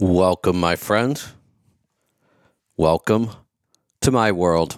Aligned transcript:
Welcome, 0.00 0.58
my 0.58 0.74
friends. 0.74 1.34
Welcome 2.76 3.30
to 4.00 4.10
my 4.10 4.32
world. 4.32 4.76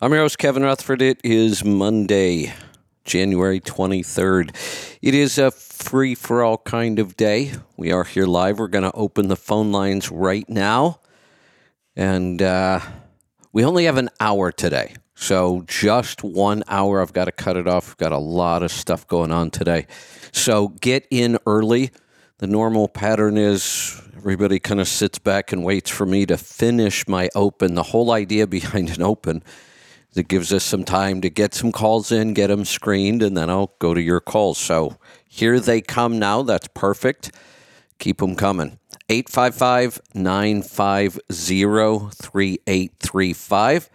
I'm 0.00 0.12
your 0.12 0.20
host, 0.20 0.38
Kevin 0.38 0.62
Rutherford. 0.62 1.02
It 1.02 1.18
is 1.24 1.64
Monday, 1.64 2.54
January 3.04 3.58
23rd. 3.58 4.54
It 5.02 5.14
is 5.14 5.36
a 5.36 5.50
free 5.50 6.14
for 6.14 6.44
all 6.44 6.58
kind 6.58 7.00
of 7.00 7.16
day. 7.16 7.54
We 7.76 7.90
are 7.90 8.04
here 8.04 8.24
live. 8.24 8.60
We're 8.60 8.68
going 8.68 8.84
to 8.84 8.92
open 8.92 9.26
the 9.26 9.34
phone 9.34 9.72
lines 9.72 10.12
right 10.12 10.48
now. 10.48 11.00
And 11.96 12.40
uh, 12.40 12.78
we 13.52 13.64
only 13.64 13.86
have 13.86 13.96
an 13.96 14.10
hour 14.20 14.52
today. 14.52 14.94
So 15.16 15.64
just 15.66 16.22
one 16.22 16.62
hour. 16.68 17.02
I've 17.02 17.12
got 17.12 17.24
to 17.24 17.32
cut 17.32 17.56
it 17.56 17.66
off. 17.66 17.88
We've 17.88 17.96
got 17.96 18.12
a 18.12 18.18
lot 18.18 18.62
of 18.62 18.70
stuff 18.70 19.08
going 19.08 19.32
on 19.32 19.50
today. 19.50 19.88
So 20.30 20.68
get 20.68 21.04
in 21.10 21.38
early. 21.46 21.90
The 22.42 22.48
normal 22.48 22.88
pattern 22.88 23.36
is 23.36 24.02
everybody 24.16 24.58
kind 24.58 24.80
of 24.80 24.88
sits 24.88 25.20
back 25.20 25.52
and 25.52 25.62
waits 25.62 25.88
for 25.88 26.04
me 26.04 26.26
to 26.26 26.36
finish 26.36 27.06
my 27.06 27.28
open. 27.36 27.76
The 27.76 27.84
whole 27.84 28.10
idea 28.10 28.46
behind 28.58 28.90
an 28.90 29.00
open 29.00 29.44
is 30.10 30.16
it 30.16 30.26
gives 30.26 30.52
us 30.52 30.64
some 30.64 30.82
time 30.82 31.20
to 31.20 31.30
get 31.30 31.54
some 31.54 31.70
calls 31.70 32.10
in, 32.10 32.34
get 32.34 32.48
them 32.48 32.64
screened, 32.64 33.22
and 33.22 33.36
then 33.36 33.48
I'll 33.48 33.76
go 33.78 33.94
to 33.94 34.02
your 34.02 34.18
calls. 34.18 34.58
So 34.58 34.96
here 35.24 35.60
they 35.60 35.80
come 35.80 36.18
now. 36.18 36.42
That's 36.42 36.66
perfect. 36.74 37.30
Keep 38.00 38.18
them 38.18 38.34
coming. 38.34 38.80
855 39.08 40.00
950 40.12 41.20
3835. 42.10 43.90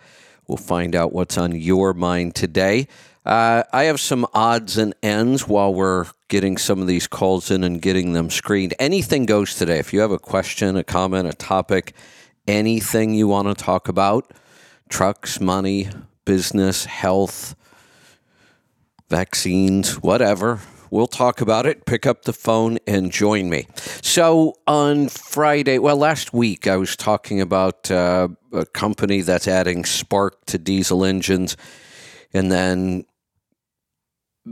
We'll 0.48 0.55
find 0.55 0.95
out 0.95 1.11
what's 1.11 1.38
on 1.38 1.52
your 1.52 1.94
mind 1.94 2.34
today. 2.36 2.88
Uh, 3.27 3.62
I 3.73 3.84
have 3.84 3.99
some 3.99 4.26
odds 4.34 4.77
and 4.77 4.95
ends 5.04 5.45
while 5.45 5.73
we're 5.73 6.05
getting 6.30 6.55
some 6.58 6.80
of 6.80 6.88
these 6.88 7.08
calls 7.08 7.52
in 7.52 7.66
and 7.66 7.81
getting 7.81 8.13
them 8.13 8.30
screened. 8.30 8.73
Anything 8.80 9.26
goes 9.26 9.55
today. 9.55 9.80
If 9.80 9.91
you 9.91 10.00
have 10.00 10.12
a 10.12 10.17
question, 10.17 10.77
a 10.77 10.84
comment, 10.86 11.27
a 11.27 11.34
topic, 11.34 11.94
anything 12.48 13.13
you 13.13 13.27
want 13.27 13.50
to 13.50 13.53
talk 13.53 13.90
about 13.90 14.31
trucks, 14.88 15.42
money, 15.42 15.89
business, 16.23 16.86
health, 16.86 17.53
vaccines, 19.09 19.95
whatever. 19.95 20.61
We'll 20.89 21.08
talk 21.08 21.42
about 21.42 21.66
it. 21.66 21.86
Pick 21.86 22.05
up 22.05 22.23
the 22.23 22.31
phone 22.31 22.78
and 22.88 23.11
join 23.11 23.50
me. 23.50 23.67
So, 24.02 24.55
on 24.67 25.09
Friday, 25.09 25.80
well, 25.80 25.98
last 25.98 26.31
week, 26.31 26.66
I 26.66 26.78
was 26.78 26.95
talking 26.95 27.42
about 27.42 27.92
uh, 27.92 28.30
a 28.53 28.66
company 28.66 29.20
that's 29.20 29.50
adding 29.50 29.83
spark 29.83 30.45
to 30.45 30.58
diesel 30.58 31.03
engines 31.03 31.58
and 32.33 32.50
then 32.50 33.05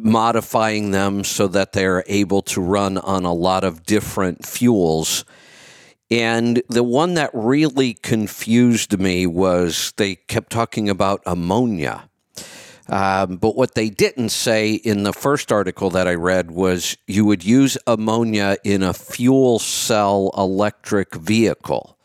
modifying 0.03 0.91
them 0.91 1.23
so 1.23 1.47
that 1.47 1.73
they're 1.73 2.03
able 2.07 2.41
to 2.41 2.61
run 2.61 2.97
on 2.97 3.25
a 3.25 3.33
lot 3.33 3.63
of 3.63 3.83
different 3.83 4.45
fuels. 4.45 5.25
And 6.11 6.61
the 6.69 6.83
one 6.83 7.15
that 7.15 7.31
really 7.33 7.93
confused 7.93 8.99
me 8.99 9.25
was 9.25 9.93
they 9.97 10.15
kept 10.15 10.51
talking 10.51 10.89
about 10.89 11.21
ammonia. 11.25 12.09
Um, 12.87 13.37
but 13.37 13.55
what 13.55 13.73
they 13.73 13.89
didn't 13.89 14.29
say 14.29 14.73
in 14.73 15.03
the 15.03 15.13
first 15.13 15.51
article 15.51 15.89
that 15.91 16.07
I 16.07 16.13
read 16.13 16.51
was 16.51 16.95
you 17.07 17.25
would 17.25 17.43
use 17.43 17.77
ammonia 17.87 18.57
in 18.63 18.83
a 18.83 18.93
fuel 18.93 19.57
cell 19.57 20.31
electric 20.37 21.15
vehicle. 21.15 21.97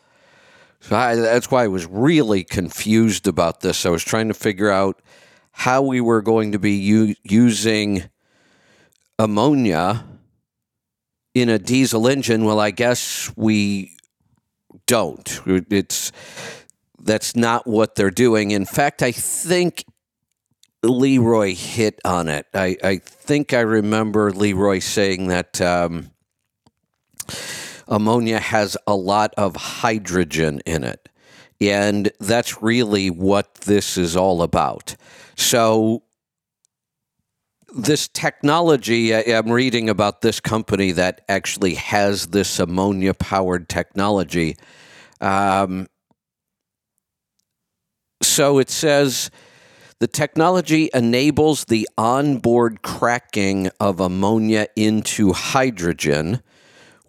So 0.79 0.95
I, 0.95 1.15
that's 1.15 1.51
why 1.51 1.65
I 1.65 1.67
was 1.67 1.85
really 1.85 2.43
confused 2.43 3.27
about 3.27 3.61
this. 3.61 3.85
I 3.85 3.89
was 3.89 4.03
trying 4.03 4.29
to 4.29 4.33
figure 4.33 4.71
out 4.71 4.99
how 5.51 5.81
we 5.81 6.01
were 6.01 6.21
going 6.21 6.51
to 6.53 6.59
be 6.59 6.73
u- 6.73 7.15
using 7.23 8.03
ammonia 9.19 10.05
in 11.33 11.49
a 11.49 11.59
diesel 11.59 12.07
engine. 12.07 12.45
Well, 12.45 12.59
I 12.59 12.71
guess 12.71 13.31
we 13.35 13.95
don't. 14.87 15.41
It's 15.45 16.11
that's 16.99 17.35
not 17.35 17.65
what 17.65 17.95
they're 17.95 18.11
doing. 18.11 18.51
In 18.51 18.65
fact, 18.65 19.01
I 19.01 19.11
think 19.11 19.85
Leroy 20.83 21.55
hit 21.55 21.99
on 22.03 22.27
it. 22.27 22.47
I, 22.53 22.77
I 22.83 22.97
think 22.97 23.53
I 23.53 23.61
remember 23.61 24.31
Leroy 24.31 24.79
saying 24.79 25.27
that 25.27 25.61
um, 25.61 26.11
ammonia 27.87 28.39
has 28.39 28.77
a 28.87 28.95
lot 28.95 29.33
of 29.37 29.55
hydrogen 29.55 30.61
in 30.65 30.83
it. 30.83 31.07
And 31.61 32.11
that's 32.19 32.61
really 32.61 33.09
what 33.09 33.53
this 33.55 33.97
is 33.97 34.17
all 34.17 34.41
about. 34.41 34.95
So, 35.35 36.03
this 37.73 38.09
technology, 38.09 39.15
I'm 39.15 39.49
reading 39.49 39.89
about 39.89 40.21
this 40.21 40.41
company 40.41 40.91
that 40.91 41.21
actually 41.29 41.75
has 41.75 42.27
this 42.27 42.59
ammonia 42.59 43.13
powered 43.13 43.69
technology. 43.69 44.57
Um, 45.21 45.87
so 48.21 48.59
it 48.59 48.69
says 48.69 49.31
the 49.99 50.07
technology 50.07 50.89
enables 50.93 51.65
the 51.65 51.87
onboard 51.97 52.81
cracking 52.81 53.69
of 53.79 53.99
ammonia 53.99 54.67
into 54.75 55.31
hydrogen, 55.33 56.41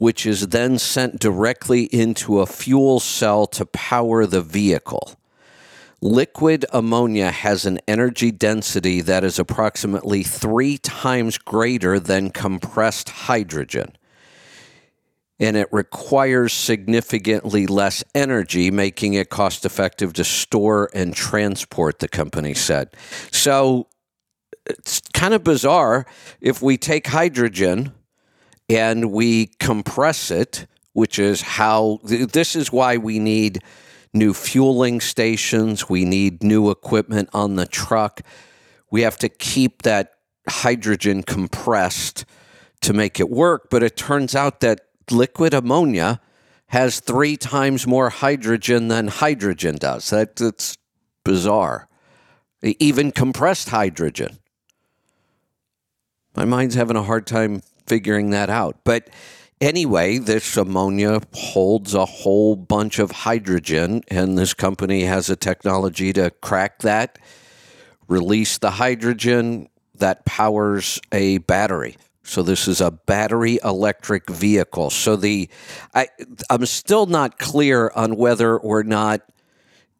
which 0.02 0.26
is 0.26 0.48
then 0.48 0.76
sent 0.76 1.20
directly 1.20 1.84
into 1.84 2.40
a 2.40 2.46
fuel 2.46 2.98
cell 2.98 3.46
to 3.46 3.64
power 3.64 4.26
the 4.26 4.42
vehicle. 4.42 5.14
Liquid 6.00 6.66
ammonia 6.72 7.30
has 7.30 7.66
an 7.66 7.78
energy 7.86 8.32
density 8.32 9.00
that 9.00 9.22
is 9.22 9.38
approximately 9.38 10.24
three 10.24 10.76
times 10.76 11.38
greater 11.38 12.00
than 12.00 12.30
compressed 12.30 13.10
hydrogen. 13.10 13.96
And 15.38 15.56
it 15.56 15.68
requires 15.70 16.52
significantly 16.52 17.68
less 17.68 18.02
energy, 18.12 18.72
making 18.72 19.14
it 19.14 19.30
cost 19.30 19.64
effective 19.64 20.14
to 20.14 20.24
store 20.24 20.90
and 20.92 21.14
transport, 21.14 22.00
the 22.00 22.08
company 22.08 22.54
said. 22.54 22.88
So 23.30 23.86
it's 24.66 25.00
kind 25.12 25.32
of 25.32 25.44
bizarre. 25.44 26.06
If 26.40 26.60
we 26.60 26.76
take 26.76 27.06
hydrogen 27.06 27.92
and 28.72 29.12
we 29.12 29.46
compress 29.58 30.30
it, 30.30 30.66
which 30.94 31.18
is 31.18 31.42
how 31.42 32.00
this 32.02 32.56
is 32.56 32.72
why 32.72 32.96
we 32.96 33.18
need 33.18 33.62
new 34.14 34.32
fueling 34.32 35.00
stations. 35.00 35.88
We 35.88 36.04
need 36.04 36.42
new 36.42 36.70
equipment 36.70 37.28
on 37.34 37.56
the 37.56 37.66
truck. 37.66 38.22
We 38.90 39.02
have 39.02 39.18
to 39.18 39.28
keep 39.28 39.82
that 39.82 40.12
hydrogen 40.48 41.22
compressed 41.22 42.24
to 42.80 42.92
make 42.92 43.20
it 43.20 43.28
work. 43.30 43.68
But 43.70 43.82
it 43.82 43.96
turns 43.96 44.34
out 44.34 44.60
that 44.60 44.80
liquid 45.10 45.52
ammonia 45.52 46.20
has 46.68 47.00
three 47.00 47.36
times 47.36 47.86
more 47.86 48.08
hydrogen 48.08 48.88
than 48.88 49.08
hydrogen 49.08 49.76
does. 49.76 50.08
That, 50.10 50.36
that's 50.36 50.78
bizarre. 51.24 51.88
Even 52.62 53.12
compressed 53.12 53.68
hydrogen. 53.68 54.38
My 56.34 56.46
mind's 56.46 56.74
having 56.74 56.96
a 56.96 57.02
hard 57.02 57.26
time 57.26 57.62
figuring 57.86 58.30
that 58.30 58.50
out. 58.50 58.78
But 58.84 59.10
Anyway, 59.62 60.18
this 60.18 60.56
ammonia 60.56 61.20
holds 61.32 61.94
a 61.94 62.04
whole 62.04 62.56
bunch 62.56 62.98
of 62.98 63.12
hydrogen, 63.12 64.02
and 64.08 64.36
this 64.36 64.54
company 64.54 65.04
has 65.04 65.30
a 65.30 65.36
technology 65.36 66.12
to 66.12 66.32
crack 66.42 66.80
that, 66.80 67.16
release 68.08 68.58
the 68.58 68.72
hydrogen 68.72 69.68
that 69.94 70.24
powers 70.24 71.00
a 71.12 71.38
battery. 71.38 71.96
So 72.24 72.42
this 72.42 72.66
is 72.66 72.80
a 72.80 72.90
battery 72.90 73.60
electric 73.62 74.28
vehicle. 74.28 74.90
So 74.90 75.14
the 75.14 75.48
I 75.94 76.08
I'm 76.50 76.66
still 76.66 77.06
not 77.06 77.38
clear 77.38 77.92
on 77.94 78.16
whether 78.16 78.56
or 78.58 78.82
not 78.82 79.20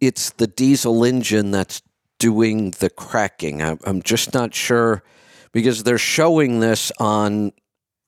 it's 0.01 0.31
the 0.31 0.49
diesel 0.49 1.05
engine 1.05 1.53
that's 1.53 1.83
doing 2.19 2.73
the 2.81 2.91
cracking. 2.91 3.63
I'm, 3.63 3.79
I'm 3.85 4.03
just 4.03 4.35
not 4.35 4.55
sure 4.55 5.05
because 5.53 5.85
they're 5.85 5.99
showing 5.99 6.59
this 6.59 6.91
on 6.99 7.53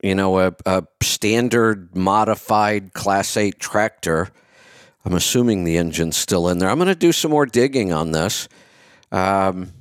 you 0.04 0.15
know, 0.15 0.38
a, 0.38 0.54
a 0.66 0.87
standard 1.03 1.97
modified 1.97 2.92
Class 2.92 3.38
8 3.38 3.59
tractor. 3.59 4.28
I'm 5.03 5.15
assuming 5.15 5.65
the 5.65 5.78
engine's 5.78 6.18
still 6.18 6.47
in 6.51 6.59
there. 6.59 6.68
I'm 6.68 6.77
going 6.77 6.89
to 6.89 6.95
do 6.95 7.10
some 7.10 7.30
more 7.30 7.47
digging 7.47 7.91
on 7.91 8.12
this. 8.12 8.47
Um, 9.10 9.72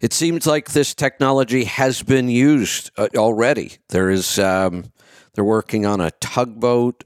it 0.00 0.14
seems 0.14 0.46
like 0.46 0.72
this 0.72 0.94
technology 0.94 1.64
has 1.64 2.02
been 2.02 2.30
used 2.30 2.90
uh, 2.96 3.08
already. 3.14 3.76
There 3.90 4.08
is, 4.08 4.38
um, 4.38 4.90
they're 5.34 5.44
working 5.44 5.84
on 5.84 6.00
a 6.00 6.10
tugboat, 6.12 7.04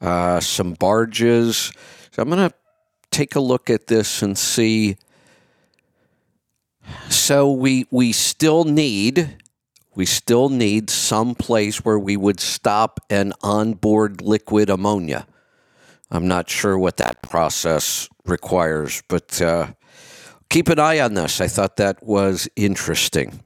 uh, 0.00 0.40
some 0.40 0.72
barges. 0.72 1.72
So 2.12 2.22
I'm 2.22 2.30
going 2.30 2.48
to 2.48 2.54
take 3.10 3.36
a 3.36 3.40
look 3.40 3.68
at 3.68 3.86
this 3.86 4.22
and 4.22 4.38
see. 4.38 4.96
So 7.10 7.52
we 7.52 7.86
we 7.90 8.12
still 8.12 8.64
need 8.64 9.36
we 9.98 10.06
still 10.06 10.48
need 10.48 10.90
some 10.90 11.34
place 11.34 11.84
where 11.84 11.98
we 11.98 12.16
would 12.16 12.40
stop 12.40 13.00
an 13.10 13.32
onboard 13.42 14.22
liquid 14.22 14.70
ammonia. 14.70 15.26
I'm 16.10 16.28
not 16.28 16.48
sure 16.48 16.78
what 16.78 16.96
that 16.96 17.20
process 17.20 18.08
requires, 18.24 19.02
but 19.08 19.42
uh, 19.42 19.66
keep 20.48 20.68
an 20.68 20.78
eye 20.78 21.00
on 21.00 21.14
this. 21.14 21.40
I 21.40 21.48
thought 21.48 21.76
that 21.76 22.02
was 22.02 22.48
interesting. 22.54 23.40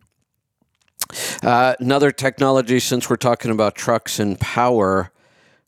Uh, 1.43 1.75
another 1.81 2.13
technology, 2.13 2.81
since 2.81 3.11
we're 3.11 3.17
talking 3.17 3.51
about 3.51 3.75
trucks 3.75 4.21
and 4.21 4.39
power, 4.39 5.11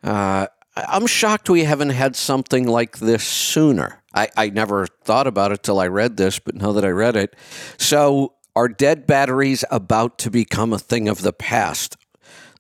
Uh, 0.05 0.47
I'm 0.77 1.07
shocked 1.07 1.49
we 1.49 1.65
haven't 1.65 1.95
had 1.97 2.15
something 2.15 2.69
like 2.69 2.99
this 2.99 3.25
sooner. 3.25 4.03
I, 4.13 4.29
I 4.37 4.51
never 4.51 4.87
thought 5.05 5.27
about 5.27 5.51
it 5.53 5.63
till 5.63 5.81
I 5.81 5.89
read 5.89 6.17
this, 6.17 6.39
but 6.39 6.55
now 6.55 6.73
that 6.73 6.85
I 6.85 6.91
read 6.91 7.17
it. 7.17 7.35
So, 7.79 8.34
are 8.57 8.69
dead 8.69 9.07
batteries 9.07 9.65
about 9.71 10.19
to 10.19 10.31
become 10.31 10.73
a 10.73 10.79
thing 10.79 11.09
of 11.09 11.23
the 11.23 11.33
past? 11.33 11.97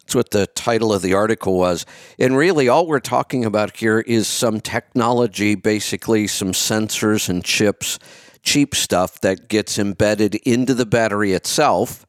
That's 0.00 0.14
what 0.14 0.30
the 0.32 0.46
title 0.48 0.92
of 0.92 1.00
the 1.02 1.14
article 1.14 1.56
was. 1.58 1.86
And 2.18 2.36
really, 2.36 2.68
all 2.68 2.86
we're 2.86 3.00
talking 3.00 3.44
about 3.44 3.76
here 3.76 4.00
is 4.00 4.28
some 4.28 4.60
technology, 4.60 5.54
basically, 5.54 6.26
some 6.26 6.52
sensors 6.52 7.28
and 7.28 7.42
chips, 7.42 7.98
cheap 8.42 8.74
stuff 8.74 9.20
that 9.20 9.48
gets 9.48 9.78
embedded 9.78 10.34
into 10.34 10.74
the 10.74 10.84
battery 10.84 11.32
itself. 11.32 12.04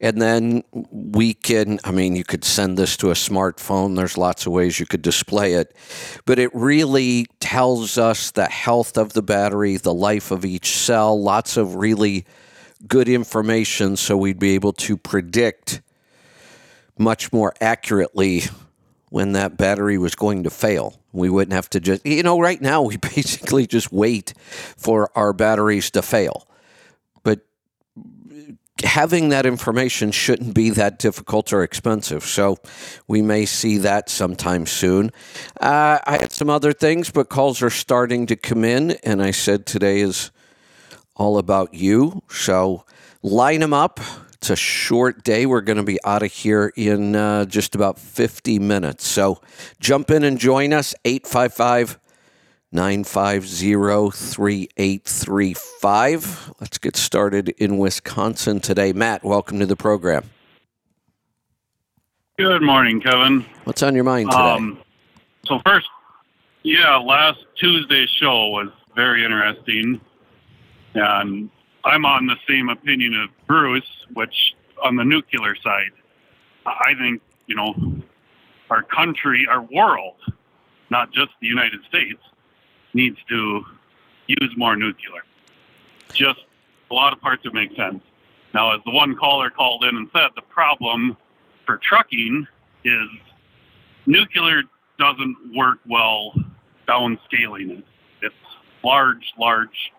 And 0.00 0.20
then 0.20 0.64
we 0.90 1.34
can, 1.34 1.80
I 1.84 1.90
mean, 1.90 2.16
you 2.16 2.24
could 2.24 2.44
send 2.44 2.78
this 2.78 2.96
to 2.98 3.10
a 3.10 3.14
smartphone. 3.14 3.94
There's 3.94 4.18
lots 4.18 4.46
of 4.46 4.52
ways 4.52 4.80
you 4.80 4.86
could 4.86 5.02
display 5.02 5.54
it. 5.54 5.76
But 6.24 6.38
it 6.38 6.54
really 6.54 7.26
tells 7.40 7.98
us 7.98 8.30
the 8.30 8.46
health 8.46 8.96
of 8.96 9.12
the 9.12 9.22
battery, 9.22 9.76
the 9.76 9.94
life 9.94 10.30
of 10.30 10.44
each 10.44 10.76
cell, 10.76 11.20
lots 11.20 11.56
of 11.56 11.76
really 11.76 12.24
good 12.88 13.08
information 13.08 13.96
so 13.96 14.16
we'd 14.16 14.38
be 14.38 14.54
able 14.54 14.72
to 14.72 14.96
predict 14.96 15.80
much 16.98 17.32
more 17.32 17.52
accurately 17.60 18.42
when 19.10 19.32
that 19.32 19.56
battery 19.56 19.96
was 19.98 20.14
going 20.14 20.42
to 20.42 20.50
fail. 20.50 21.00
We 21.12 21.30
wouldn't 21.30 21.52
have 21.52 21.70
to 21.70 21.80
just, 21.80 22.04
you 22.04 22.22
know, 22.22 22.40
right 22.40 22.60
now 22.60 22.82
we 22.82 22.96
basically 23.14 23.66
just 23.66 23.92
wait 23.92 24.34
for 24.76 25.10
our 25.16 25.32
batteries 25.32 25.90
to 25.92 26.02
fail. 26.02 26.48
But 27.22 27.40
having 28.82 29.28
that 29.28 29.46
information 29.46 30.10
shouldn't 30.10 30.54
be 30.54 30.70
that 30.70 30.98
difficult 30.98 31.52
or 31.52 31.62
expensive. 31.62 32.24
So 32.24 32.58
we 33.06 33.22
may 33.22 33.46
see 33.46 33.78
that 33.78 34.10
sometime 34.10 34.66
soon. 34.66 35.10
Uh, 35.60 35.98
I 36.04 36.18
had 36.18 36.32
some 36.32 36.50
other 36.50 36.72
things, 36.72 37.10
but 37.10 37.28
calls 37.28 37.62
are 37.62 37.70
starting 37.70 38.26
to 38.26 38.36
come 38.36 38.64
in. 38.64 38.92
And 39.04 39.22
I 39.22 39.30
said 39.30 39.64
today 39.66 40.00
is 40.00 40.32
all 41.16 41.38
about 41.38 41.72
you. 41.74 42.22
So 42.28 42.84
line 43.22 43.60
them 43.60 43.72
up. 43.72 44.00
It's 44.34 44.50
a 44.50 44.56
short 44.56 45.24
day. 45.24 45.46
We're 45.46 45.62
going 45.62 45.78
to 45.78 45.82
be 45.82 45.98
out 46.04 46.22
of 46.22 46.30
here 46.30 46.70
in 46.76 47.16
uh, 47.16 47.46
just 47.46 47.74
about 47.74 47.98
50 47.98 48.58
minutes. 48.58 49.06
So 49.06 49.40
jump 49.80 50.10
in 50.10 50.22
and 50.24 50.38
join 50.38 50.74
us. 50.74 50.94
855 51.04 51.98
950 52.72 54.10
3835. 54.10 56.52
Let's 56.60 56.78
get 56.78 56.96
started 56.96 57.50
in 57.50 57.78
Wisconsin 57.78 58.58
today. 58.60 58.92
Matt, 58.92 59.22
welcome 59.24 59.60
to 59.60 59.66
the 59.66 59.76
program. 59.76 60.24
Good 62.36 62.62
morning, 62.62 63.00
Kevin. 63.00 63.46
What's 63.62 63.80
on 63.84 63.94
your 63.94 64.02
mind 64.02 64.30
today? 64.30 64.42
Um, 64.42 64.78
so 65.46 65.60
first, 65.64 65.86
yeah, 66.64 66.96
last 66.96 67.38
Tuesday's 67.56 68.10
show 68.10 68.48
was 68.48 68.70
very 68.96 69.24
interesting, 69.24 70.00
and 70.94 71.50
I'm 71.84 72.04
on 72.04 72.26
the 72.26 72.36
same 72.48 72.68
opinion 72.68 73.14
of 73.14 73.30
Bruce, 73.46 74.06
which 74.14 74.54
on 74.82 74.96
the 74.96 75.04
nuclear 75.04 75.54
side, 75.56 75.92
I 76.66 76.94
think 76.98 77.20
you 77.46 77.56
know 77.56 77.74
our 78.70 78.82
country, 78.82 79.46
our 79.48 79.62
world, 79.62 80.16
not 80.90 81.12
just 81.12 81.30
the 81.40 81.46
United 81.46 81.80
States, 81.88 82.20
needs 82.94 83.18
to 83.28 83.64
use 84.26 84.52
more 84.56 84.76
nuclear. 84.76 85.22
Just 86.12 86.40
a 86.90 86.94
lot 86.94 87.12
of 87.12 87.20
parts 87.20 87.42
that 87.44 87.52
make 87.54 87.74
sense. 87.76 88.02
Now, 88.54 88.74
as 88.74 88.80
the 88.84 88.92
one 88.92 89.16
caller 89.16 89.50
called 89.50 89.84
in 89.84 89.96
and 89.96 90.08
said, 90.14 90.28
the 90.36 90.42
problem 90.42 91.16
for 91.66 91.78
trucking 91.78 92.46
is 92.84 93.08
nuclear 94.06 94.62
doesn't 94.98 95.36
work 95.56 95.78
well 95.88 96.34
downscaling 96.86 97.78
it. 97.78 97.84
It's 98.22 98.34
large, 98.84 99.32
large 99.38 99.92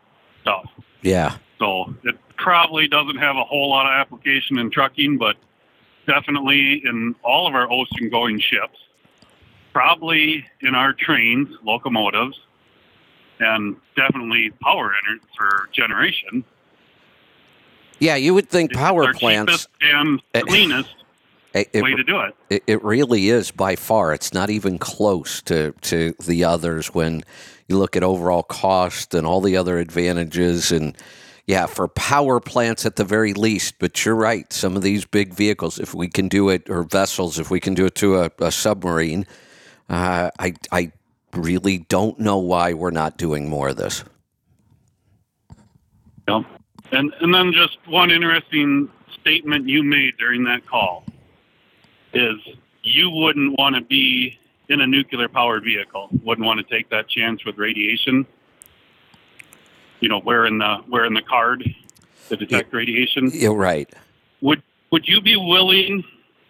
stuff. 0.46 0.70
yeah. 1.02 1.38
So 1.60 1.96
it 2.04 2.16
probably 2.38 2.88
doesn't 2.88 3.16
have 3.18 3.38
a 3.38 3.44
whole 3.44 3.70
lot 3.70 3.86
of 3.86 3.94
application 3.94 4.60
in 4.60 4.70
trucking, 4.70 5.18
but 5.18 5.38
definitely 6.06 6.82
in 6.86 7.16
all 7.24 7.48
of 7.48 7.56
our 7.56 7.72
ocean 7.72 8.10
going 8.10 8.40
ships, 8.40 8.78
probably 9.74 10.46
in 10.62 10.76
our 10.76 10.94
trains, 10.94 11.48
locomotives, 11.64 12.40
and 13.40 13.76
definitely 13.96 14.52
power 14.62 14.94
ener- 15.10 15.20
for 15.38 15.70
generation. 15.72 16.44
Yeah, 18.00 18.16
you 18.18 18.34
would 18.34 18.50
think 18.50 18.72
It's 18.72 18.80
power 18.80 19.14
plants. 19.14 19.68
and 19.82 20.22
Eh, 20.34 20.42
cleanest 20.42 20.94
It, 21.54 21.70
it- 21.72 21.82
way 21.84 21.96
to 21.96 22.04
do 22.04 22.20
it. 22.20 22.36
It, 22.50 22.64
it 22.68 22.84
really 22.84 23.30
is 23.30 23.50
by 23.52 23.78
far. 23.78 24.14
It's 24.14 24.34
not 24.34 24.50
even 24.50 24.78
close 24.78 25.42
to, 25.44 25.72
to 25.84 26.14
the 26.26 26.44
others 26.44 26.94
when 26.94 27.24
you 27.68 27.78
look 27.78 27.96
at 27.96 28.04
overall 28.04 28.44
cost 28.44 29.14
and 29.14 29.26
all 29.26 29.42
the 29.42 29.58
other 29.58 29.78
advantages. 29.78 30.72
And 30.72 30.98
yeah, 31.48 31.66
for 31.66 31.88
power 31.88 32.40
plants 32.40 32.86
at 32.86 32.96
the 32.96 33.04
very 33.04 33.34
least. 33.34 33.76
But 33.80 34.06
you're 34.06 34.16
right. 34.16 34.52
Some 34.52 34.76
of 34.76 34.82
these 34.82 35.06
big 35.06 35.34
vehicles, 35.34 35.80
if 35.80 35.94
we 35.94 36.08
can 36.08 36.28
do 36.28 36.50
it, 36.50 36.70
or 36.70 36.84
vessels, 36.84 37.40
if 37.40 37.50
we 37.50 37.60
can 37.60 37.74
do 37.74 37.86
it 37.86 37.96
to 37.96 38.22
a, 38.22 38.32
a 38.40 38.52
submarine, 38.52 39.26
uh, 39.90 40.32
I, 40.40 40.54
I 40.72 40.92
really 41.34 41.80
don't 41.80 42.20
know 42.20 42.38
why 42.38 42.74
we're 42.74 42.92
not 42.92 43.18
doing 43.18 43.50
more 43.50 43.70
of 43.70 43.78
this. 43.78 44.04
Yeah. 46.28 46.44
And 46.92 47.14
and 47.20 47.34
then 47.34 47.52
just 47.52 47.78
one 47.88 48.12
interesting 48.12 48.90
statement 49.20 49.68
you 49.68 49.84
made 49.84 50.18
during 50.18 50.44
that 50.44 50.66
call 50.66 51.04
is 52.14 52.36
you 52.84 53.10
wouldn't 53.10 53.58
want 53.58 53.76
to 53.76 53.82
be 53.82 54.38
in 54.70 54.82
a 54.82 54.88
nuclear 54.88 55.28
powered 55.28 55.64
vehicle. 55.64 56.10
Wouldn't 56.24 56.46
want 56.46 56.66
to 56.66 56.76
take 56.76 56.90
that 56.90 57.08
chance 57.08 57.46
with 57.46 57.58
radiation. 57.58 58.26
You 60.00 60.10
know, 60.10 60.20
wearing 60.20 60.58
the 60.60 60.84
wearing 60.90 61.14
the 61.14 61.22
card 61.22 61.64
to 62.30 62.36
detect 62.36 62.74
radiation. 62.74 63.32
You're 63.34 63.56
right. 63.56 63.90
Would 64.42 64.62
would 64.92 65.08
you 65.08 65.22
be 65.22 65.36
willing 65.36 66.04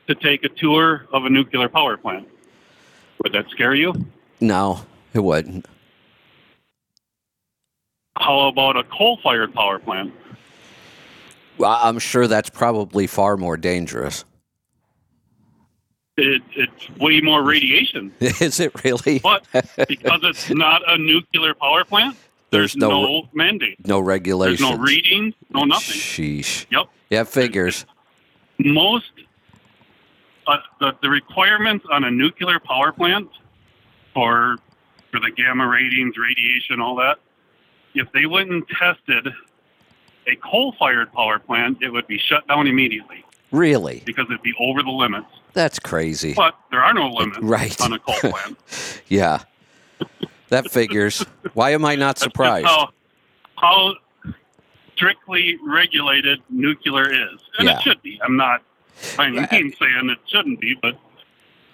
to 0.08 0.16
take 0.16 0.44
a 0.44 0.50
tour 0.50 1.08
of 1.14 1.26
a 1.26 1.30
nuclear 1.30 1.70
power 1.70 1.98
plant? 1.98 2.28
Would 3.24 3.34
that 3.34 3.50
scare 3.50 3.74
you? 3.74 3.94
No, 4.40 4.82
it 5.14 5.20
wouldn't. 5.20 5.66
How 8.18 8.48
about 8.48 8.78
a 8.78 8.84
coal 8.84 9.20
fired 9.22 9.54
power 9.54 9.80
plant? 9.80 10.14
Well, 11.58 11.78
I'm 11.82 12.00
sure 12.00 12.28
that's 12.28 12.50
probably 12.50 13.08
far 13.08 13.38
more 13.38 13.58
dangerous. 13.58 14.26
It, 16.18 16.42
it's 16.56 16.90
way 16.98 17.20
more 17.20 17.44
radiation. 17.44 18.14
Is 18.20 18.60
it 18.62 18.84
really? 18.86 19.20
But 19.20 19.46
because 19.88 20.22
it's 20.24 20.50
not 20.50 20.82
a 20.88 20.98
nuclear 20.98 21.54
power 21.54 21.84
plant, 21.84 22.16
There's 22.52 22.74
there's, 22.74 22.76
no- 22.78 23.02
no, 23.02 23.30
mandate. 23.34 23.86
No 23.86 23.98
There's 23.98 24.08
regulations. 24.08 24.62
no 24.70 24.78
reading, 24.78 25.34
no 25.50 25.66
nothing. 25.66 25.96
Sheesh. 25.98 26.66
Yep. 26.72 26.86
Yeah, 27.10 27.24
figures. 27.26 27.86
Most 28.60 29.12
uh, 30.48 30.58
the, 30.80 30.94
the 31.02 31.10
requirements 31.10 31.86
on 31.92 32.06
a 32.06 32.12
nuclear 32.12 32.60
power 32.60 32.92
plant 32.94 33.30
for 34.14 34.58
for 35.12 35.20
the 35.20 35.32
gamma 35.36 35.68
ratings, 35.68 36.16
radiation, 36.18 36.80
all 36.80 36.96
that. 36.96 37.18
If 37.94 38.10
they 38.14 38.26
went 38.26 38.50
and 38.52 38.66
tested 38.70 39.28
a 40.28 40.36
coal-fired 40.38 41.12
power 41.14 41.40
plant, 41.40 41.80
it 41.82 41.90
would 41.90 42.08
be 42.08 42.18
shut 42.18 42.48
down 42.48 42.68
immediately 42.68 43.24
Really? 43.52 44.02
because 44.06 44.26
it'd 44.30 44.42
be 44.42 44.54
over 44.60 44.82
the 44.84 44.90
limits. 44.92 45.28
That's 45.56 45.80
crazy. 45.80 46.34
But 46.36 46.54
there 46.70 46.84
are 46.84 46.94
no 46.94 47.10
limits 47.10 47.40
Right. 47.42 47.82
on 47.82 47.94
a 47.94 48.00
coal 48.00 48.16
plant. 48.32 48.58
Yeah. 49.08 49.40
That 50.50 50.70
figures. 50.70 51.26
Why 51.54 51.72
am 51.72 51.84
I 51.86 51.96
not 51.96 52.20
surprised? 52.26 52.68
How, 52.68 52.90
how 53.56 53.94
strictly 54.96 55.58
regulated 55.66 56.40
nuclear 56.50 57.10
is. 57.12 57.40
And 57.58 57.68
Yeah. 57.68 57.78
it 57.78 57.82
should 57.82 58.02
be. 58.04 58.20
I'm 58.24 58.38
not 58.38 58.62
by 59.18 59.28
any 59.28 59.38
means 59.52 59.76
saying 59.80 60.10
it 60.10 60.20
shouldn't 60.28 60.60
be, 60.62 60.76
but 60.82 60.98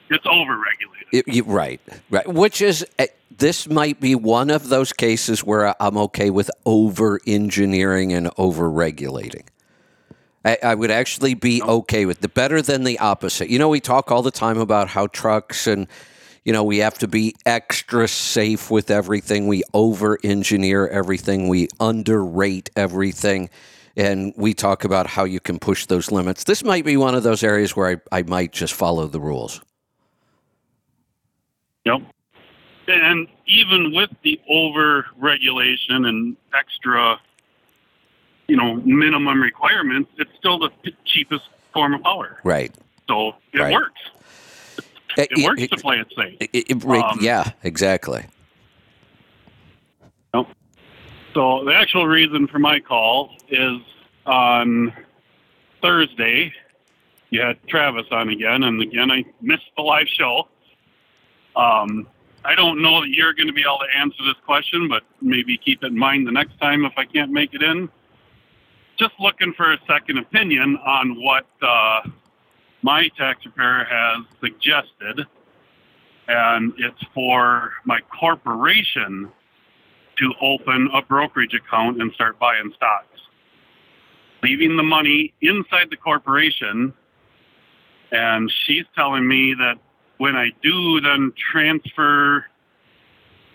it's 0.09 0.25
overregulated. 0.25 1.07
It- 1.11 1.27
you- 1.27 1.43
right. 1.43 1.81
Right. 2.09 2.27
Which 2.27 2.61
is, 2.61 2.85
uh, 2.99 3.07
this 3.35 3.67
might 3.69 3.99
be 3.99 4.15
one 4.15 4.49
of 4.49 4.69
those 4.69 4.93
cases 4.93 5.43
where 5.43 5.75
I'm 5.81 5.97
okay 5.97 6.29
with 6.29 6.49
over 6.65 7.19
engineering 7.27 8.13
and 8.13 8.29
over 8.37 8.69
regulating. 8.69 9.43
I, 10.43 10.57
I 10.63 10.75
would 10.75 10.91
actually 10.91 11.33
be 11.33 11.61
okay 11.61 12.05
with 12.05 12.21
the 12.21 12.29
better 12.29 12.61
than 12.61 12.83
the 12.83 12.99
opposite. 12.99 13.49
You 13.49 13.59
know, 13.59 13.69
we 13.69 13.79
talk 13.79 14.11
all 14.11 14.21
the 14.21 14.31
time 14.31 14.57
about 14.57 14.87
how 14.87 15.07
trucks 15.07 15.67
and, 15.67 15.87
you 16.43 16.51
know, 16.51 16.63
we 16.63 16.79
have 16.79 16.97
to 16.99 17.07
be 17.07 17.35
extra 17.45 18.07
safe 18.07 18.71
with 18.71 18.89
everything. 18.89 19.47
We 19.47 19.63
over 19.73 20.17
engineer 20.23 20.87
everything. 20.87 21.47
We 21.47 21.67
underrate 21.79 22.71
everything. 22.75 23.49
And 23.95 24.33
we 24.35 24.53
talk 24.53 24.83
about 24.83 25.05
how 25.05 25.25
you 25.25 25.39
can 25.39 25.59
push 25.59 25.85
those 25.85 26.11
limits. 26.11 26.45
This 26.45 26.63
might 26.63 26.85
be 26.85 26.97
one 26.97 27.13
of 27.13 27.23
those 27.23 27.43
areas 27.43 27.75
where 27.75 28.01
I, 28.11 28.19
I 28.19 28.23
might 28.23 28.51
just 28.51 28.73
follow 28.73 29.07
the 29.07 29.19
rules. 29.19 29.61
Yep. 31.85 32.01
And 32.87 33.27
even 33.45 33.93
with 33.93 34.09
the 34.23 34.39
over 34.49 35.05
regulation 35.17 36.05
and 36.05 36.37
extra, 36.57 37.19
you 38.51 38.57
know, 38.57 38.75
minimum 38.83 39.41
requirements, 39.41 40.11
it's 40.17 40.29
still 40.37 40.59
the 40.59 40.69
cheapest 41.05 41.45
form 41.73 41.93
of 41.93 42.03
power. 42.03 42.41
Right. 42.43 42.69
So 43.07 43.33
it 43.53 43.59
Right. 43.59 43.71
works. 43.73 44.01
Uh, 45.17 45.21
It 45.31 45.45
works 45.45 45.61
it- 45.61 45.71
to 45.71 45.77
play 45.77 45.99
it 45.99 46.07
safe. 46.13 46.35
It- 46.41 46.69
it- 46.69 46.85
Um, 46.85 47.19
yeah, 47.21 47.51
exactly. 47.63 48.25
So 51.33 51.63
the 51.63 51.73
actual 51.73 52.07
reason 52.07 52.45
for 52.47 52.59
my 52.59 52.81
call 52.81 53.33
is 53.47 53.79
on 54.25 54.91
Thursday. 55.81 56.53
You 57.29 57.39
had 57.39 57.57
Travis 57.69 58.05
on 58.11 58.27
again, 58.27 58.63
and 58.63 58.81
again 58.81 59.09
I 59.09 59.23
missed 59.41 59.71
the 59.77 59.81
live 59.81 60.09
show. 60.09 60.49
Um, 61.55 62.05
I 62.43 62.53
don't 62.55 62.81
know 62.81 62.99
that 62.99 63.11
you're 63.11 63.31
going 63.31 63.47
to 63.47 63.53
be 63.53 63.61
able 63.61 63.79
to 63.79 63.97
answer 63.97 64.21
this 64.25 64.35
question, 64.45 64.89
but 64.89 65.03
maybe 65.21 65.55
keep 65.55 65.85
it 65.85 65.87
in 65.87 65.97
mind 65.97 66.27
the 66.27 66.33
next 66.33 66.59
time 66.59 66.83
if 66.83 66.91
I 66.97 67.05
can't 67.05 67.31
make 67.31 67.53
it 67.53 67.63
in. 67.63 67.87
Just 69.01 69.19
looking 69.19 69.51
for 69.57 69.73
a 69.73 69.79
second 69.87 70.19
opinion 70.19 70.77
on 70.85 71.19
what 71.23 71.47
uh, 71.59 72.01
my 72.83 73.07
tax 73.17 73.41
preparer 73.41 73.83
has 73.83 74.23
suggested, 74.39 75.25
and 76.27 76.71
it's 76.77 77.03
for 77.11 77.71
my 77.83 77.99
corporation 78.15 79.31
to 80.19 80.33
open 80.39 80.87
a 80.93 81.01
brokerage 81.01 81.55
account 81.55 81.99
and 81.99 82.13
start 82.13 82.37
buying 82.37 82.71
stocks. 82.75 83.07
Leaving 84.43 84.77
the 84.77 84.83
money 84.83 85.33
inside 85.41 85.89
the 85.89 85.97
corporation, 85.97 86.93
and 88.11 88.53
she's 88.67 88.85
telling 88.95 89.27
me 89.27 89.55
that 89.55 89.79
when 90.19 90.35
I 90.35 90.51
do 90.61 91.01
then 91.01 91.33
transfer, 91.51 92.45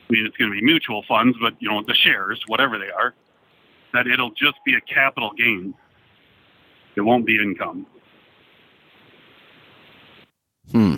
I 0.08 0.12
mean, 0.12 0.26
it's 0.26 0.36
going 0.36 0.50
to 0.50 0.56
be 0.56 0.64
mutual 0.64 1.04
funds, 1.06 1.38
but 1.40 1.54
you 1.60 1.68
know, 1.68 1.84
the 1.86 1.94
shares, 1.94 2.42
whatever 2.48 2.80
they 2.80 2.90
are, 2.90 3.14
that 3.92 4.06
it'll 4.06 4.30
just 4.32 4.56
be 4.64 4.74
a 4.74 4.80
capital 4.80 5.32
gain. 5.36 5.74
It 6.96 7.02
won't 7.02 7.26
be 7.26 7.36
income. 7.36 7.86
Hmm. 10.72 10.96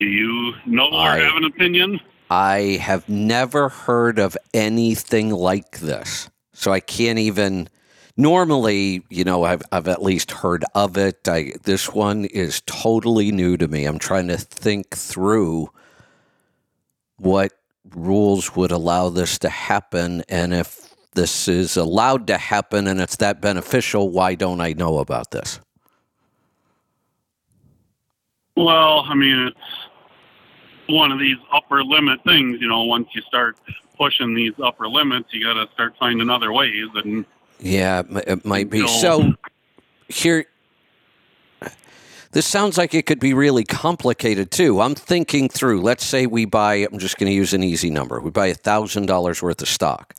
Do 0.00 0.06
you 0.06 0.54
know 0.66 0.86
or 0.88 0.96
I- 0.96 1.18
have 1.18 1.36
an 1.36 1.44
opinion? 1.44 2.00
I 2.30 2.78
have 2.80 3.08
never 3.08 3.68
heard 3.68 4.18
of 4.18 4.36
anything 4.54 5.30
like 5.30 5.80
this. 5.80 6.30
So 6.52 6.72
I 6.72 6.80
can't 6.80 7.18
even 7.18 7.68
normally, 8.16 9.02
you 9.10 9.24
know, 9.24 9.44
I've 9.44 9.62
I've 9.70 9.88
at 9.88 10.02
least 10.02 10.30
heard 10.30 10.64
of 10.74 10.96
it. 10.96 11.28
I 11.28 11.52
this 11.64 11.92
one 11.92 12.24
is 12.26 12.62
totally 12.66 13.30
new 13.30 13.56
to 13.58 13.68
me. 13.68 13.84
I'm 13.84 13.98
trying 13.98 14.28
to 14.28 14.38
think 14.38 14.96
through 14.96 15.68
what 17.18 17.52
rules 17.94 18.56
would 18.56 18.70
allow 18.70 19.10
this 19.10 19.38
to 19.40 19.48
happen 19.48 20.22
and 20.28 20.54
if 20.54 20.93
this 21.14 21.48
is 21.48 21.76
allowed 21.76 22.26
to 22.26 22.38
happen 22.38 22.86
and 22.86 23.00
it's 23.00 23.16
that 23.16 23.40
beneficial, 23.40 24.10
why 24.10 24.34
don't 24.34 24.60
I 24.60 24.72
know 24.72 24.98
about 24.98 25.30
this? 25.30 25.60
Well, 28.56 29.00
I 29.00 29.14
mean, 29.14 29.48
it's 29.48 30.88
one 30.88 31.10
of 31.10 31.18
these 31.18 31.36
upper 31.52 31.82
limit 31.82 32.22
things. 32.24 32.60
You 32.60 32.68
know, 32.68 32.84
once 32.84 33.08
you 33.14 33.22
start 33.22 33.56
pushing 33.96 34.34
these 34.34 34.52
upper 34.62 34.88
limits, 34.88 35.28
you 35.32 35.42
got 35.42 35.54
to 35.54 35.72
start 35.72 35.94
finding 35.98 36.30
other 36.30 36.52
ways. 36.52 36.88
And 36.94 37.24
Yeah, 37.58 38.02
it 38.26 38.44
might 38.44 38.70
be. 38.70 38.86
So 38.86 39.34
here, 40.08 40.46
this 42.32 42.46
sounds 42.46 42.78
like 42.78 42.94
it 42.94 43.06
could 43.06 43.20
be 43.20 43.34
really 43.34 43.64
complicated 43.64 44.50
too. 44.50 44.80
I'm 44.80 44.94
thinking 44.94 45.48
through. 45.48 45.82
Let's 45.82 46.04
say 46.04 46.26
we 46.26 46.44
buy. 46.44 46.86
I'm 46.90 46.98
just 46.98 47.18
going 47.18 47.30
to 47.30 47.34
use 47.34 47.54
an 47.54 47.62
easy 47.62 47.90
number. 47.90 48.20
We 48.20 48.30
buy 48.30 48.48
a 48.48 48.54
thousand 48.54 49.06
dollars 49.06 49.42
worth 49.42 49.62
of 49.62 49.68
stock. 49.68 50.14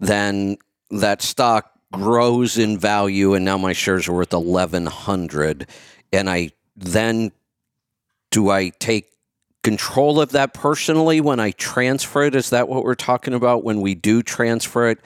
Then 0.00 0.56
that 0.90 1.22
stock 1.22 1.72
grows 1.92 2.58
in 2.58 2.78
value, 2.78 3.34
and 3.34 3.44
now 3.44 3.58
my 3.58 3.72
shares 3.72 4.08
are 4.08 4.12
worth 4.12 4.32
eleven 4.32 4.86
hundred. 4.86 5.68
And 6.12 6.28
I 6.28 6.50
then 6.76 7.32
do 8.30 8.50
I 8.50 8.70
take 8.70 9.10
control 9.62 10.20
of 10.20 10.30
that 10.32 10.54
personally 10.54 11.20
when 11.20 11.40
I 11.40 11.52
transfer 11.52 12.24
it? 12.24 12.34
Is 12.34 12.50
that 12.50 12.68
what 12.68 12.84
we're 12.84 12.94
talking 12.94 13.32
about 13.32 13.64
when 13.64 13.80
we 13.80 13.94
do 13.94 14.22
transfer 14.22 14.88
it? 14.88 14.98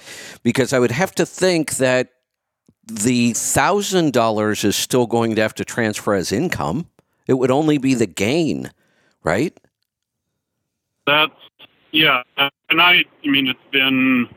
Because 0.42 0.73
I 0.73 0.78
would 0.78 0.90
have 0.90 1.14
to 1.16 1.26
think 1.26 1.76
that 1.76 2.11
the 2.87 3.35
thousand 3.35 4.14
dollars 4.14 4.64
is 4.64 4.75
still 4.75 5.07
going 5.07 5.37
to 5.37 5.42
have 5.42 5.54
to 5.54 5.64
transfer 5.64 6.14
as 6.14 6.33
income. 6.33 6.87
It 7.26 7.35
would 7.35 7.50
only 7.50 7.76
be 7.76 7.95
the 7.95 8.07
gain, 8.07 8.73
right? 9.23 9.57
that's, 11.09 11.33
yeah. 11.90 12.23
And 12.37 12.80
I, 12.80 13.04
I 13.25 13.28
mean, 13.28 13.49
it's 13.49 13.59
been 13.73 14.28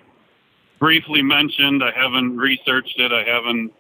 briefly 0.82 1.22
mentioned. 1.22 1.82
I 1.84 1.92
haven't 1.92 2.36
researched 2.36 3.00
it. 3.00 3.14
I 3.14 3.24
haven't, 3.24 3.72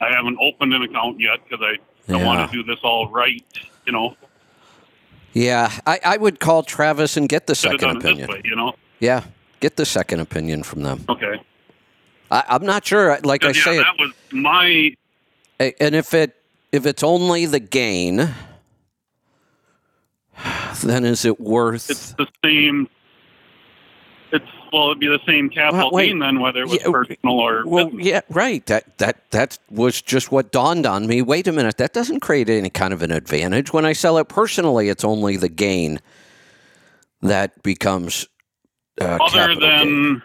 I 0.00 0.10
haven't 0.10 0.38
opened 0.40 0.72
an 0.74 0.82
account 0.82 1.20
yet 1.20 1.38
because 1.48 1.64
I, 1.64 1.76
yeah. 2.10 2.18
I 2.18 2.24
want 2.24 2.50
to 2.50 2.56
do 2.56 2.64
this 2.64 2.80
all 2.82 3.08
right. 3.10 3.44
You 3.86 3.92
know, 3.92 4.16
Yeah, 5.34 5.70
I, 5.86 6.00
I 6.04 6.16
would 6.16 6.40
call 6.40 6.62
Travis 6.64 7.16
and 7.18 7.28
get 7.28 7.46
the 7.46 7.54
should 7.54 7.78
second 7.78 7.80
done 7.80 7.96
it 7.98 8.02
this 8.02 8.10
opinion. 8.12 8.28
way. 8.30 8.40
You 8.44 8.56
know, 8.56 8.72
Yeah, 8.98 9.24
get 9.60 9.76
the 9.76 9.84
second 9.84 10.20
opinion 10.20 10.62
from 10.64 10.82
them. 10.82 11.04
okay. 11.08 11.40
I, 12.30 12.42
I'm 12.48 12.64
not 12.64 12.86
sure. 12.86 13.18
Like 13.22 13.44
I 13.44 13.48
yeah, 13.48 13.52
say, 13.52 13.76
it, 13.78 13.84
that 13.84 13.98
was 13.98 14.12
my 14.32 14.94
and 15.60 15.94
if 15.94 16.14
it 16.14 16.34
if 16.72 16.86
it's 16.86 17.02
only 17.02 17.44
the 17.44 17.60
gain, 17.60 18.16
then 20.82 21.04
is 21.04 21.26
it 21.26 21.38
worth? 21.38 21.90
it's 21.90 22.12
the 22.14 22.26
same. 22.42 22.88
Well, 24.74 24.86
it'd 24.90 24.98
be 24.98 25.06
the 25.06 25.20
same 25.24 25.50
capital 25.50 25.92
wait. 25.92 26.08
gain 26.08 26.18
then, 26.18 26.40
whether 26.40 26.62
it 26.62 26.68
was 26.68 26.80
Yeah, 26.80 26.90
personal 26.90 27.38
or 27.38 27.64
Well, 27.64 27.84
business. 27.86 28.06
yeah, 28.06 28.20
right. 28.28 28.66
That 28.66 28.98
that 28.98 29.30
that 29.30 29.56
was 29.70 30.02
just 30.02 30.32
what 30.32 30.50
dawned 30.50 30.84
on 30.84 31.06
me. 31.06 31.22
Wait 31.22 31.46
a 31.46 31.52
minute, 31.52 31.76
that 31.76 31.92
doesn't 31.92 32.18
create 32.20 32.50
any 32.50 32.70
kind 32.70 32.92
of 32.92 33.00
an 33.00 33.12
advantage. 33.12 33.72
When 33.72 33.84
I 33.84 33.92
sell 33.92 34.18
it 34.18 34.28
personally, 34.28 34.88
it's 34.88 35.04
only 35.04 35.36
the 35.36 35.48
gain 35.48 36.00
that 37.22 37.62
becomes 37.62 38.26
uh, 39.00 39.04
Other 39.22 39.30
capital 39.54 39.60
gain. 39.60 40.12
than, 40.14 40.22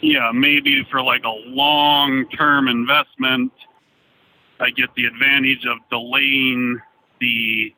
yeah, 0.00 0.30
maybe 0.32 0.82
for 0.90 1.02
like 1.02 1.24
a 1.24 1.34
long-term 1.48 2.66
investment, 2.66 3.52
I 4.58 4.70
get 4.70 4.88
the 4.94 5.04
advantage 5.04 5.66
of 5.66 5.76
delaying 5.90 6.80
the 7.20 7.74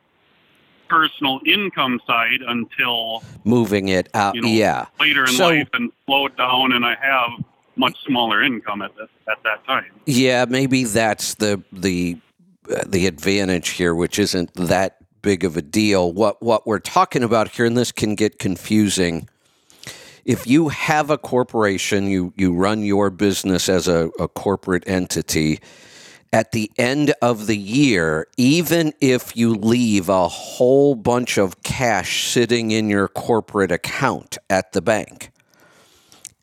personal 0.97 1.41
income 1.47 2.01
side 2.07 2.41
until 2.47 3.23
moving 3.45 3.89
it 3.89 4.09
out. 4.15 4.35
you 4.35 4.43
know 4.43 4.49
yeah, 4.49 4.87
later 5.01 5.23
in 5.25 5.33
So- 5.33 5.49
life 5.49 5.69
and 5.73 5.91
slow 6.07 6.27
it 6.27 6.37
down, 6.37 6.73
and 6.73 6.85
I 6.85 6.95
have 7.01 7.31
much 7.77 7.97
smaller 8.05 8.43
income 8.43 8.83
at 8.83 8.95
this, 8.97 9.09
at 9.29 9.43
that 9.45 9.65
time. 9.67 9.87
yeah. 10.07 10.45
Maybe 10.49 10.85
that's 10.85 11.35
the 11.37 11.63
the 11.73 12.19
uh, 12.71 12.83
the 12.87 13.07
advantage 13.07 13.71
here, 13.71 13.95
which 13.95 14.19
isn't 14.19 14.53
that 14.55 14.97
big 15.23 15.45
of 15.45 15.57
a 15.57 15.63
deal. 15.63 16.13
What 16.13 16.43
what 16.43 16.67
we're 16.67 16.79
talking 16.79 17.23
about 17.25 17.49
here, 17.49 17.65
and 17.65 17.77
this 17.77 17.91
can 17.93 18.15
get 18.15 18.39
confusing. 18.39 19.29
If 20.25 20.47
you 20.47 20.69
have 20.69 21.11
a 21.11 21.19
corporation, 21.19 22.07
you 22.09 22.33
you 22.37 22.53
run 22.55 22.83
your 22.85 23.11
business 23.11 23.69
as 23.69 23.89
a, 23.89 24.11
a 24.21 24.29
corporate 24.29 24.85
entity. 24.87 25.59
At 26.35 26.53
the 26.53 26.71
end 26.79 27.13
of 27.21 27.47
the 27.47 27.59
year, 27.59 28.27
even 28.39 28.95
if 29.03 29.37
you 29.37 29.55
leave 29.55 30.09
a 30.09 30.29
whole 30.29 30.95
bunch 30.95 31.37
of 31.37 31.63
cash 31.63 32.27
sitting 32.27 32.71
in 32.71 32.89
your 32.89 33.07
corporate 33.07 33.71
account 33.71 34.39
at 34.49 34.73
the 34.73 34.81
bank, 34.81 35.31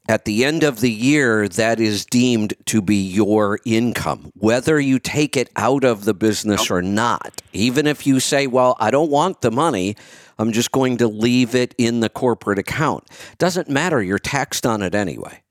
at 0.08 0.26
the 0.26 0.46
end 0.46 0.64
of 0.64 0.80
the 0.80 0.92
year, 0.92 1.48
that 1.48 1.80
is 1.80 2.06
deemed 2.06 2.54
to 2.66 2.82
be 2.82 2.96
your 2.96 3.60
income, 3.66 4.32
whether 4.36 4.80
you 4.80 5.00
take 5.00 5.36
it 5.36 5.50
out 5.56 5.84
of 5.84 6.06
the 6.06 6.14
business 6.14 6.70
or 6.72 6.82
not. 6.82 7.42
Even 7.54 7.88
if 7.88 8.06
you 8.06 8.20
say, 8.20 8.48
Well, 8.48 8.76
I 8.80 8.92
don't 8.92 9.12
want 9.12 9.42
the 9.42 9.52
money, 9.52 9.96
I'm 10.40 10.52
just 10.52 10.72
going 10.72 10.98
to 10.98 11.08
leave 11.08 11.54
it 11.54 11.76
in 11.78 12.00
the 12.00 12.10
corporate 12.10 12.58
account. 12.58 13.08
Doesn't 13.38 13.70
matter. 13.70 14.02
You're 14.02 14.20
taxed 14.20 14.66
on 14.66 14.82
it 14.82 14.96
anyway. 14.96 15.42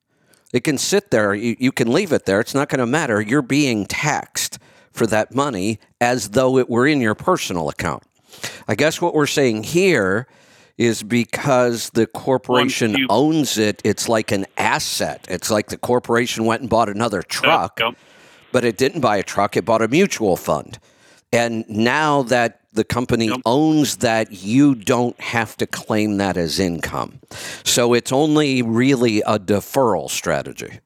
It 0.52 0.64
can 0.64 0.78
sit 0.78 1.10
there. 1.10 1.34
You, 1.34 1.56
you 1.58 1.72
can 1.72 1.92
leave 1.92 2.12
it 2.12 2.24
there. 2.26 2.40
It's 2.40 2.54
not 2.54 2.68
going 2.68 2.78
to 2.80 2.86
matter. 2.86 3.20
You're 3.20 3.42
being 3.42 3.84
taxed 3.86 4.58
for 4.92 5.06
that 5.08 5.34
money 5.34 5.78
as 6.00 6.30
though 6.30 6.58
it 6.58 6.68
were 6.70 6.86
in 6.86 7.00
your 7.00 7.14
personal 7.14 7.68
account. 7.68 8.02
I 8.66 8.74
guess 8.74 9.00
what 9.00 9.14
we're 9.14 9.26
saying 9.26 9.64
here 9.64 10.26
is 10.76 11.02
because 11.02 11.90
the 11.90 12.06
corporation 12.06 12.96
you- 12.96 13.06
owns 13.10 13.58
it, 13.58 13.82
it's 13.84 14.08
like 14.08 14.30
an 14.32 14.46
asset. 14.56 15.26
It's 15.28 15.50
like 15.50 15.68
the 15.68 15.76
corporation 15.76 16.44
went 16.44 16.60
and 16.62 16.70
bought 16.70 16.88
another 16.88 17.22
truck, 17.22 17.80
Yep. 17.80 17.94
but 18.52 18.64
it 18.64 18.76
didn't 18.78 19.00
buy 19.00 19.16
a 19.16 19.22
truck, 19.22 19.56
it 19.56 19.64
bought 19.64 19.82
a 19.82 19.88
mutual 19.88 20.36
fund. 20.36 20.78
And 21.32 21.68
now 21.68 22.22
that 22.24 22.60
the 22.78 22.84
company 22.84 23.26
Yep. 23.26 23.40
owns 23.44 23.96
that, 23.98 24.26
you 24.32 24.74
don't 24.74 25.18
have 25.20 25.56
to 25.58 25.66
claim 25.66 26.16
that 26.18 26.36
as 26.36 26.58
income. 26.58 27.18
So 27.64 27.92
it's 27.92 28.12
only 28.12 28.62
really 28.62 29.20
a 29.26 29.38
deferral 29.38 30.08
strategy. 30.08 30.78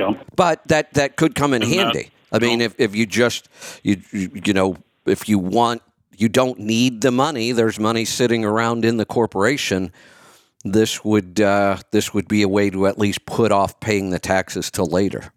Yep. 0.00 0.10
But 0.36 0.56
that 0.68 0.94
that 0.94 1.16
could 1.16 1.34
come 1.34 1.52
in 1.56 1.62
And 1.62 1.72
that- 1.72 1.76
handy. 1.78 2.10
I 2.30 2.38
mean, 2.38 2.60
if, 2.60 2.74
if 2.78 2.94
you 2.94 3.04
just 3.06 3.48
you 3.82 3.96
you 4.12 4.30
you 4.46 4.52
know 4.52 4.76
if 5.06 5.28
you 5.28 5.38
want 5.38 5.82
you 6.16 6.28
don't 6.28 6.58
need 6.58 7.00
the 7.00 7.10
money, 7.10 7.52
there's 7.52 7.78
money 7.80 8.04
sitting 8.04 8.44
around 8.44 8.84
in 8.84 8.96
the 8.98 9.04
corporation. 9.06 9.90
This 10.64 11.04
would 11.04 11.40
uh, 11.40 11.78
this 11.90 12.12
would 12.14 12.28
be 12.28 12.42
a 12.42 12.48
way 12.48 12.70
to 12.70 12.86
at 12.86 12.98
least 12.98 13.24
put 13.26 13.50
off 13.52 13.80
paying 13.80 14.10
the 14.10 14.18
taxes 14.18 14.70
till 14.70 14.86
later. 14.86 15.32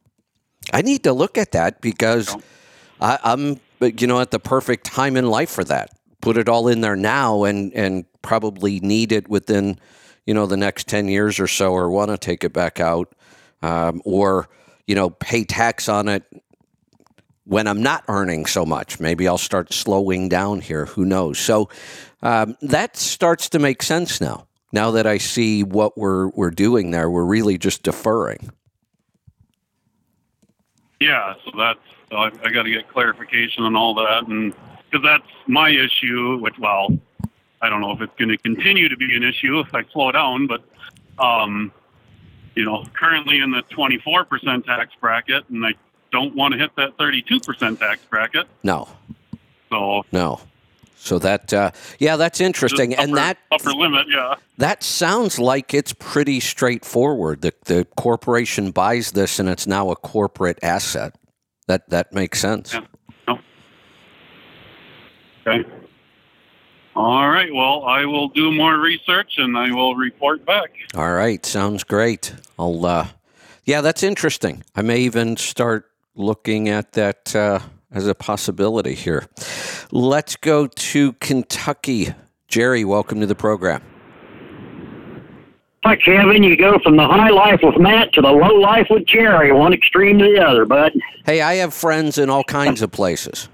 I 0.74 0.82
need 0.82 1.04
to 1.04 1.14
look 1.14 1.38
at 1.38 1.52
that 1.52 1.82
because 1.82 2.36
I, 3.00 3.18
I'm 3.24 3.60
you 3.82 4.08
know 4.08 4.20
at 4.20 4.32
the 4.32 4.40
perfect 4.40 4.86
time 4.86 5.18
in 5.18 5.28
life 5.28 5.50
for 5.50 5.64
that. 5.64 5.90
put 6.22 6.38
it 6.38 6.48
all 6.48 6.68
in 6.68 6.82
there 6.82 6.96
now 6.96 7.44
and 7.44 7.74
and 7.74 8.06
probably 8.22 8.80
need 8.80 9.12
it 9.12 9.28
within 9.28 9.80
you 10.26 10.34
know 10.34 10.46
the 10.46 10.58
next 10.58 10.88
10 10.88 11.08
years 11.08 11.40
or 11.40 11.48
so 11.48 11.74
or 11.74 11.90
want 11.90 12.12
to 12.12 12.18
take 12.18 12.44
it 12.44 12.54
back 12.54 12.80
out 12.80 13.14
um, 13.62 14.02
or 14.06 14.48
you 14.88 14.96
know 14.96 15.10
pay 15.10 15.44
tax 15.44 15.90
on 15.90 16.08
it 16.08 16.24
when 17.46 17.68
I'm 17.68 17.82
not 17.82 18.04
earning 18.08 18.46
so 18.46 18.66
much. 18.66 19.00
Maybe 19.00 19.28
I'll 19.28 19.38
start 19.38 19.74
slowing 19.74 20.30
down 20.30 20.62
here. 20.62 20.86
Who 20.86 21.04
knows? 21.04 21.40
So 21.40 21.70
um, 22.22 22.56
that 22.62 22.96
starts 22.96 23.50
to 23.50 23.60
make 23.60 23.84
sense 23.84 24.22
now. 24.22 24.48
Now 24.72 24.92
that 24.92 25.06
I 25.06 25.18
see 25.18 25.64
what 25.64 25.98
we're 25.98 26.30
we're 26.30 26.52
doing 26.52 26.92
there, 26.92 27.10
we're 27.10 27.26
really 27.26 27.58
just 27.58 27.84
deferring. 27.84 28.52
Yeah, 31.02 31.34
so 31.44 31.52
that's 31.58 31.80
so 32.12 32.18
I, 32.18 32.32
I 32.44 32.52
got 32.52 32.64
to 32.64 32.70
get 32.70 32.90
clarification 32.90 33.64
on 33.64 33.76
all 33.76 33.96
that, 33.96 34.28
and 34.28 34.54
because 34.90 35.04
that's 35.04 35.32
my 35.48 35.70
issue. 35.70 36.38
Which, 36.40 36.60
well, 36.60 36.90
I 37.62 37.70
don't 37.70 37.82
know 37.82 37.92
if 37.92 38.02
it's 38.02 38.14
going 38.20 38.30
to 38.30 38.38
continue 38.38 38.90
to 38.90 38.98
be 38.98 39.16
an 39.16 39.24
issue 39.24 39.60
if 39.60 39.74
I 39.74 39.84
slow 39.94 40.12
down, 40.12 40.46
but 40.46 40.62
um, 41.18 41.72
you 42.56 42.66
know, 42.66 42.86
currently 42.94 43.40
in 43.40 43.52
the 43.52 43.64
24% 43.64 44.66
tax 44.66 44.94
bracket, 45.00 45.48
and 45.50 45.66
I 45.66 45.74
don't 46.12 46.36
want 46.36 46.54
to 46.54 46.60
hit 46.60 46.76
that 46.76 46.98
32% 46.98 47.80
tax 47.80 48.02
bracket. 48.10 48.46
No, 48.62 48.90
So 49.70 50.04
no. 50.12 50.42
So 50.98 51.18
that 51.18 51.52
uh, 51.52 51.72
yeah, 51.98 52.16
that's 52.16 52.40
interesting, 52.40 52.92
just 52.92 53.02
and 53.02 53.18
that 53.18 53.40
upper 53.52 53.72
limit, 53.72 54.06
yeah. 54.08 54.36
that 54.60 54.84
sounds 54.84 55.40
like 55.40 55.74
it's 55.74 55.94
pretty 55.94 56.40
straightforward. 56.40 57.42
The 57.42 57.56
the 57.66 57.88
corporation 57.98 58.70
buys 58.70 59.14
this, 59.14 59.40
and 59.40 59.50
it's 59.50 59.66
now 59.66 59.90
a 59.90 59.96
corporate 59.96 60.60
asset. 60.62 61.16
That 61.68 61.90
that 61.90 62.14
makes 62.14 62.40
sense. 62.40 62.74
Yeah. 62.74 62.82
No. 63.28 63.40
Okay. 65.48 65.70
All 66.96 67.30
right. 67.30 67.54
Well, 67.54 67.86
I 67.86 68.06
will 68.06 68.28
do 68.30 68.52
more 68.52 68.78
research 68.78 69.34
and 69.38 69.58
I 69.58 69.72
will 69.72 69.96
report 69.96 70.46
back. 70.46 70.72
All 70.96 71.14
right, 71.14 71.46
sounds 71.46 71.84
great. 71.84 72.34
I'll 72.60 72.86
uh 72.86 73.08
yeah, 73.66 73.82
that's 73.82 74.04
interesting. 74.04 74.64
I 74.76 74.82
may 74.82 75.00
even 75.00 75.38
start 75.38 75.86
looking 76.16 76.68
at 76.70 76.94
that 76.94 77.36
uh, 77.36 77.60
as 77.92 78.08
a 78.08 78.16
possibility 78.16 78.96
here. 78.96 79.28
Let's 79.92 80.36
go 80.36 80.68
to 80.68 81.14
Kentucky. 81.14 82.14
Jerry, 82.48 82.84
welcome 82.84 83.20
to 83.22 83.28
the 83.28 83.36
program. 83.36 83.84
Hi, 85.84 85.96
Kevin. 85.96 86.44
You 86.44 86.56
go 86.56 86.78
from 86.84 86.96
the 86.96 87.08
high 87.08 87.30
life 87.32 87.60
with 87.64 87.78
Matt 87.80 88.14
to 88.14 88.22
the 88.22 88.32
low 88.32 88.54
life 88.56 88.86
with 88.92 89.04
Jerry, 89.08 89.52
one 89.52 89.74
extreme 89.74 90.20
to 90.20 90.26
the 90.26 90.40
other, 90.40 90.64
bud. 90.64 90.94
Hey, 91.26 91.42
I 91.42 91.56
have 91.56 91.74
friends 91.74 92.20
in 92.20 92.30
all 92.30 92.44
kinds 92.44 92.84
of 92.84 92.92
places. 92.92 93.50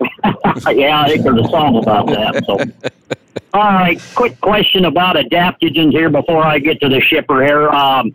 yeah, 0.70 1.00
I 1.02 1.08
think 1.08 1.24
there's 1.24 1.40
a 1.40 1.48
song 1.48 1.76
about 1.82 2.06
that. 2.06 2.44
So, 2.46 2.58
all 3.54 3.72
right, 3.72 4.00
quick 4.14 4.40
question 4.40 4.84
about 4.84 5.16
adaptogens 5.16 5.90
here 5.90 6.10
before 6.10 6.44
I 6.44 6.60
get 6.60 6.80
to 6.80 6.88
the 6.88 7.00
shipper 7.00 7.44
here. 7.44 7.68
Um, 7.70 8.14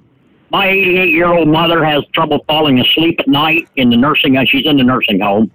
my 0.49 0.69
88 0.69 1.09
year 1.09 1.27
old 1.27 1.49
mother 1.49 1.83
has 1.83 2.05
trouble 2.13 2.45
falling 2.47 2.79
asleep 2.79 3.19
at 3.19 3.27
night 3.27 3.67
in 3.75 3.89
the 3.89 3.97
nursing. 3.97 4.37
uh, 4.37 4.45
She's 4.47 4.65
in 4.65 4.77
the 4.77 4.83
nursing 4.83 5.19
home. 5.19 5.51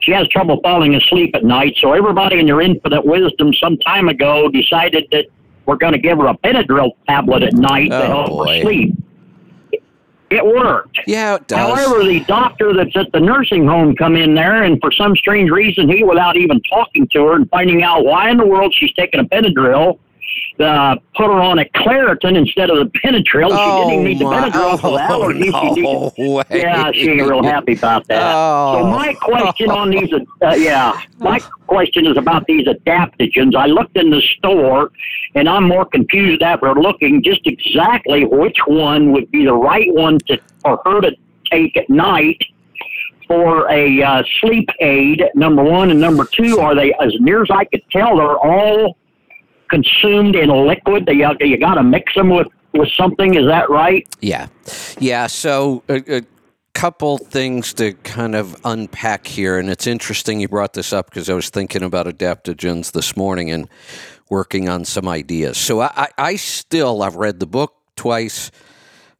She 0.00 0.10
has 0.12 0.26
trouble 0.28 0.60
falling 0.62 0.96
asleep 0.96 1.36
at 1.36 1.44
night. 1.44 1.76
So 1.80 1.92
everybody 1.92 2.40
in 2.40 2.46
their 2.46 2.60
infinite 2.60 3.04
wisdom 3.06 3.52
some 3.54 3.76
time 3.78 4.08
ago 4.08 4.48
decided 4.48 5.06
that 5.12 5.26
we're 5.70 5.76
going 5.76 5.92
to 5.92 5.98
give 6.00 6.18
her 6.18 6.26
a 6.26 6.36
Benadryl 6.38 6.90
tablet 7.06 7.44
at 7.44 7.52
night 7.54 7.90
to 7.90 8.02
Oh, 8.04 8.08
help 8.08 8.28
boy. 8.28 8.56
her 8.56 8.62
sleep. 8.62 8.94
It 10.30 10.44
worked. 10.44 10.98
Yeah, 11.06 11.36
it 11.36 11.46
does. 11.48 11.58
However, 11.58 12.04
the 12.04 12.20
doctor 12.24 12.72
that's 12.72 12.96
at 12.96 13.10
the 13.12 13.20
nursing 13.20 13.66
home 13.66 13.94
come 13.96 14.14
in 14.16 14.34
there, 14.34 14.62
and 14.64 14.80
for 14.80 14.90
some 14.92 15.14
strange 15.16 15.50
reason, 15.50 15.88
he, 15.88 16.02
without 16.04 16.36
even 16.36 16.60
talking 16.62 17.06
to 17.12 17.24
her 17.26 17.34
and 17.36 17.48
finding 17.50 17.82
out 17.84 18.04
why 18.04 18.30
in 18.30 18.36
the 18.36 18.46
world 18.46 18.74
she's 18.76 18.92
taking 18.94 19.18
a 19.20 19.24
Benadryl, 19.24 19.98
uh, 20.60 20.94
put 21.16 21.26
her 21.26 21.32
on 21.40 21.58
a 21.58 21.64
Claritin 21.64 22.36
instead 22.36 22.70
of 22.70 22.76
the 22.78 22.84
Benadryl. 23.00 23.48
she 23.50 23.80
didn't 23.80 23.92
even 23.92 24.04
need 24.04 24.18
the 24.20 24.24
Oh, 24.26 24.30
Benadryl 24.30 24.80
for 24.80 24.90
the 24.92 25.04
oh, 25.08 25.08
allergies. 25.10 25.74
She 25.74 25.80
needed- 25.80 26.62
yeah, 26.62 26.92
she 26.92 27.08
ain't 27.10 27.22
real 27.28 27.42
happy 27.42 27.72
about 27.72 28.06
that. 28.06 28.32
Oh. 28.32 28.78
So 28.82 28.86
my 28.86 29.14
question 29.14 29.70
on 29.72 29.90
these, 29.90 30.12
uh, 30.42 30.54
yeah, 30.56 31.00
my 31.18 31.40
question 31.66 32.06
is 32.06 32.16
about 32.16 32.46
these 32.46 32.68
adaptogens. 32.68 33.56
I 33.56 33.66
looked 33.66 33.96
in 33.96 34.10
the 34.10 34.20
store, 34.38 34.92
and 35.34 35.48
I'm 35.48 35.68
more 35.68 35.84
confused 35.84 36.42
after 36.42 36.74
looking 36.74 37.22
just 37.22 37.46
exactly 37.46 38.24
which 38.24 38.58
one 38.66 39.12
would 39.12 39.30
be 39.30 39.44
the 39.44 39.54
right 39.54 39.92
one 39.92 40.18
to 40.26 40.40
for 40.62 40.80
her 40.84 41.00
to 41.00 41.16
take 41.50 41.76
at 41.76 41.88
night 41.88 42.42
for 43.26 43.70
a 43.70 44.02
uh, 44.02 44.22
sleep 44.40 44.68
aid. 44.80 45.22
Number 45.34 45.62
one 45.62 45.90
and 45.90 46.00
number 46.00 46.24
two, 46.24 46.58
are 46.58 46.74
they 46.74 46.92
as 46.94 47.14
near 47.20 47.42
as 47.42 47.48
I 47.50 47.64
could 47.64 47.82
tell, 47.90 48.16
they're 48.16 48.38
all 48.38 48.96
consumed 49.68 50.34
in 50.34 50.50
liquid. 50.50 51.06
They, 51.06 51.22
uh, 51.22 51.34
you 51.40 51.56
got 51.58 51.74
to 51.74 51.82
mix 51.82 52.14
them 52.14 52.30
with 52.30 52.48
with 52.72 52.88
something. 52.96 53.34
Is 53.34 53.46
that 53.46 53.70
right? 53.70 54.06
Yeah. 54.20 54.48
Yeah. 54.98 55.26
So, 55.26 55.82
a, 55.88 56.18
a 56.18 56.22
couple 56.74 57.18
things 57.18 57.74
to 57.74 57.92
kind 57.92 58.34
of 58.34 58.56
unpack 58.64 59.26
here. 59.26 59.58
And 59.58 59.68
it's 59.68 59.86
interesting 59.86 60.40
you 60.40 60.48
brought 60.48 60.72
this 60.72 60.92
up 60.92 61.10
because 61.10 61.28
I 61.28 61.34
was 61.34 61.50
thinking 61.50 61.82
about 61.82 62.06
adaptogens 62.06 62.92
this 62.92 63.16
morning 63.16 63.50
and 63.50 63.68
working 64.30 64.68
on 64.68 64.86
some 64.86 65.06
ideas. 65.06 65.58
So, 65.58 65.82
I, 65.82 66.08
I, 66.16 66.36
still, 66.36 67.02
I've 67.02 67.16
read 67.16 67.40
the 67.40 67.46
book 67.46 67.74
twice. 67.96 68.50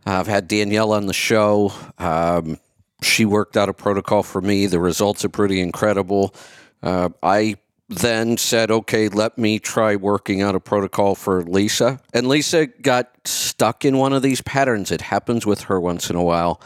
I've 0.07 0.27
had 0.27 0.49
Danielle 0.49 0.93
on 0.93 1.07
the 1.07 1.13
show. 1.13 1.73
Um, 1.99 2.59
she 3.03 3.25
worked 3.25 3.57
out 3.57 3.69
a 3.69 3.75
protocol 3.75 4.23
for 4.23 4.41
me. 4.41 4.67
The 4.67 4.81
results 4.81 5.25
are 5.25 5.29
pretty 5.29 5.61
incredible. 5.61 6.35
Uh, 6.83 7.11
I 7.23 7.57
then 7.91 8.37
said, 8.37 8.71
okay, 8.71 9.09
let 9.09 9.37
me 9.37 9.59
try 9.59 9.97
working 9.97 10.43
out 10.43 10.55
a 10.55 10.61
protocol 10.61 11.15
for 11.15 11.43
Lisa. 11.43 11.99
And 12.15 12.29
Lisa 12.29 12.67
got 12.67 13.11
stuck 13.25 13.85
in 13.85 13.99
one 13.99 14.13
of 14.13 14.23
these 14.23 14.41
patterns. 14.41 14.93
It 14.93 15.01
happens 15.01 15.45
with 15.45 15.63
her 15.63 15.81
once 15.81 16.09
in 16.09 16.17
a 16.17 16.23
while. 16.23 16.61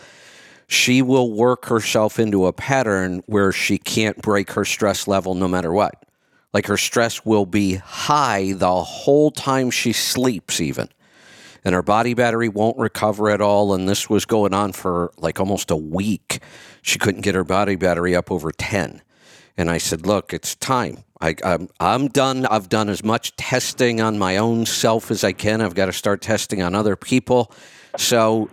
She 0.67 1.03
will 1.03 1.33
work 1.33 1.67
herself 1.67 2.19
into 2.19 2.47
a 2.47 2.53
pattern 2.53 3.23
where 3.27 3.53
she 3.53 3.79
can't 3.79 4.21
break 4.21 4.53
her 4.53 4.65
stress 4.65 5.09
level 5.09 5.35
no 5.35 5.49
matter 5.49 5.73
what. 5.73 6.05
Like 6.55 6.67
her 6.69 6.79
stress 6.79 7.27
will 7.27 7.45
be 7.45 7.75
high 7.75 8.53
the 8.53 8.83
whole 8.83 9.31
time 9.31 9.71
she 9.71 9.93
sleeps, 9.93 10.61
even 10.61 10.89
and 11.65 11.75
her 11.75 11.83
body 11.83 12.15
battery 12.15 12.49
won't 12.49 12.77
recover 12.77 13.31
at 13.31 13.41
all. 13.41 13.73
And 13.73 13.89
this 13.89 14.11
was 14.11 14.25
going 14.25 14.53
on 14.53 14.73
for 14.73 15.13
like 15.17 15.41
almost 15.41 15.71
a 15.71 15.77
week. 15.77 16.41
She 16.83 16.99
couldn't 16.99 17.23
get 17.23 17.35
her 17.35 17.45
body 17.45 17.77
battery 17.77 18.15
up 18.15 18.31
over 18.31 18.53
10. 18.53 19.01
And 19.57 19.71
I 19.71 19.79
said, 19.79 20.07
Look, 20.07 20.35
it's 20.35 20.55
time. 20.57 21.05
I, 21.21 21.37
I'm, 21.43 21.69
I'm 21.81 22.09
done. 22.09 22.45
I've 22.47 22.69
done 22.69 22.91
as 22.91 23.03
much 23.03 23.35
testing 23.37 24.01
on 24.01 24.19
my 24.19 24.37
own 24.37 24.67
self 24.67 25.11
as 25.11 25.25
I 25.25 25.33
can. 25.33 25.63
I've 25.63 25.75
got 25.75 25.87
to 25.87 25.93
start 25.93 26.21
testing 26.21 26.61
on 26.61 26.75
other 26.75 26.97
people. 26.97 27.51
So 27.97 28.51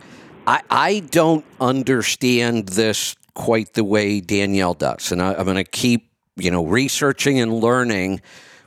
I, 0.48 0.62
I 0.70 1.00
don't 1.00 1.44
understand 1.60 2.70
this 2.70 3.16
quite 3.34 3.74
the 3.74 3.84
way 3.84 4.22
Danielle 4.22 4.76
does. 4.76 5.12
And 5.12 5.22
I, 5.22 5.34
I'm 5.34 5.44
going 5.44 5.56
to 5.56 5.64
keep, 5.64 6.11
you 6.42 6.52
know, 6.52 6.66
researching 6.66 7.40
and 7.40 7.54
learning. 7.54 8.22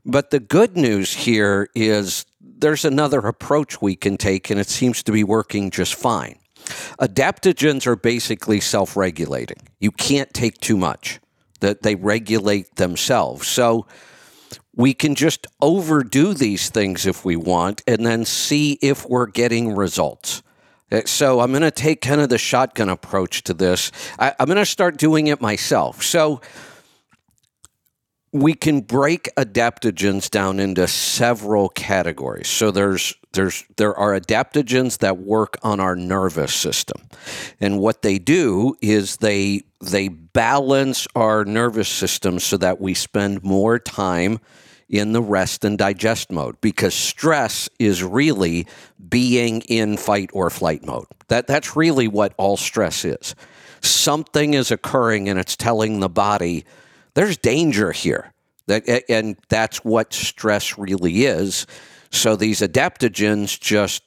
But 0.05 0.31
the 0.31 0.41
good 0.41 0.77
news 0.77 1.13
here 1.15 1.69
is 1.75 2.27
there's 2.41 2.85
another 2.85 3.21
approach 3.21 3.81
we 3.81 3.97
can 3.97 4.17
take, 4.17 4.51
and 4.51 4.61
it 4.61 4.69
seems 4.69 5.03
to 5.03 5.13
be 5.13 5.25
working 5.25 5.71
just 5.71 5.95
fine. 5.95 6.39
Adaptogens 7.01 7.87
are 7.87 7.97
basically 7.97 8.61
self 8.61 8.97
regulating. 8.97 9.69
You 9.81 9.91
can't 9.91 10.33
take 10.33 10.59
too 10.59 10.77
much, 10.77 11.21
that 11.61 11.83
they 11.83 11.95
regulate 11.95 12.77
themselves. 12.77 13.49
So 13.49 13.87
we 14.75 14.93
can 14.93 15.15
just 15.15 15.47
overdo 15.61 16.35
these 16.35 16.69
things 16.69 17.07
if 17.07 17.25
we 17.25 17.37
want 17.37 17.83
and 17.87 18.05
then 18.05 18.25
see 18.25 18.79
if 18.83 19.09
we're 19.09 19.27
getting 19.27 19.75
results. 19.75 20.43
Uh, 20.91 21.03
So 21.07 21.41
I'm 21.41 21.51
going 21.51 21.63
to 21.63 21.71
take 21.71 22.01
kind 22.01 22.21
of 22.21 22.29
the 22.29 22.39
shotgun 22.39 22.89
approach 22.89 23.45
to 23.45 23.55
this. 23.55 23.93
I, 24.19 24.35
I'm 24.39 24.47
going 24.47 24.57
to 24.57 24.67
start 24.67 24.97
doing 24.97 25.29
it 25.29 25.41
myself. 25.41 26.03
So 26.03 26.41
we 28.35 28.53
can 28.53 28.81
break 28.81 29.29
adaptogens 29.37 30.29
down 30.29 30.59
into 30.59 30.89
several 30.89 31.69
categories. 31.69 32.49
So 32.49 32.73
there's 32.73 33.15
there's 33.33 33.65
there 33.77 33.95
are 33.95 34.19
adaptogens 34.19 34.99
that 34.99 35.19
work 35.19 35.57
on 35.63 35.79
our 35.79 35.95
nervous 35.95 36.53
system. 36.53 37.01
And 37.61 37.79
what 37.79 38.03
they 38.03 38.19
do 38.19 38.75
is 38.83 39.19
they 39.19 39.63
they 39.81 40.09
balance 40.09 41.07
our 41.15 41.45
nervous 41.45 41.89
system 41.89 42.41
so 42.41 42.57
that 42.57 42.81
we 42.81 42.93
spend 42.93 43.45
more 43.45 43.79
time 43.79 44.41
in 44.89 45.13
the 45.13 45.23
rest 45.23 45.65
and 45.65 45.79
digest 45.79 46.33
mode 46.33 46.61
because 46.61 46.93
stress 46.93 47.69
is 47.79 48.03
really 48.03 48.67
being 49.09 49.61
in 49.63 49.97
fight 49.97 50.31
or 50.33 50.51
flight 50.51 50.85
mode. 50.85 51.07
That 51.29 51.47
that's 51.47 51.77
really 51.77 52.09
what 52.09 52.35
all 52.37 52.57
stress 52.57 53.05
is. 53.05 53.37
Something 53.81 54.55
is 54.55 54.73
occurring 54.73 55.29
and 55.29 55.39
it's 55.39 55.55
telling 55.55 56.01
the 56.01 56.09
body 56.09 56.65
there's 57.15 57.37
danger 57.37 57.93
here. 57.93 58.33
That 58.67 58.89
and 59.09 59.37
that's 59.49 59.85
what 59.85 60.13
stress 60.13 60.79
really 60.79 61.25
is. 61.25 61.67
So 62.11 62.37
these 62.37 62.61
adaptogens 62.61 63.59
just 63.61 64.03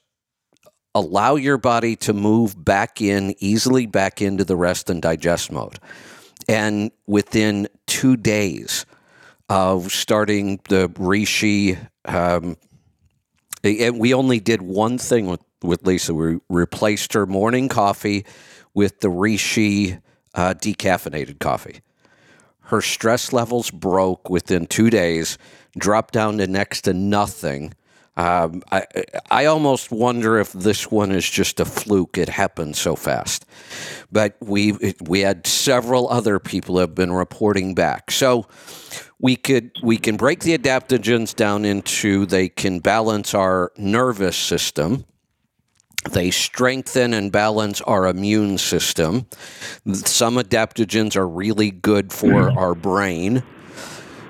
allow 0.95 1.35
your 1.35 1.57
body 1.57 1.95
to 1.97 2.13
move 2.13 2.63
back 2.63 3.01
in 3.01 3.35
easily 3.37 3.85
back 3.85 4.21
into 4.21 4.43
the 4.43 4.55
rest 4.55 4.89
and 4.89 5.01
digest 5.01 5.51
mode. 5.51 5.79
And 6.47 6.91
within 7.05 7.67
2 7.87 8.17
days 8.17 8.85
of 9.49 9.91
starting 9.91 10.59
the 10.69 10.89
Reishi. 10.89 11.77
Um, 12.05 12.57
and 13.63 13.99
we 13.99 14.13
only 14.13 14.39
did 14.39 14.61
one 14.61 14.97
thing 14.97 15.27
with, 15.27 15.41
with 15.61 15.85
Lisa. 15.85 16.13
We 16.13 16.39
replaced 16.49 17.13
her 17.13 17.25
morning 17.25 17.69
coffee 17.69 18.25
with 18.73 18.99
the 18.99 19.09
Reishi 19.09 20.01
uh, 20.33 20.53
decaffeinated 20.53 21.39
coffee. 21.39 21.81
Her 22.67 22.81
stress 22.81 23.31
levels 23.31 23.71
broke 23.71 24.29
within 24.29 24.67
two 24.67 24.89
days, 24.89 25.37
dropped 25.77 26.13
down 26.13 26.37
to 26.39 26.47
next 26.47 26.81
to 26.81 26.93
nothing. 26.93 27.73
Um, 28.17 28.63
I, 28.71 28.83
I 29.31 29.45
almost 29.45 29.91
wonder 29.91 30.39
if 30.39 30.51
this 30.51 30.91
one 30.91 31.11
is 31.11 31.29
just 31.29 31.59
a 31.59 31.65
fluke. 31.65 32.17
It 32.17 32.29
happened 32.29 32.75
so 32.75 32.95
fast, 32.95 33.45
but 34.11 34.35
we 34.41 34.95
we 35.01 35.21
had 35.21 35.45
several 35.45 36.09
other 36.09 36.39
people 36.39 36.79
have 36.79 36.95
been 36.95 37.13
reporting 37.13 37.75
back. 37.75 38.11
So 38.11 38.47
we 39.19 39.35
could 39.35 39.71
we 39.83 39.97
can 39.97 40.17
break 40.17 40.41
the 40.41 40.57
adaptogens 40.57 41.35
down 41.35 41.63
into 41.63 42.25
they 42.25 42.49
can 42.49 42.79
balance 42.79 43.33
our 43.33 43.71
nervous 43.77 44.35
system. 44.35 45.05
They 46.11 46.31
strengthen 46.31 47.13
and 47.13 47.31
balance 47.31 47.81
our 47.81 48.07
immune 48.07 48.57
system. 48.57 49.27
Some 49.91 50.35
adaptogens 50.35 51.15
are 51.15 51.27
really 51.27 51.71
good 51.71 52.13
for 52.13 52.27
mm-hmm. 52.27 52.57
our 52.57 52.75
brain. 52.75 53.43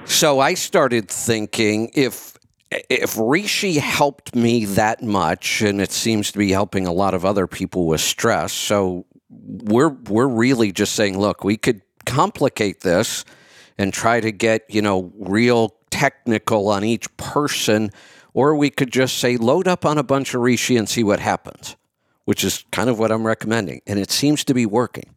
So 0.05 0.39
I 0.39 0.53
started 0.53 1.09
thinking 1.09 1.91
if 1.93 2.37
if 2.71 3.15
Reishi 3.15 3.77
helped 3.77 4.35
me 4.35 4.65
that 4.65 5.01
much, 5.01 5.61
and 5.61 5.79
it 5.79 5.91
seems 5.91 6.31
to 6.31 6.37
be 6.37 6.51
helping 6.51 6.85
a 6.85 6.91
lot 6.91 7.13
of 7.13 7.23
other 7.23 7.47
people 7.47 7.87
with 7.87 8.01
stress, 8.01 8.51
so 8.51 9.05
we're 9.29 9.89
we're 9.89 10.27
really 10.27 10.71
just 10.71 10.93
saying, 10.95 11.17
look, 11.17 11.43
we 11.43 11.57
could 11.57 11.81
complicate 12.05 12.81
this 12.81 13.25
and 13.77 13.93
try 13.93 14.19
to 14.19 14.31
get 14.31 14.63
you 14.69 14.81
know 14.81 15.11
real 15.17 15.75
technical 15.89 16.69
on 16.69 16.83
each 16.83 17.15
person, 17.17 17.91
or 18.37 18.55
we 18.55 18.69
could 18.69 18.91
just 18.91 19.17
say 19.17 19.35
load 19.35 19.67
up 19.67 19.83
on 19.83 19.97
a 19.97 20.03
bunch 20.03 20.35
of 20.35 20.41
Reishi 20.41 20.77
and 20.77 20.87
see 20.87 21.03
what 21.03 21.19
happens, 21.19 21.75
which 22.25 22.43
is 22.43 22.63
kind 22.71 22.87
of 22.87 22.99
what 22.99 23.11
I'm 23.11 23.25
recommending, 23.25 23.81
and 23.87 23.97
it 23.97 24.11
seems 24.11 24.43
to 24.43 24.53
be 24.53 24.67
working. 24.67 25.15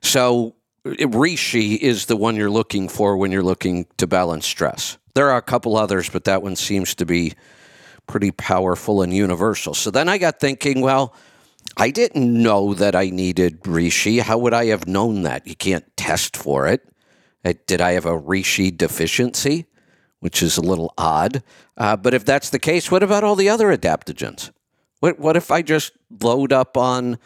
So 0.00 0.54
Reishi 0.86 1.76
is 1.76 2.06
the 2.06 2.16
one 2.16 2.36
you're 2.36 2.52
looking 2.52 2.88
for 2.88 3.16
when 3.16 3.32
you're 3.32 3.42
looking 3.42 3.86
to 3.96 4.06
balance 4.06 4.46
stress. 4.46 4.96
There 5.14 5.28
are 5.32 5.38
a 5.38 5.42
couple 5.42 5.76
others, 5.76 6.08
but 6.08 6.22
that 6.22 6.40
one 6.40 6.54
seems 6.54 6.94
to 6.94 7.04
be 7.04 7.32
pretty 8.06 8.30
powerful 8.30 9.02
and 9.02 9.12
universal. 9.12 9.74
So 9.74 9.90
then 9.90 10.08
I 10.08 10.18
got 10.18 10.38
thinking, 10.38 10.82
well, 10.82 11.16
I 11.76 11.90
didn't 11.90 12.32
know 12.32 12.74
that 12.74 12.94
I 12.94 13.10
needed 13.10 13.62
reishi. 13.62 14.20
How 14.20 14.38
would 14.38 14.54
I 14.54 14.66
have 14.66 14.86
known 14.86 15.22
that? 15.22 15.48
You 15.48 15.56
can't 15.56 15.84
test 15.96 16.36
for 16.36 16.68
it. 16.68 16.88
Did 17.66 17.80
I 17.80 17.94
have 17.94 18.06
a 18.06 18.16
reishi 18.16 18.76
deficiency? 18.76 19.66
Which 20.22 20.40
is 20.40 20.56
a 20.56 20.62
little 20.62 20.94
odd. 20.96 21.42
Uh, 21.76 21.96
but 21.96 22.14
if 22.14 22.24
that's 22.24 22.50
the 22.50 22.60
case, 22.60 22.92
what 22.92 23.02
about 23.02 23.24
all 23.24 23.34
the 23.34 23.48
other 23.48 23.76
adaptogens? 23.76 24.52
What, 25.00 25.18
what 25.18 25.36
if 25.36 25.50
I 25.50 25.62
just 25.62 25.94
load 26.22 26.52
up 26.52 26.76
on 26.76 27.18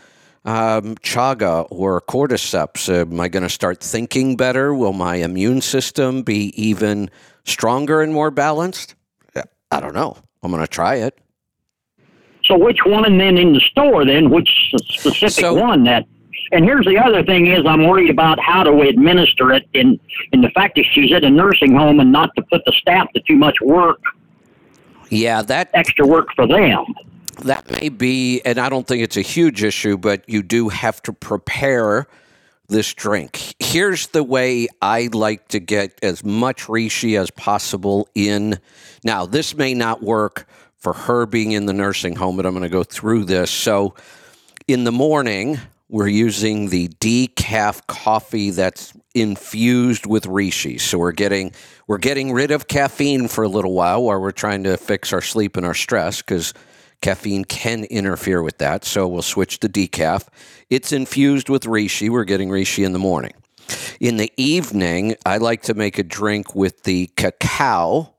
um, 0.46 0.94
chaga 0.96 1.66
or 1.70 2.00
cordyceps? 2.00 2.88
Am 2.88 3.20
I 3.20 3.28
going 3.28 3.42
to 3.42 3.50
start 3.50 3.82
thinking 3.82 4.34
better? 4.34 4.74
Will 4.74 4.94
my 4.94 5.16
immune 5.16 5.60
system 5.60 6.22
be 6.22 6.54
even 6.60 7.10
stronger 7.44 8.00
and 8.00 8.14
more 8.14 8.30
balanced? 8.30 8.94
I 9.70 9.80
don't 9.80 9.94
know. 9.94 10.16
I'm 10.42 10.50
going 10.50 10.62
to 10.62 10.68
try 10.68 10.94
it. 10.94 11.18
So 12.44 12.56
which 12.56 12.78
one 12.86 13.18
then 13.18 13.36
in 13.36 13.52
the 13.52 13.60
store 13.60 14.06
then? 14.06 14.30
Which 14.30 14.48
specific 14.88 15.32
so, 15.32 15.54
one 15.54 15.84
that? 15.84 16.06
And 16.52 16.64
here's 16.64 16.86
the 16.86 16.98
other 16.98 17.24
thing 17.24 17.46
is 17.46 17.66
I'm 17.66 17.86
worried 17.86 18.10
about 18.10 18.38
how 18.38 18.62
to 18.62 18.80
administer 18.82 19.52
it 19.52 19.68
in 19.72 19.98
in 20.32 20.40
the 20.40 20.50
fact 20.50 20.76
that 20.76 20.84
she's 20.92 21.12
at 21.12 21.24
a 21.24 21.30
nursing 21.30 21.74
home 21.74 22.00
and 22.00 22.12
not 22.12 22.34
to 22.36 22.42
put 22.42 22.64
the 22.64 22.72
staff 22.72 23.12
to 23.14 23.20
too 23.20 23.36
much 23.36 23.60
work. 23.60 24.00
Yeah, 25.10 25.42
that 25.42 25.70
extra 25.74 26.06
work 26.06 26.28
for 26.34 26.46
them. 26.46 26.84
That 27.42 27.70
may 27.70 27.90
be, 27.90 28.40
and 28.44 28.58
I 28.58 28.68
don't 28.68 28.86
think 28.86 29.02
it's 29.02 29.16
a 29.16 29.22
huge 29.22 29.62
issue, 29.62 29.98
but 29.98 30.26
you 30.28 30.42
do 30.42 30.68
have 30.70 31.02
to 31.02 31.12
prepare 31.12 32.06
this 32.68 32.94
drink. 32.94 33.54
Here's 33.58 34.08
the 34.08 34.24
way 34.24 34.68
I 34.80 35.08
like 35.12 35.48
to 35.48 35.60
get 35.60 35.98
as 36.02 36.24
much 36.24 36.64
reishi 36.64 37.18
as 37.20 37.30
possible 37.30 38.08
in. 38.14 38.58
Now, 39.04 39.26
this 39.26 39.54
may 39.54 39.74
not 39.74 40.02
work 40.02 40.48
for 40.78 40.92
her 40.92 41.26
being 41.26 41.52
in 41.52 41.66
the 41.66 41.72
nursing 41.72 42.16
home, 42.16 42.36
but 42.36 42.46
I'm 42.46 42.52
going 42.52 42.62
to 42.62 42.68
go 42.68 42.82
through 42.82 43.24
this. 43.24 43.50
So, 43.50 43.94
in 44.66 44.84
the 44.84 44.92
morning, 44.92 45.60
we're 45.88 46.08
using 46.08 46.68
the 46.68 46.88
decaf 46.88 47.86
coffee 47.86 48.50
that's 48.50 48.92
infused 49.14 50.06
with 50.06 50.24
reishi. 50.24 50.80
So 50.80 50.98
we're 50.98 51.12
getting 51.12 51.52
we're 51.86 51.98
getting 51.98 52.32
rid 52.32 52.50
of 52.50 52.68
caffeine 52.68 53.28
for 53.28 53.44
a 53.44 53.48
little 53.48 53.72
while 53.72 54.02
while 54.02 54.20
we're 54.20 54.32
trying 54.32 54.64
to 54.64 54.76
fix 54.76 55.12
our 55.12 55.22
sleep 55.22 55.56
and 55.56 55.64
our 55.64 55.74
stress 55.74 56.20
because 56.22 56.52
Caffeine 57.02 57.44
can 57.44 57.84
interfere 57.84 58.42
with 58.42 58.58
that, 58.58 58.84
so 58.84 59.06
we'll 59.06 59.22
switch 59.22 59.60
to 59.60 59.68
decaf. 59.68 60.26
It's 60.70 60.92
infused 60.92 61.48
with 61.48 61.64
reishi. 61.64 62.10
We're 62.10 62.24
getting 62.24 62.48
reishi 62.48 62.84
in 62.84 62.92
the 62.92 62.98
morning. 62.98 63.34
In 64.00 64.16
the 64.16 64.32
evening, 64.36 65.16
I 65.24 65.38
like 65.38 65.62
to 65.62 65.74
make 65.74 65.98
a 65.98 66.02
drink 66.02 66.54
with 66.54 66.84
the 66.84 67.08
cacao. 67.16 68.14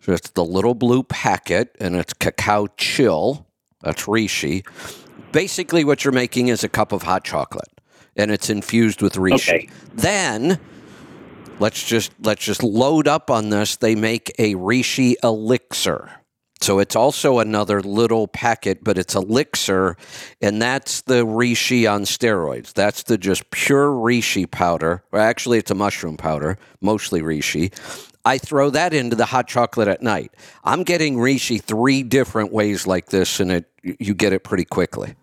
So 0.00 0.12
it's 0.12 0.30
the 0.30 0.44
little 0.44 0.74
blue 0.74 1.02
packet, 1.02 1.74
and 1.80 1.96
it's 1.96 2.12
cacao 2.12 2.68
chill. 2.76 3.46
That's 3.82 4.04
reishi. 4.04 4.64
Basically, 5.34 5.82
what 5.82 6.04
you're 6.04 6.12
making 6.12 6.46
is 6.46 6.62
a 6.62 6.68
cup 6.68 6.92
of 6.92 7.02
hot 7.02 7.24
chocolate, 7.24 7.80
and 8.14 8.30
it's 8.30 8.48
infused 8.48 9.02
with 9.02 9.14
reishi. 9.14 9.48
Okay. 9.48 9.68
Then 9.92 10.60
let's 11.58 11.84
just 11.84 12.12
let's 12.22 12.44
just 12.44 12.62
load 12.62 13.08
up 13.08 13.32
on 13.32 13.50
this. 13.50 13.74
They 13.74 13.96
make 13.96 14.30
a 14.38 14.54
reishi 14.54 15.16
elixir. 15.24 16.08
So 16.60 16.78
it's 16.78 16.94
also 16.94 17.40
another 17.40 17.82
little 17.82 18.28
packet, 18.28 18.84
but 18.84 18.96
it's 18.96 19.16
elixir, 19.16 19.96
and 20.40 20.62
that's 20.62 21.02
the 21.02 21.26
reishi 21.26 21.92
on 21.92 22.04
steroids. 22.04 22.72
That's 22.72 23.02
the 23.02 23.18
just 23.18 23.50
pure 23.50 23.88
reishi 23.88 24.48
powder. 24.48 25.02
Or 25.10 25.18
actually, 25.18 25.58
it's 25.58 25.72
a 25.72 25.74
mushroom 25.74 26.16
powder, 26.16 26.58
mostly 26.80 27.22
reishi. 27.22 27.72
I 28.24 28.38
throw 28.38 28.70
that 28.70 28.94
into 28.94 29.16
the 29.16 29.26
hot 29.26 29.48
chocolate 29.48 29.88
at 29.88 30.00
night. 30.00 30.32
I'm 30.62 30.84
getting 30.84 31.16
reishi 31.16 31.60
three 31.60 32.04
different 32.04 32.52
ways 32.52 32.86
like 32.86 33.06
this, 33.06 33.40
and 33.40 33.50
it 33.50 33.66
you 33.82 34.14
get 34.14 34.32
it 34.32 34.44
pretty 34.44 34.64
quickly. 34.64 35.14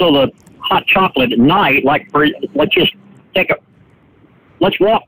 So 0.00 0.10
the 0.10 0.32
hot 0.60 0.86
chocolate 0.86 1.32
at 1.32 1.38
night, 1.38 1.84
like 1.84 2.10
for 2.10 2.26
let's 2.54 2.74
just 2.74 2.94
take 3.34 3.50
a 3.50 3.56
let's 4.60 4.80
walk 4.80 5.02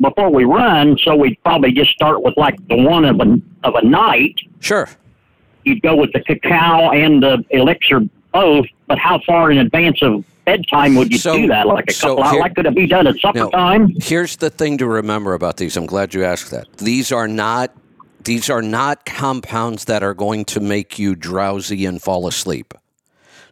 before 0.00 0.30
we 0.30 0.44
run, 0.44 0.96
so 0.98 1.16
we'd 1.16 1.36
probably 1.42 1.72
just 1.72 1.90
start 1.90 2.22
with 2.22 2.34
like 2.36 2.56
the 2.68 2.76
one 2.76 3.04
of 3.04 3.20
a 3.20 3.40
of 3.64 3.74
a 3.74 3.84
night. 3.84 4.36
Sure. 4.60 4.88
You'd 5.64 5.82
go 5.82 5.96
with 5.96 6.12
the 6.12 6.20
cacao 6.20 6.92
and 6.92 7.22
the 7.22 7.44
elixir 7.50 8.00
both, 8.32 8.66
but 8.86 8.98
how 8.98 9.20
far 9.26 9.50
in 9.50 9.58
advance 9.58 10.00
of 10.00 10.24
bedtime 10.44 10.94
would 10.94 11.10
you 11.10 11.18
so, 11.18 11.36
do 11.36 11.48
that? 11.48 11.66
Like 11.66 11.90
a 11.90 11.94
couple 11.94 12.18
so 12.18 12.22
hours? 12.22 12.38
Like 12.38 12.54
could 12.54 12.66
it 12.66 12.74
be 12.76 12.86
done 12.86 13.08
at 13.08 13.16
supper 13.16 13.50
time? 13.50 13.88
Here's 14.00 14.36
the 14.36 14.48
thing 14.48 14.78
to 14.78 14.86
remember 14.86 15.34
about 15.34 15.56
these. 15.56 15.76
I'm 15.76 15.86
glad 15.86 16.14
you 16.14 16.24
asked 16.24 16.52
that. 16.52 16.72
These 16.78 17.10
are 17.10 17.26
not 17.26 17.76
these 18.22 18.48
are 18.48 18.62
not 18.62 19.06
compounds 19.06 19.86
that 19.86 20.04
are 20.04 20.14
going 20.14 20.44
to 20.44 20.60
make 20.60 20.98
you 21.00 21.16
drowsy 21.16 21.84
and 21.84 22.00
fall 22.00 22.28
asleep. 22.28 22.74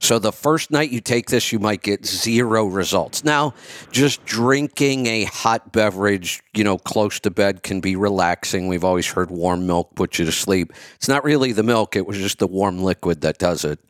So 0.01 0.19
the 0.19 0.33
first 0.33 0.71
night 0.71 0.91
you 0.91 1.01
take 1.01 1.29
this, 1.29 1.53
you 1.53 1.59
might 1.59 1.83
get 1.83 2.07
zero 2.07 2.67
results. 2.67 3.25
Now, 3.25 3.55
just 3.91 4.25
drinking 4.25 5.07
a 5.07 5.25
hot 5.25 5.73
beverage, 5.73 6.43
you 6.55 6.65
know, 6.65 6.79
close 6.79 7.21
to 7.21 7.31
bed 7.31 7.63
can 7.63 7.81
be 7.81 7.97
relaxing. 7.97 8.69
We've 8.69 8.85
always 8.85 9.07
heard 9.07 9.31
warm 9.31 9.67
milk 9.67 9.95
puts 9.95 10.19
you 10.19 10.25
to 10.25 10.33
sleep. 10.33 10.73
It's 10.97 11.09
not 11.09 11.25
really 11.25 11.53
the 11.53 11.63
milk, 11.63 11.97
it 11.97 12.07
was 12.07 12.19
just 12.19 12.39
the 12.39 12.47
warm 12.47 12.79
liquid 12.79 13.23
that 13.23 13.39
does 13.39 13.65
it. 13.65 13.81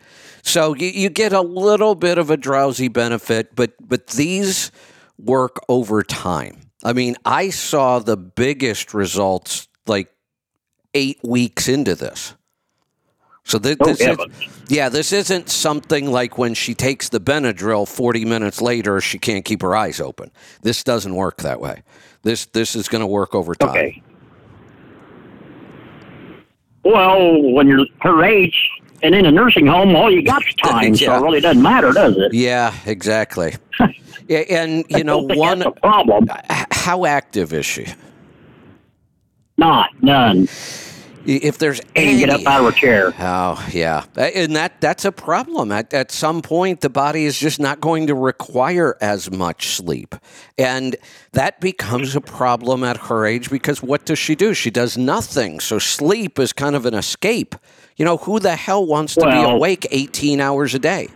So 0.43 0.75
you, 0.75 0.89
you 0.89 1.11
get 1.11 1.33
a 1.33 1.43
little 1.43 1.95
bit 1.95 2.19
of 2.19 2.31
a 2.31 2.37
drowsy 2.37 2.89
benefit, 2.89 3.55
but 3.55 3.75
but 3.81 4.07
these 4.09 4.71
work 5.19 5.59
over 5.69 6.03
time. 6.03 6.61
I 6.85 6.93
mean, 6.93 7.17
I 7.25 7.51
saw 7.51 7.99
the 7.99 8.17
biggest 8.17 8.95
results 8.95 9.69
like 9.87 10.13
eight 10.95 11.19
weeks 11.23 11.69
into 11.69 11.95
this. 11.95 12.35
So 13.49 13.59
th- 13.59 13.79
this 13.79 13.99
is, 14.03 14.19
yeah, 14.69 14.91
this 14.91 15.11
isn't 15.11 15.49
something 15.49 16.13
like 16.13 16.37
when 16.37 16.53
she 16.53 16.75
takes 16.75 17.09
the 17.09 17.19
Benadryl 17.19 17.89
40 17.89 18.27
minutes 18.27 18.61
later 18.61 19.01
she 19.01 19.19
can't 19.19 19.43
keep 19.43 19.63
her 19.63 19.75
eyes 19.75 20.03
open. 20.03 20.31
This 20.61 20.85
doesn't 20.85 21.15
work 21.15 21.39
that 21.39 21.59
way. 21.59 21.83
This 22.23 22.45
this 22.45 22.77
is 22.77 22.89
going 22.89 23.01
to 23.01 23.07
work 23.07 23.35
over 23.35 23.55
time. 23.55 23.71
Okay. 23.71 24.03
Well, 26.85 27.41
when 27.41 27.69
you're 27.69 27.87
her 28.03 28.23
age 28.23 28.71
and 29.03 29.15
in 29.15 29.25
a 29.25 29.33
nursing 29.33 29.67
home, 29.67 29.97
all 29.97 30.11
you 30.11 30.23
got 30.23 30.47
is 30.47 30.55
time, 30.63 30.93
yeah. 30.95 31.07
so 31.07 31.17
it 31.17 31.23
really 31.23 31.41
doesn't 31.41 31.63
matter, 31.63 31.91
does 31.93 32.19
it? 32.19 32.35
Yeah, 32.35 32.75
exactly. 32.85 33.55
yeah, 34.29 34.41
and 34.51 34.85
you 34.91 35.05
know, 35.05 35.21
one 35.21 35.73
problem. 35.81 36.29
How 36.71 37.07
active 37.07 37.55
is 37.55 37.65
she? 37.65 37.87
Not 39.57 39.89
none. 40.03 40.49
If 41.31 41.59
there's 41.59 41.83
any, 41.95 42.21
get 42.21 42.31
up 42.31 42.47
out 42.47 42.61
of 42.61 42.73
her 42.73 42.81
chair. 42.81 43.13
Oh, 43.19 43.69
yeah. 43.71 44.05
And 44.17 44.57
that 44.57 44.81
that's 44.81 45.05
a 45.05 45.13
problem. 45.13 45.71
At, 45.71 45.93
at 45.93 46.11
some 46.11 46.41
point, 46.41 46.81
the 46.81 46.89
body 46.89 47.27
is 47.27 47.39
just 47.39 47.61
not 47.61 47.83
going 47.83 48.07
to 48.07 48.15
require 48.15 48.97
as 49.03 49.31
much 49.31 49.69
sleep. 49.69 50.15
And 50.57 50.97
that 51.33 51.61
becomes 51.61 52.17
a 52.17 52.23
problem 52.23 52.83
at 52.83 52.97
her 52.97 53.27
age 53.27 53.51
because 53.51 53.83
what 53.83 54.07
does 54.07 54.19
she 54.19 54.35
do? 54.35 54.55
She 54.55 54.71
does 54.71 54.97
nothing. 54.97 55.61
So 55.61 55.79
sleep 55.79 56.39
is 56.39 56.55
kind 56.55 56.75
of 56.75 56.87
an 56.87 56.95
escape. 56.95 57.55
You 57.99 58.07
know, 58.07 58.17
who 58.17 58.41
the 58.41 58.57
hell 58.57 58.87
wants 58.87 59.15
to 59.17 59.27
be 59.27 59.43
awake 59.43 59.87
18 59.91 60.41
hours 60.41 60.75
a 60.75 60.79
day? 60.79 61.09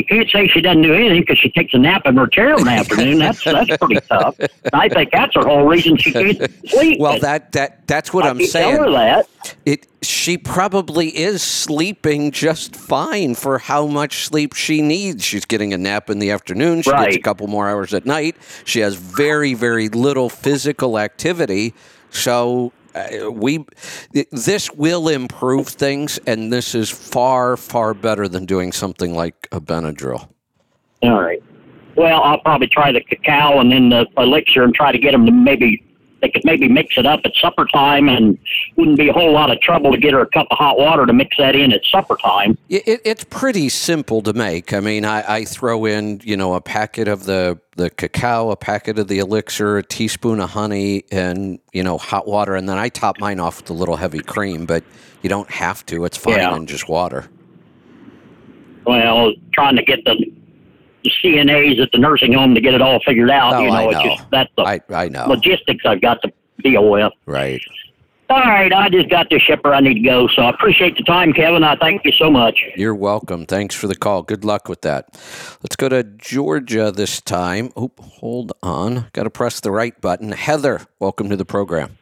You 0.00 0.06
can't 0.06 0.30
say 0.30 0.48
she 0.48 0.62
doesn't 0.62 0.80
do 0.80 0.94
anything 0.94 1.20
because 1.20 1.36
she 1.38 1.50
takes 1.50 1.74
a 1.74 1.78
nap 1.78 2.06
in 2.06 2.16
her 2.16 2.26
chair 2.26 2.54
in 2.56 2.64
the 2.64 2.70
afternoon. 2.70 3.18
That's 3.18 3.44
that's 3.44 3.76
pretty 3.76 4.00
tough. 4.08 4.34
I 4.72 4.88
think 4.88 5.10
that's 5.12 5.34
her 5.34 5.42
whole 5.46 5.66
reason 5.66 5.98
she 5.98 6.10
can't 6.10 6.38
sleep. 6.66 6.98
Well, 6.98 7.12
But 7.12 7.20
that, 7.20 7.52
that 7.52 7.86
that's 7.86 8.14
what 8.14 8.24
I 8.24 8.30
I'm 8.30 8.38
keep 8.38 8.48
saying. 8.48 8.76
telling 8.76 8.92
her 8.94 8.98
that. 8.98 9.28
It 9.66 9.86
she 10.00 10.38
probably 10.38 11.08
is 11.08 11.42
sleeping 11.42 12.30
just 12.30 12.74
fine 12.74 13.34
for 13.34 13.58
how 13.58 13.86
much 13.86 14.24
sleep 14.24 14.54
she 14.54 14.80
needs. 14.80 15.22
She's 15.22 15.44
getting 15.44 15.74
a 15.74 15.78
nap 15.78 16.08
in 16.08 16.18
the 16.18 16.30
afternoon. 16.30 16.80
She 16.80 16.90
gets 16.90 17.16
a 17.16 17.20
couple 17.20 17.46
more 17.46 17.68
hours 17.68 17.92
at 17.92 18.06
night. 18.06 18.36
She 18.64 18.80
has 18.80 18.94
very 18.94 19.52
very 19.52 19.90
little 19.90 20.30
physical 20.30 20.98
activity. 20.98 21.74
So 22.08 22.72
uh, 22.94 23.30
we 23.30 23.64
this 24.30 24.70
will 24.72 25.08
improve 25.08 25.68
things, 25.68 26.18
and 26.26 26.52
this 26.52 26.74
is 26.74 26.90
far 26.90 27.56
far 27.56 27.94
better 27.94 28.28
than 28.28 28.46
doing 28.46 28.72
something 28.72 29.14
like 29.14 29.48
a 29.52 29.60
Benadryl. 29.60 30.28
All 31.02 31.20
right. 31.20 31.42
Well, 31.96 32.22
I'll 32.22 32.40
probably 32.40 32.68
try 32.68 32.92
the 32.92 33.00
cacao 33.00 33.58
and 33.58 33.72
then 33.72 33.90
the 33.90 34.06
elixir 34.16 34.62
and 34.62 34.74
try 34.74 34.92
to 34.92 34.98
get 34.98 35.12
them 35.12 35.26
to 35.26 35.32
maybe 35.32 35.84
they 36.20 36.28
could 36.28 36.44
maybe 36.44 36.68
mix 36.68 36.96
it 36.98 37.06
up 37.06 37.20
at 37.24 37.32
supper 37.36 37.64
time 37.66 38.08
and 38.08 38.38
wouldn't 38.76 38.98
be 38.98 39.08
a 39.08 39.12
whole 39.12 39.32
lot 39.32 39.50
of 39.50 39.60
trouble 39.60 39.90
to 39.92 39.98
get 39.98 40.12
her 40.12 40.20
a 40.20 40.26
cup 40.26 40.46
of 40.50 40.58
hot 40.58 40.78
water 40.78 41.06
to 41.06 41.12
mix 41.12 41.36
that 41.38 41.54
in 41.56 41.72
at 41.72 41.84
supper 41.84 42.16
time. 42.16 42.56
It, 42.68 42.86
it, 42.86 43.00
it's 43.04 43.24
pretty 43.24 43.68
simple 43.68 44.22
to 44.22 44.32
make. 44.32 44.72
I 44.72 44.80
mean, 44.80 45.04
I, 45.04 45.24
I 45.36 45.44
throw 45.44 45.84
in, 45.86 46.20
you 46.24 46.36
know, 46.36 46.54
a 46.54 46.60
packet 46.60 47.08
of 47.08 47.24
the, 47.24 47.58
the 47.76 47.90
cacao, 47.90 48.50
a 48.50 48.56
packet 48.56 48.98
of 48.98 49.08
the 49.08 49.18
elixir, 49.18 49.78
a 49.78 49.82
teaspoon 49.82 50.40
of 50.40 50.50
honey, 50.50 51.04
and, 51.10 51.58
you 51.72 51.82
know, 51.82 51.98
hot 51.98 52.26
water. 52.26 52.54
And 52.54 52.68
then 52.68 52.78
I 52.78 52.88
top 52.88 53.18
mine 53.18 53.40
off 53.40 53.62
with 53.62 53.70
a 53.70 53.74
little 53.74 53.96
heavy 53.96 54.20
cream, 54.20 54.66
but 54.66 54.84
you 55.22 55.28
don't 55.28 55.50
have 55.50 55.84
to. 55.86 56.04
It's 56.04 56.16
fine 56.16 56.36
Yeah. 56.36 56.54
in 56.56 56.66
just 56.66 56.88
water. 56.88 57.28
Well, 58.86 59.32
trying 59.52 59.76
to 59.76 59.82
get 59.82 60.04
the, 60.04 60.14
the 60.14 60.32
CNAs 61.04 61.80
at 61.82 61.90
the 61.92 61.98
nursing 61.98 62.32
home 62.32 62.54
to 62.54 62.60
get 62.60 62.74
it 62.74 62.82
all 62.82 63.00
figured 63.04 63.30
out. 63.30 63.54
Oh, 63.54 63.60
you 63.60 63.68
know, 63.68 63.74
I 63.74 63.84
it's 63.84 63.92
know. 63.92 64.04
just 64.16 64.30
that's 64.30 64.50
the 64.56 64.62
I, 64.62 64.80
I 64.90 65.08
know. 65.08 65.26
logistics 65.26 65.84
I've 65.86 66.00
got 66.00 66.22
to 66.22 66.32
deal 66.62 66.90
with. 66.90 67.12
Right. 67.26 67.60
All 68.28 68.38
right, 68.38 68.72
I 68.72 68.88
just 68.88 69.10
got 69.10 69.28
the 69.28 69.40
shipper 69.40 69.74
I 69.74 69.80
need 69.80 69.94
to 69.94 70.00
go, 70.00 70.28
so 70.28 70.42
I 70.42 70.50
appreciate 70.50 70.96
the 70.96 71.02
time, 71.02 71.32
Kevin. 71.32 71.64
I 71.64 71.74
thank 71.74 72.04
you 72.04 72.12
so 72.12 72.30
much. 72.30 72.62
You're 72.76 72.94
welcome. 72.94 73.44
Thanks 73.44 73.74
for 73.74 73.88
the 73.88 73.96
call. 73.96 74.22
Good 74.22 74.44
luck 74.44 74.68
with 74.68 74.82
that. 74.82 75.08
Let's 75.64 75.74
go 75.74 75.88
to 75.88 76.04
Georgia 76.04 76.92
this 76.92 77.20
time. 77.20 77.72
Oop, 77.76 77.98
hold 77.98 78.52
on. 78.62 79.06
Got 79.14 79.24
to 79.24 79.30
press 79.30 79.58
the 79.58 79.72
right 79.72 80.00
button. 80.00 80.30
Heather, 80.30 80.82
welcome 81.00 81.28
to 81.28 81.34
the 81.36 81.44
program. 81.44 81.98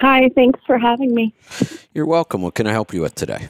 Hi, 0.00 0.30
thanks 0.34 0.60
for 0.66 0.78
having 0.78 1.14
me. 1.14 1.34
You're 1.92 2.06
welcome. 2.06 2.40
What 2.40 2.54
can 2.54 2.66
I 2.66 2.72
help 2.72 2.94
you 2.94 3.02
with 3.02 3.14
today? 3.14 3.48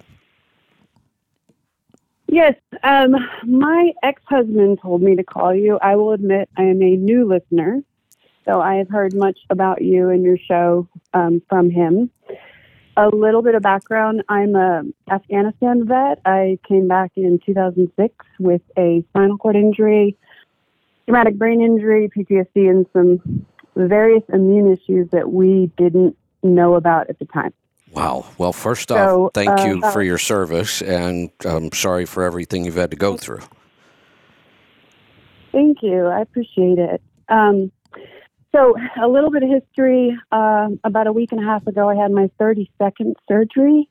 Yes, 2.32 2.54
um, 2.84 3.16
my 3.44 3.90
ex 4.04 4.22
husband 4.24 4.78
told 4.80 5.02
me 5.02 5.16
to 5.16 5.24
call 5.24 5.52
you. 5.52 5.80
I 5.82 5.96
will 5.96 6.12
admit 6.12 6.48
I 6.56 6.62
am 6.62 6.80
a 6.80 6.94
new 6.94 7.26
listener, 7.26 7.82
so 8.44 8.60
I 8.60 8.76
have 8.76 8.88
heard 8.88 9.16
much 9.16 9.36
about 9.50 9.82
you 9.82 10.10
and 10.10 10.22
your 10.22 10.38
show 10.38 10.86
um, 11.12 11.42
from 11.48 11.70
him. 11.70 12.08
A 12.96 13.08
little 13.08 13.42
bit 13.42 13.56
of 13.56 13.62
background 13.62 14.22
I'm 14.28 14.54
a 14.54 14.84
Afghanistan 15.10 15.88
vet. 15.88 16.20
I 16.24 16.60
came 16.68 16.86
back 16.86 17.10
in 17.16 17.40
2006 17.44 18.14
with 18.38 18.62
a 18.78 19.04
spinal 19.08 19.36
cord 19.36 19.56
injury, 19.56 20.16
traumatic 21.06 21.34
brain 21.36 21.60
injury, 21.60 22.08
PTSD, 22.16 22.70
and 22.70 22.86
some 22.92 23.44
various 23.74 24.22
immune 24.32 24.72
issues 24.72 25.10
that 25.10 25.32
we 25.32 25.72
didn't 25.76 26.16
know 26.44 26.76
about 26.76 27.10
at 27.10 27.18
the 27.18 27.24
time. 27.24 27.52
Wow. 27.92 28.26
Well, 28.38 28.52
first 28.52 28.88
So, 28.88 29.26
off, 29.26 29.32
thank 29.34 29.60
you 29.60 29.80
uh, 29.82 29.90
for 29.90 30.02
your 30.02 30.18
service, 30.18 30.80
and 30.82 31.30
I'm 31.44 31.72
sorry 31.72 32.06
for 32.06 32.22
everything 32.22 32.64
you've 32.64 32.76
had 32.76 32.90
to 32.92 32.96
go 32.96 33.16
through. 33.16 33.40
Thank 35.52 35.78
you. 35.82 36.06
I 36.06 36.20
appreciate 36.20 36.78
it. 36.78 37.02
Um, 37.28 37.72
so, 38.52 38.74
a 39.00 39.08
little 39.08 39.30
bit 39.30 39.42
of 39.42 39.48
history. 39.48 40.16
Um, 40.30 40.78
about 40.84 41.06
a 41.06 41.12
week 41.12 41.32
and 41.32 41.40
a 41.40 41.44
half 41.44 41.66
ago, 41.66 41.88
I 41.88 41.96
had 41.96 42.12
my 42.12 42.30
32nd 42.40 43.14
surgery 43.28 43.88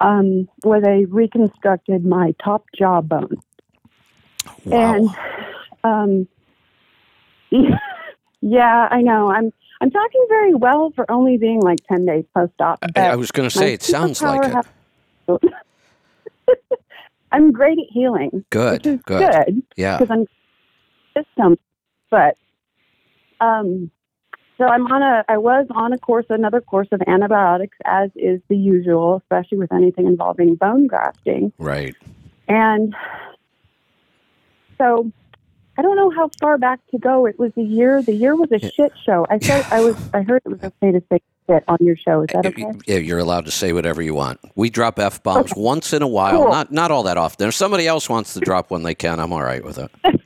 um, 0.00 0.48
where 0.62 0.80
they 0.80 1.04
reconstructed 1.04 2.04
my 2.04 2.34
top 2.42 2.66
jawbone. 2.76 3.36
Wow. 4.64 5.16
And 5.84 6.28
um, 6.28 6.28
yeah, 8.40 8.88
I 8.90 9.02
know. 9.02 9.30
I'm 9.30 9.52
I'm 9.80 9.90
talking 9.90 10.26
very 10.28 10.54
well 10.54 10.90
for 10.96 11.08
only 11.10 11.36
being 11.38 11.60
like 11.60 11.78
10 11.88 12.04
days 12.06 12.24
post-op. 12.34 12.78
I, 12.96 13.08
I 13.10 13.16
was 13.16 13.30
going 13.30 13.48
to 13.48 13.56
say, 13.56 13.72
it 13.72 13.82
sounds 13.82 14.20
like 14.22 14.44
it. 14.44 14.52
has- 14.52 15.38
I'm 17.32 17.52
great 17.52 17.78
at 17.78 17.84
healing, 17.90 18.44
Good. 18.50 18.82
Good. 18.82 19.02
good 19.04 19.62
Yeah. 19.76 19.98
because 19.98 20.10
I'm 20.10 20.26
system. 21.14 21.56
But 22.10 22.36
um, 23.40 23.90
so 24.56 24.64
I'm 24.64 24.86
on 24.86 25.02
a 25.02 25.24
I 25.28 25.36
was 25.36 25.66
on 25.70 25.92
a 25.92 25.98
course, 25.98 26.24
another 26.30 26.60
course 26.62 26.88
of 26.90 27.02
antibiotics, 27.06 27.76
as 27.84 28.10
is 28.16 28.40
the 28.48 28.56
usual, 28.56 29.16
especially 29.18 29.58
with 29.58 29.72
anything 29.72 30.06
involving 30.06 30.54
bone 30.54 30.86
grafting. 30.86 31.52
Right. 31.58 31.94
And 32.48 32.96
so 34.78 35.12
I 35.78 35.82
don't 35.82 35.94
know 35.96 36.10
how 36.10 36.28
far 36.40 36.58
back 36.58 36.80
to 36.90 36.98
go. 36.98 37.24
It 37.26 37.38
was 37.38 37.52
a 37.56 37.62
year. 37.62 38.02
The 38.04 38.12
year 38.12 38.34
was 38.34 38.50
a 38.52 38.58
shit 38.58 38.92
show. 39.06 39.26
I 39.30 39.38
said 39.38 39.62
I 39.70 39.80
was. 39.80 39.94
I 40.12 40.22
heard 40.22 40.42
it 40.44 40.48
was 40.50 40.58
okay 40.62 40.90
to 40.92 41.00
say 41.10 41.20
shit 41.48 41.62
on 41.68 41.78
your 41.80 41.96
show. 41.96 42.22
Is 42.22 42.28
that 42.32 42.44
okay? 42.46 42.66
Yeah, 42.86 42.96
you're 42.96 43.20
allowed 43.20 43.44
to 43.44 43.52
say 43.52 43.72
whatever 43.72 44.02
you 44.02 44.12
want. 44.12 44.40
We 44.56 44.70
drop 44.70 44.98
f 44.98 45.22
bombs 45.22 45.52
Okay. 45.52 45.60
once 45.60 45.92
in 45.92 46.02
a 46.02 46.08
while, 46.08 46.42
Cool. 46.42 46.50
not 46.50 46.72
not 46.72 46.90
all 46.90 47.04
that 47.04 47.16
often. 47.16 47.46
If 47.48 47.54
somebody 47.54 47.86
else 47.86 48.08
wants 48.08 48.34
to 48.34 48.40
drop 48.40 48.72
one, 48.72 48.82
they 48.82 48.96
can. 48.96 49.20
I'm 49.20 49.32
all 49.32 49.42
right 49.42 49.64
with 49.64 49.78
it. 49.78 49.90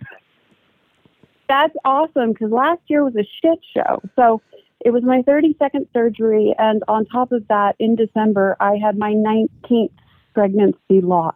That's 1.49 1.75
awesome 1.85 2.33
because 2.33 2.51
last 2.51 2.81
year 2.88 3.05
was 3.05 3.15
a 3.17 3.27
shit 3.43 3.59
show. 3.77 4.01
So 4.17 4.41
it 4.85 4.91
was 4.91 5.03
my 5.03 5.21
32nd 5.23 5.87
surgery, 5.93 6.55
and 6.59 6.83
on 6.88 7.05
top 7.07 7.31
of 7.31 7.47
that, 7.49 7.77
in 7.79 7.95
December, 7.95 8.57
I 8.59 8.77
had 8.83 8.97
my 8.97 9.12
19th 9.12 9.91
pregnancy 10.35 11.03
loss 11.03 11.35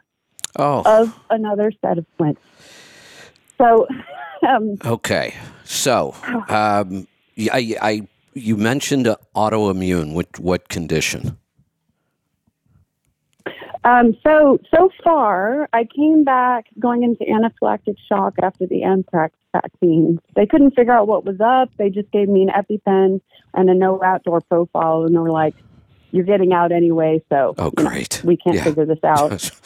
Oh, 0.59 0.81
of 0.87 1.13
another 1.29 1.71
set 1.85 1.99
of 1.99 2.07
twins. 2.17 2.39
So, 3.59 3.87
um, 4.49 4.77
okay. 4.85 5.35
So, 5.65 6.15
um, 6.49 7.07
I, 7.53 7.77
I 7.83 8.09
you 8.35 8.57
mentioned 8.57 9.07
uh, 9.07 9.17
autoimmune. 9.35 10.13
What 10.15 10.39
what 10.39 10.69
condition? 10.69 11.37
um, 13.85 14.17
so 14.23 14.59
so 14.75 14.91
far, 15.05 15.69
I 15.73 15.85
came 15.85 16.25
back 16.25 16.67
going 16.79 17.03
into 17.03 17.25
anaphylactic 17.25 17.97
shock 18.09 18.35
after 18.43 18.67
the 18.67 18.83
anthrax 18.83 19.35
vaccine. 19.53 20.19
They 20.35 20.47
couldn't 20.47 20.73
figure 20.75 20.93
out 20.93 21.07
what 21.09 21.25
was 21.25 21.41
up. 21.41 21.71
They 21.79 21.89
just 21.91 22.11
gave 22.13 22.29
me 22.29 22.43
an 22.43 22.49
EpiPen 22.51 23.21
and 23.55 23.71
a 23.71 23.75
no 23.75 24.03
outdoor 24.05 24.41
profile, 24.43 25.05
and 25.05 25.15
they 25.15 25.19
were 25.19 25.31
like, 25.31 25.55
"You're 26.13 26.25
getting 26.25 26.53
out 26.53 26.73
anyway, 26.73 27.23
so 27.29 27.55
Oh, 27.59 27.73
you 27.77 27.85
know, 27.85 27.91
great. 27.91 28.21
we 28.25 28.37
can't 28.37 28.57
Yeah. 28.57 28.65
figure 28.65 28.85
this 28.87 29.03
out." 29.05 29.51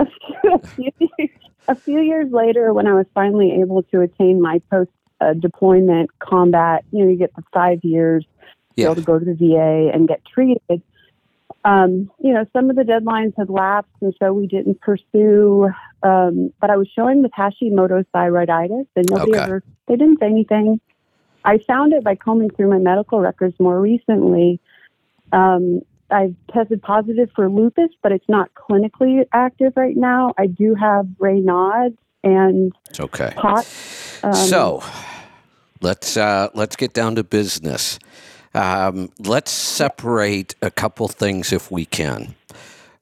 a 1.68 1.76
few, 1.84 2.00
years 2.00 2.30
later, 2.32 2.72
when 2.72 2.86
I 2.86 2.94
was 2.94 3.06
finally 3.14 3.60
able 3.60 3.82
to 3.84 4.00
attain 4.00 4.40
my 4.40 4.60
post 4.70 4.90
uh, 5.20 5.34
deployment 5.34 6.10
combat, 6.18 6.84
you 6.90 7.04
know, 7.04 7.10
you 7.10 7.16
get 7.16 7.34
the 7.36 7.42
five 7.52 7.78
years 7.82 8.24
to 8.24 8.46
be 8.76 8.82
Yeah. 8.82 8.86
able 8.86 8.96
to 8.96 9.02
go 9.02 9.18
to 9.18 9.24
the 9.24 9.34
VA 9.34 9.90
and 9.92 10.08
get 10.08 10.22
treated. 10.24 10.82
Um, 11.64 12.10
you 12.18 12.32
know, 12.32 12.46
some 12.54 12.70
of 12.70 12.76
the 12.76 12.82
deadlines 12.82 13.34
had 13.36 13.50
lapsed, 13.50 13.92
and 14.00 14.14
so 14.18 14.32
we 14.32 14.46
didn't 14.46 14.80
pursue. 14.80 15.68
Um, 16.02 16.52
but 16.60 16.70
I 16.70 16.76
was 16.76 16.88
showing 16.94 17.22
with 17.22 17.32
Hashimoto's 17.32 18.06
thyroiditis, 18.14 18.86
and 18.96 19.08
nobody 19.10 19.32
Okay. 19.32 19.42
ever, 19.42 19.62
they 19.86 19.96
didn't 19.96 20.20
say 20.20 20.26
anything. 20.26 20.80
I 21.44 21.58
found 21.66 21.92
it 21.92 22.02
by 22.02 22.14
combing 22.14 22.50
through 22.50 22.70
my 22.70 22.78
medical 22.78 23.20
records 23.20 23.54
more 23.58 23.80
recently. 23.80 24.60
Um, 25.32 25.82
I've 26.12 26.34
tested 26.52 26.82
positive 26.82 27.30
for 27.34 27.48
lupus, 27.50 27.90
but 28.02 28.12
it's 28.12 28.28
not 28.28 28.50
clinically 28.54 29.24
active 29.32 29.72
right 29.76 29.96
now. 29.96 30.34
I 30.38 30.46
do 30.46 30.74
have 30.74 31.06
Raynaud's 31.18 31.96
and 32.22 32.72
It's 32.90 33.00
okay. 33.00 33.32
POT. 33.36 33.66
Um, 34.22 34.34
so, 34.34 34.82
let's 35.80 36.16
uh, 36.16 36.48
let's 36.54 36.76
get 36.76 36.92
down 36.92 37.14
to 37.14 37.24
business. 37.24 37.98
Um, 38.54 39.10
let's 39.18 39.50
separate 39.50 40.54
a 40.60 40.70
couple 40.70 41.08
things 41.08 41.52
if 41.52 41.70
we 41.70 41.84
can. 41.86 42.34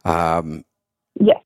Um, 0.04 0.64
Yes. 1.20 1.42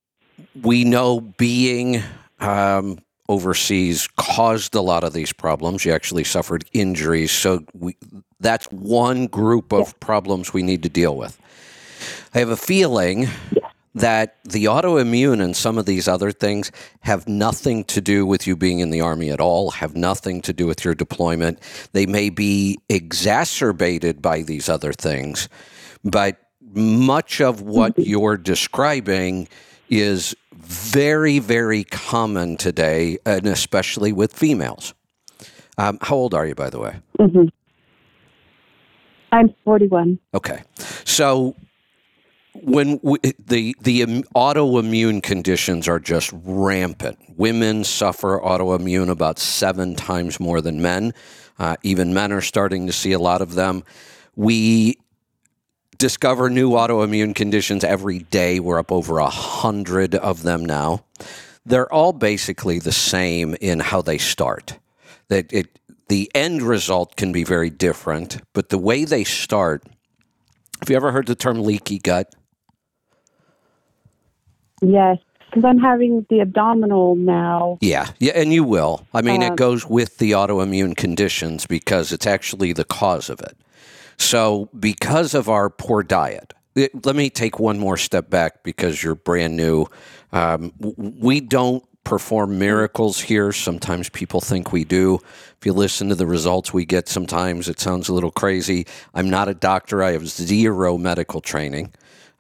we 0.61 0.85
know 0.85 1.20
being 1.20 2.03
um, 2.40 2.98
overseas 3.29 4.07
caused 4.18 4.75
a 4.75 4.83
lot 4.83 5.03
of 5.05 5.14
these 5.14 5.33
problems. 5.33 5.85
You 5.87 5.92
actually 5.92 6.25
suffered 6.25 6.64
injuries, 6.75 7.31
so 7.31 7.64
we, 7.72 7.96
That's 8.43 8.67
one 8.67 9.29
group 9.29 9.73
of 9.73 9.99
problems 10.01 10.53
we 10.53 10.63
need 10.63 10.83
to 10.83 10.89
deal 10.89 11.17
with. 11.17 11.41
I 12.35 12.41
have 12.41 12.49
a 12.49 12.57
feeling 12.57 13.29
that 13.95 14.39
the 14.45 14.65
autoimmune 14.65 15.43
and 15.43 15.55
some 15.55 15.77
of 15.79 15.87
these 15.87 16.09
other 16.09 16.33
things 16.33 16.73
have 17.01 17.29
nothing 17.29 17.85
to 17.85 18.01
do 18.01 18.25
with 18.25 18.47
you 18.47 18.57
being 18.57 18.81
in 18.81 18.91
the 18.91 19.01
army 19.01 19.31
at 19.31 19.41
all, 19.41 19.71
have 19.71 19.95
nothing 19.95 20.41
to 20.43 20.53
do 20.53 20.67
with 20.67 20.85
your 20.85 20.95
deployment. 20.95 21.61
They 21.93 22.07
may 22.07 22.31
be 22.31 22.79
exacerbated 22.89 24.23
by 24.23 24.43
these 24.43 24.69
other 24.69 24.93
things, 24.93 25.49
but 26.03 26.39
much 26.75 27.41
of 27.41 27.61
what 27.61 27.99
you're 27.99 28.39
describing 28.39 29.47
is 29.91 30.35
very, 30.55 31.39
very 31.39 31.85
common 31.85 32.57
today, 32.57 33.19
and 33.27 33.47
especially 33.47 34.13
with 34.13 34.33
females. 34.33 34.95
Um, 35.77 35.99
how 36.01 36.17
old 36.17 36.35
are 36.35 36.47
you, 36.47 36.55
by 36.55 36.71
the 36.71 36.79
way? 36.79 36.97
hmm 37.21 37.49
I'm 39.33 39.55
41. 39.64 40.18
Okay, 40.35 40.62
so 41.05 41.57
when 42.55 43.01
we, 43.03 43.18
the 43.38 43.75
the 43.81 44.03
autoimmune 44.37 45.23
conditions 45.23 45.88
are 45.88 45.99
just 45.99 46.31
rampant, 46.45 47.18
women 47.37 47.83
suffer 47.85 48.38
autoimmune 48.38 49.09
about 49.09 49.38
seven 49.38 49.97
times 49.97 50.38
more 50.38 50.61
than 50.61 50.83
men. 50.83 51.14
Uh, 51.59 51.77
even 51.83 52.12
men 52.12 52.33
are 52.33 52.40
starting 52.40 52.87
to 52.87 52.92
see 52.92 53.12
a 53.12 53.18
lot 53.18 53.40
of 53.40 53.55
them. 53.55 53.85
We 54.37 54.99
discover 55.99 56.51
new 56.51 56.71
autoimmune 56.71 57.35
conditions 57.35 57.85
every 57.85 58.18
day. 58.18 58.61
We're 58.61 58.79
up 58.79 58.92
over 58.92 59.18
a 59.18 59.31
hundred 59.31 60.14
of 60.14 60.42
them 60.42 60.64
now. 60.64 61.05
They're 61.64 61.92
all 61.92 62.12
basically 62.12 62.81
the 62.81 62.92
same 62.92 63.55
in 63.61 63.81
how 63.81 64.03
they 64.03 64.18
start. 64.18 64.79
That 65.29 65.53
it 65.53 65.79
the 66.09 66.31
end 66.35 66.62
result 66.62 67.17
can 67.17 67.33
be 67.33 67.45
very 67.45 67.71
different, 67.71 68.41
but 68.53 68.69
the 68.69 68.79
way 68.79 69.05
they 69.05 69.25
start. 69.25 69.85
Have 70.81 70.91
you 70.91 70.97
ever 70.97 71.12
heard 71.12 71.27
the 71.27 71.35
term 71.35 71.62
leaky 71.62 71.99
gut? 71.99 72.35
Yes, 74.83 75.19
because 75.49 75.65
I'm 75.65 75.79
having 75.79 76.27
the 76.29 76.41
abdominal 76.41 77.15
now. 77.15 77.79
Yeah, 77.81 78.09
yeah, 78.19 78.33
and 78.35 78.53
you 78.53 78.65
will. 78.65 79.07
I 79.15 79.23
mean, 79.23 79.43
it 79.43 79.51
Um, 79.51 79.57
goes 79.57 79.87
with 79.87 80.19
the 80.19 80.33
autoimmune 80.33 80.97
conditions 80.97 81.67
because 81.67 82.12
it's 82.12 82.27
actually 82.27 82.73
the 82.73 82.85
cause 82.85 83.31
of 83.31 83.41
it. 83.41 83.57
So, 84.19 84.69
because 84.79 85.35
of 85.35 85.49
our 85.49 85.71
poor 85.71 86.03
diet, 86.03 86.53
it- 86.75 87.05
let 87.07 87.15
me 87.15 87.31
take 87.31 87.59
one 87.61 87.79
more 87.79 87.97
step 87.97 88.29
back 88.29 88.62
because 88.62 89.03
you're 89.03 89.15
brand 89.15 89.57
new. 89.57 89.87
Um, 90.33 90.73
we 90.79 91.41
don't 91.41 91.85
perform 92.05 92.59
miracles 92.59 93.21
here. 93.21 93.53
Sometimes 93.53 94.09
people 94.09 94.41
think 94.41 94.73
we 94.73 94.85
do. 94.85 95.21
If 95.59 95.67
you 95.67 95.73
listen 95.73 96.09
to 96.09 96.15
the 96.15 96.27
results 96.27 96.73
we 96.73 96.85
get, 96.85 97.09
sometimes 97.09 97.69
it 97.69 97.79
sounds 97.81 98.09
a 98.09 98.15
little 98.15 98.31
crazy. 98.31 98.87
I'm 99.15 99.31
not 99.31 99.49
a 99.49 99.55
doctor, 99.55 100.03
I 100.03 100.12
have 100.12 100.29
zero 100.29 100.99
medical 100.99 101.41
training. 101.41 101.93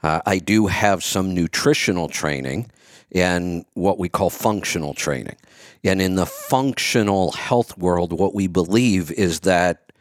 Uh, 0.02 0.20
I 0.26 0.38
do 0.38 0.66
have 0.66 1.04
some 1.04 1.32
nutritional 1.32 2.08
training 2.08 2.70
and 3.12 3.64
what 3.74 3.98
we 3.98 4.08
call 4.08 4.30
functional 4.30 4.94
training. 4.94 5.36
And 5.84 6.00
in 6.00 6.16
the 6.16 6.26
functional 6.26 7.32
health 7.32 7.76
world, 7.78 8.12
what 8.12 8.34
we 8.34 8.46
believe 8.46 9.10
is 9.12 9.40
that 9.40 9.92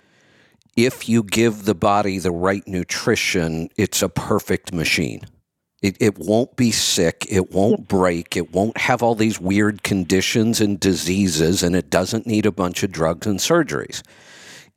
if 0.76 1.10
you 1.10 1.24
give 1.24 1.66
the 1.66 1.76
body 1.76 2.18
the 2.18 2.32
right 2.32 2.66
nutrition, 2.68 3.70
it's 3.78 4.02
a 4.02 4.10
perfect 4.10 4.74
machine. 4.74 5.22
It, 5.82 5.98
it 6.00 6.20
won't 6.20 6.56
be 6.56 6.72
sick. 6.72 7.26
It 7.30 7.52
won't 7.52 7.88
break. 7.88 8.38
It 8.38 8.54
won't 8.54 8.78
have 8.78 9.02
all 9.02 9.16
these 9.16 9.40
weird 9.40 9.82
conditions 9.84 10.62
and 10.62 10.80
diseases, 10.80 11.64
and 11.64 11.76
it 11.76 11.90
doesn't 11.90 12.28
need 12.28 12.46
a 12.46 12.52
bunch 12.52 12.84
of 12.84 12.92
drugs 12.92 13.26
and 13.26 13.40
surgeries. 13.40 14.04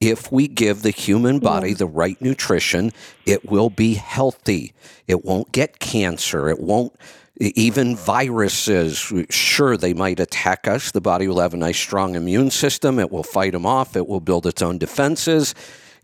If 0.01 0.33
we 0.33 0.49
give 0.49 0.83
the 0.83 0.91
human 0.91 1.39
body 1.39 1.73
the 1.73 1.87
right 1.87 2.21
nutrition, 2.21 2.91
it 3.27 3.51
will 3.51 3.71
be 3.71 3.95
healthy. 3.95 4.73
It 5.07 5.25
won't 5.25 5.53
get 5.53 5.79
cancer. 5.79 6.49
It 6.49 6.61
won't, 6.61 6.95
even 7.39 7.97
viruses, 7.97 9.13
sure, 9.31 9.77
they 9.77 9.93
might 9.95 10.21
attack 10.21 10.69
us. 10.69 10.91
The 10.91 11.01
body 11.01 11.29
will 11.29 11.41
have 11.41 11.55
a 11.55 11.57
nice, 11.59 11.79
strong 11.79 12.15
immune 12.15 12.51
system. 12.51 12.99
It 12.99 13.11
will 13.11 13.23
fight 13.23 13.53
them 13.53 13.67
off. 13.67 13.97
It 13.97 14.07
will 14.09 14.21
build 14.21 14.47
its 14.47 14.63
own 14.63 14.79
defenses. 14.79 15.55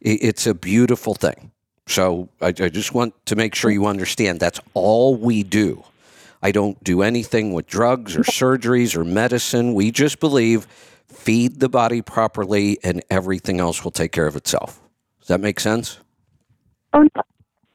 It's 0.00 0.46
a 0.46 0.54
beautiful 0.54 1.14
thing. 1.14 1.52
So 1.86 2.28
I, 2.40 2.48
I 2.48 2.68
just 2.68 2.94
want 2.94 3.14
to 3.26 3.36
make 3.36 3.54
sure 3.54 3.70
you 3.70 3.86
understand 3.86 4.40
that's 4.40 4.60
all 4.74 5.16
we 5.16 5.42
do. 5.42 5.84
I 6.42 6.52
don't 6.52 6.82
do 6.82 7.02
anything 7.02 7.52
with 7.52 7.66
drugs 7.66 8.16
or 8.16 8.22
surgeries 8.22 8.96
or 8.96 9.04
medicine. 9.04 9.74
We 9.74 9.90
just 9.90 10.20
believe 10.20 10.66
feed 11.06 11.60
the 11.60 11.68
body 11.68 12.00
properly 12.00 12.78
and 12.82 13.02
everything 13.10 13.60
else 13.60 13.84
will 13.84 13.90
take 13.90 14.12
care 14.12 14.26
of 14.26 14.36
itself. 14.36 14.80
Does 15.18 15.28
that 15.28 15.40
make 15.40 15.60
sense? 15.60 15.98
Oh. 16.92 17.06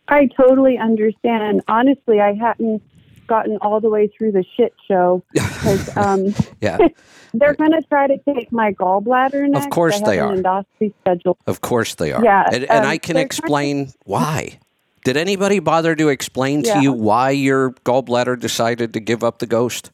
I 0.08 0.28
totally 0.38 0.78
understand. 0.78 1.62
Honestly, 1.68 2.22
I 2.22 2.34
hadn't 2.34 2.82
gotten 3.28 3.58
all 3.62 3.80
the 3.80 3.90
way 3.90 4.08
through 4.18 4.32
the 4.32 4.44
shit 4.56 4.74
show 4.88 5.24
because 5.34 5.80
um, 5.98 6.34
Yeah, 6.62 6.78
they're 7.34 7.56
going 7.56 7.72
to 7.72 7.82
try 7.90 8.08
to 8.08 8.18
take 8.34 8.52
my 8.52 8.72
gallbladder 8.74 9.50
next. 9.50 9.70
course 9.72 10.00
they 10.02 10.20
are. 10.20 10.34
Endoscopy 10.36 10.94
scheduled. 11.02 11.38
of 11.48 11.62
course 11.62 11.96
they 11.96 12.12
are. 12.12 12.24
Yeah, 12.24 12.44
and, 12.52 12.64
and 12.66 12.86
um, 12.86 12.92
I 12.92 12.98
can 12.98 13.18
explain 13.18 13.92
why. 14.06 14.60
Did 15.04 15.18
anybody 15.18 15.60
bother 15.60 15.96
to 15.96 16.10
explain 16.10 16.64
to 16.64 16.70
Yeah. 16.70 16.82
you 16.82 16.92
why 16.94 17.30
your 17.30 17.72
gallbladder 17.86 18.40
decided 18.40 18.94
to 18.94 19.00
give 19.00 19.24
up 19.24 19.38
the 19.40 19.46
ghost? 19.46 19.92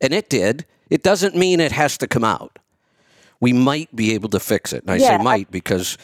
And 0.00 0.12
it 0.12 0.28
did. 0.30 0.64
It 0.90 1.02
doesn't 1.02 1.34
mean 1.34 1.58
it 1.60 1.72
has 1.72 1.98
to 1.98 2.06
come 2.06 2.22
out. 2.24 2.58
We 3.40 3.52
might 3.52 3.94
be 3.96 4.14
able 4.14 4.28
to 4.28 4.38
fix 4.38 4.72
it. 4.72 4.82
And 4.82 4.90
I 4.92 4.96
Yeah. 4.96 5.16
say 5.18 5.22
might 5.24 5.50
because 5.50 5.98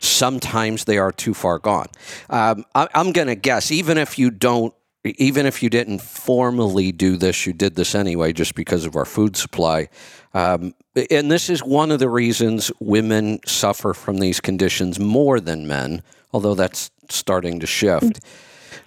sometimes 0.00 0.84
they 0.84 0.98
are 0.98 1.12
too 1.12 1.34
far 1.34 1.58
gone. 1.58 1.86
Um, 2.30 2.64
I, 2.74 2.88
I'm 2.94 3.12
going 3.12 3.28
to 3.28 3.34
guess, 3.34 3.70
even 3.70 3.98
if 3.98 4.18
you 4.18 4.30
don't, 4.30 4.74
even 5.04 5.46
if 5.46 5.62
you 5.62 5.68
didn't 5.68 6.00
formally 6.00 6.92
do 6.92 7.16
this, 7.16 7.46
you 7.46 7.52
did 7.52 7.74
this 7.74 7.94
anyway 7.94 8.32
just 8.32 8.54
because 8.54 8.86
of 8.86 8.94
our 8.94 9.04
food 9.04 9.36
supply. 9.36 9.88
Um, 10.32 10.74
and 11.10 11.30
this 11.30 11.50
is 11.50 11.62
one 11.62 11.90
of 11.90 11.98
the 11.98 12.08
reasons 12.08 12.70
women 12.78 13.40
suffer 13.44 13.94
from 13.94 14.18
these 14.18 14.40
conditions 14.40 15.00
more 15.00 15.40
than 15.40 15.66
men, 15.66 16.02
although 16.32 16.54
that's 16.54 16.90
starting 17.08 17.60
to 17.60 17.66
shift. 17.66 18.20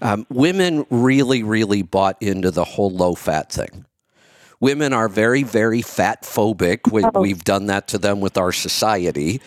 Um, 0.01 0.25
women 0.30 0.86
really, 0.89 1.43
really 1.43 1.82
bought 1.82 2.21
into 2.21 2.49
the 2.51 2.63
whole 2.63 2.89
low 2.89 3.15
fat 3.15 3.51
thing. 3.51 3.86
Women 4.60 4.93
are 4.93 5.10
very, 5.10 5.43
very 5.43 5.82
fat 5.82 6.23
phobic. 6.23 6.91
We, 6.91 7.04
We've 7.19 7.43
done 7.43 7.65
that 7.67 7.89
to 7.89 7.97
them 7.97 8.21
with 8.21 8.38
our 8.38 8.51
society. 8.51 9.41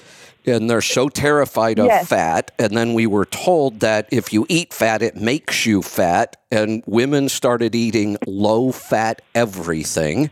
And 0.49 0.69
they're 0.71 0.81
so 0.81 1.09
terrified 1.09 1.79
of 1.79 1.87
Yes. 1.87 2.09
fat. 2.09 2.51
And 2.59 2.77
then 2.77 2.95
we 2.95 3.07
were 3.07 3.25
told 3.25 3.81
that 3.81 4.09
if 4.11 4.33
you 4.33 4.47
eat 4.49 4.73
fat, 4.73 5.03
it 5.03 5.17
makes 5.17 5.67
you 5.67 5.83
fat. 5.83 6.37
And 6.51 6.83
women 6.87 7.29
started 7.29 7.75
eating 7.75 8.17
low 8.27 8.73
fat 8.73 9.23
everything. 9.35 10.31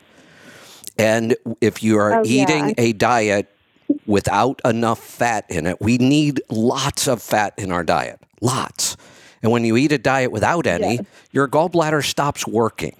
And 0.98 1.36
if 1.60 1.82
you 1.82 1.98
are 1.98 2.20
Oh, 2.20 2.24
yeah. 2.24 2.42
eating 2.42 2.74
a 2.78 2.92
diet 2.92 3.48
without 4.06 4.60
enough 4.64 4.98
fat 4.98 5.44
in 5.48 5.66
it, 5.66 5.80
we 5.80 5.98
need 5.98 6.40
lots 6.50 7.06
of 7.06 7.22
fat 7.22 7.52
in 7.58 7.70
our 7.70 7.84
diet. 7.84 8.18
Lots. 8.40 8.96
And 9.42 9.52
when 9.52 9.64
you 9.64 9.76
eat 9.76 9.92
a 9.92 9.98
diet 9.98 10.32
without 10.32 10.66
any, 10.66 10.96
Yes. 10.96 11.04
your 11.32 11.46
gallbladder 11.48 12.04
stops 12.04 12.46
working. 12.46 12.96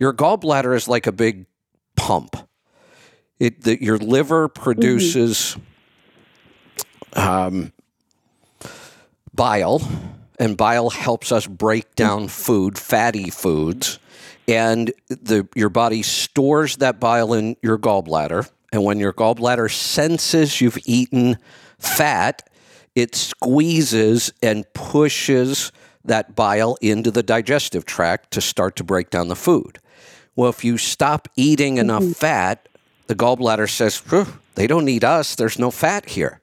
Your 0.00 0.12
gallbladder 0.12 0.74
is 0.74 0.88
like 0.88 1.06
a 1.06 1.12
big 1.12 1.46
pump. 1.96 2.36
It, 3.38 3.62
the, 3.64 3.82
your 3.82 3.98
liver 3.98 4.48
mm-hmm. 4.48 4.62
produces 4.62 5.56
um, 7.16 7.72
bile, 9.34 9.80
and 10.38 10.56
bile 10.56 10.90
helps 10.90 11.32
us 11.32 11.46
break 11.46 11.94
down 11.94 12.28
food, 12.28 12.78
fatty 12.78 13.30
foods, 13.30 13.98
and 14.46 14.92
the 15.08 15.48
your 15.54 15.68
body 15.68 16.02
stores 16.02 16.76
that 16.76 17.00
bile 17.00 17.32
in 17.32 17.56
your 17.62 17.78
gallbladder. 17.78 18.48
And 18.72 18.84
when 18.84 18.98
your 18.98 19.12
gallbladder 19.12 19.72
senses 19.72 20.60
you've 20.60 20.78
eaten 20.84 21.38
fat, 21.78 22.48
it 22.94 23.14
squeezes 23.14 24.32
and 24.42 24.64
pushes 24.74 25.72
that 26.04 26.36
bile 26.36 26.76
into 26.80 27.10
the 27.10 27.22
digestive 27.22 27.84
tract 27.84 28.30
to 28.32 28.40
start 28.40 28.76
to 28.76 28.84
break 28.84 29.10
down 29.10 29.28
the 29.28 29.36
food. 29.36 29.78
Well, 30.36 30.50
if 30.50 30.64
you 30.64 30.78
stop 30.78 31.28
eating 31.36 31.78
enough 31.78 32.04
fat, 32.04 32.68
the 33.06 33.14
gallbladder 33.14 33.68
says, 33.70 33.96
"Phew, 33.96 34.26
they 34.54 34.66
don't 34.66 34.84
need 34.84 35.04
us. 35.04 35.34
There's 35.34 35.58
no 35.58 35.70
fat 35.70 36.10
here. 36.10 36.40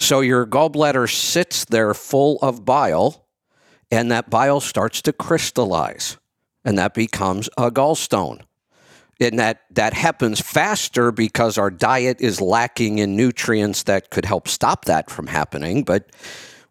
So 0.00 0.20
your 0.20 0.46
gallbladder 0.46 1.12
sits 1.12 1.66
there 1.66 1.92
full 1.92 2.38
of 2.40 2.64
bile, 2.64 3.26
and 3.90 4.10
that 4.10 4.30
bile 4.30 4.60
starts 4.60 5.02
to 5.02 5.12
crystallize, 5.12 6.16
and 6.64 6.78
that 6.78 6.94
becomes 6.94 7.48
a 7.58 7.70
gallstone. 7.70 8.40
And 9.20 9.38
that, 9.38 9.60
that 9.72 9.92
happens 9.92 10.40
faster 10.40 11.12
because 11.12 11.58
our 11.58 11.70
diet 11.70 12.22
is 12.22 12.40
lacking 12.40 12.98
in 12.98 13.14
nutrients 13.14 13.82
that 13.82 14.08
could 14.08 14.24
help 14.24 14.48
stop 14.48 14.86
that 14.86 15.10
from 15.10 15.26
happening, 15.26 15.84
but 15.84 16.10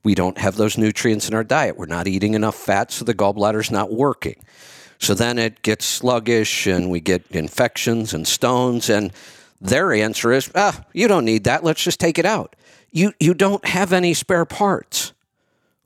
we 0.03 0.15
don't 0.15 0.39
have 0.39 0.55
those 0.55 0.75
nutrients 0.75 1.29
in 1.29 1.35
our 1.35 1.43
diet. 1.43 1.77
We're 1.77 1.85
not 1.85 2.07
eating 2.07 2.33
enough 2.33 2.55
fat, 2.55 2.91
so 2.91 3.05
the 3.05 3.13
gallbladder's 3.13 3.69
not 3.69 3.93
working. 3.93 4.43
So 4.97 5.13
then 5.13 5.37
it 5.37 5.61
gets 5.61 5.85
sluggish 5.85 6.65
and 6.65 6.89
we 6.89 6.99
get 6.99 7.29
infections 7.29 8.13
and 8.13 8.27
stones. 8.27 8.89
And 8.89 9.13
their 9.61 9.93
answer 9.93 10.31
is, 10.31 10.51
ah, 10.55 10.83
you 10.93 11.07
don't 11.07 11.25
need 11.25 11.43
that. 11.43 11.63
Let's 11.63 11.83
just 11.83 11.99
take 11.99 12.17
it 12.17 12.25
out. 12.25 12.55
You 12.91 13.13
you 13.19 13.33
don't 13.33 13.65
have 13.65 13.93
any 13.93 14.13
spare 14.13 14.45
parts. 14.45 15.13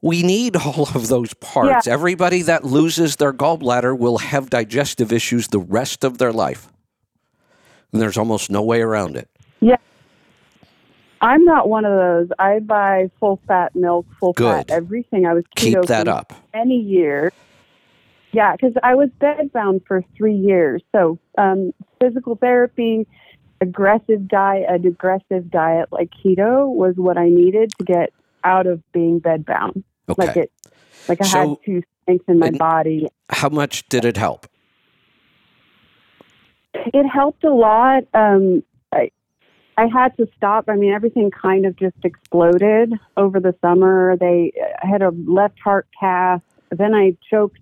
We 0.02 0.22
need 0.22 0.56
all 0.58 0.90
of 0.96 1.08
those 1.08 1.34
parts. 1.36 1.88
Yeah. 1.88 1.94
Everybody 1.94 2.42
that 2.44 2.66
loses 2.66 3.16
their 3.16 3.34
gallbladder 3.34 3.98
will 3.98 4.18
have 4.18 4.50
digestive 4.50 5.14
issues 5.14 5.48
the 5.48 5.60
rest 5.60 6.04
of 6.04 6.18
their 6.18 6.34
life. 6.34 6.68
And 7.92 8.02
there's 8.02 8.18
almost 8.18 8.50
no 8.50 8.62
way 8.64 8.82
around 8.82 9.16
it. 9.16 9.30
Yeah. 9.62 9.78
I'm 11.22 11.46
not 11.46 11.70
one 11.70 11.86
of 11.86 11.94
those. 11.94 12.30
I 12.38 12.60
buy 12.60 13.10
full 13.20 13.40
fat 13.48 13.76
milk, 13.76 14.06
full 14.20 14.34
Good. 14.34 14.68
fat 14.68 14.72
everything. 14.72 15.26
I 15.26 15.34
was 15.34 15.46
Keep 15.56 15.76
keto 15.78 15.86
that 15.88 16.08
for 16.08 16.12
up. 16.12 16.34
many 16.54 16.78
years. 16.80 17.32
Yeah, 18.34 18.54
because 18.54 18.74
I 18.84 18.96
was 18.96 19.10
bedbound 19.22 19.86
for 19.88 20.04
three 20.18 20.36
years. 20.36 20.82
So 20.92 21.20
um, 21.38 21.72
physical 22.02 22.36
therapy, 22.36 23.08
aggressive 23.64 24.28
diet, 24.28 24.66
an 24.70 24.86
aggressive 24.86 25.50
diet 25.50 25.88
like 25.92 26.10
keto 26.24 26.68
was 26.68 26.94
what 26.98 27.18
I 27.18 27.30
needed 27.30 27.72
to 27.80 27.84
get 27.84 28.12
out 28.44 28.68
of 28.68 28.82
being 28.92 29.20
bedbound. 29.20 29.84
Okay. 30.10 30.28
Like 30.28 30.38
it, 30.38 30.52
like 31.10 31.22
I 31.22 31.26
So- 31.26 31.40
had 31.50 31.58
to 31.66 31.82
strengthen 32.04 32.40
my 32.40 32.52
body. 32.52 33.08
How 33.30 33.50
much 33.50 33.88
did 33.90 34.04
it 34.06 34.18
help? 34.18 34.46
It 36.74 37.08
helped 37.08 37.44
a 37.44 37.54
lot. 37.54 38.04
Um, 38.14 38.64
I, 38.92 39.10
I 39.78 39.88
had 39.88 40.16
to 40.18 40.28
stop. 40.36 40.66
I 40.68 40.76
mean, 40.76 40.92
everything 40.92 41.32
kind 41.32 41.66
of 41.66 41.76
just 41.78 41.96
exploded 42.04 42.94
over 43.16 43.40
the 43.40 43.56
summer. 43.62 44.18
They 44.20 44.52
I 44.84 44.88
had 44.88 45.02
a 45.02 45.12
left 45.26 45.60
heart 45.64 45.88
cath. 45.98 46.42
Then 46.72 46.94
I 46.96 47.16
choked 47.30 47.60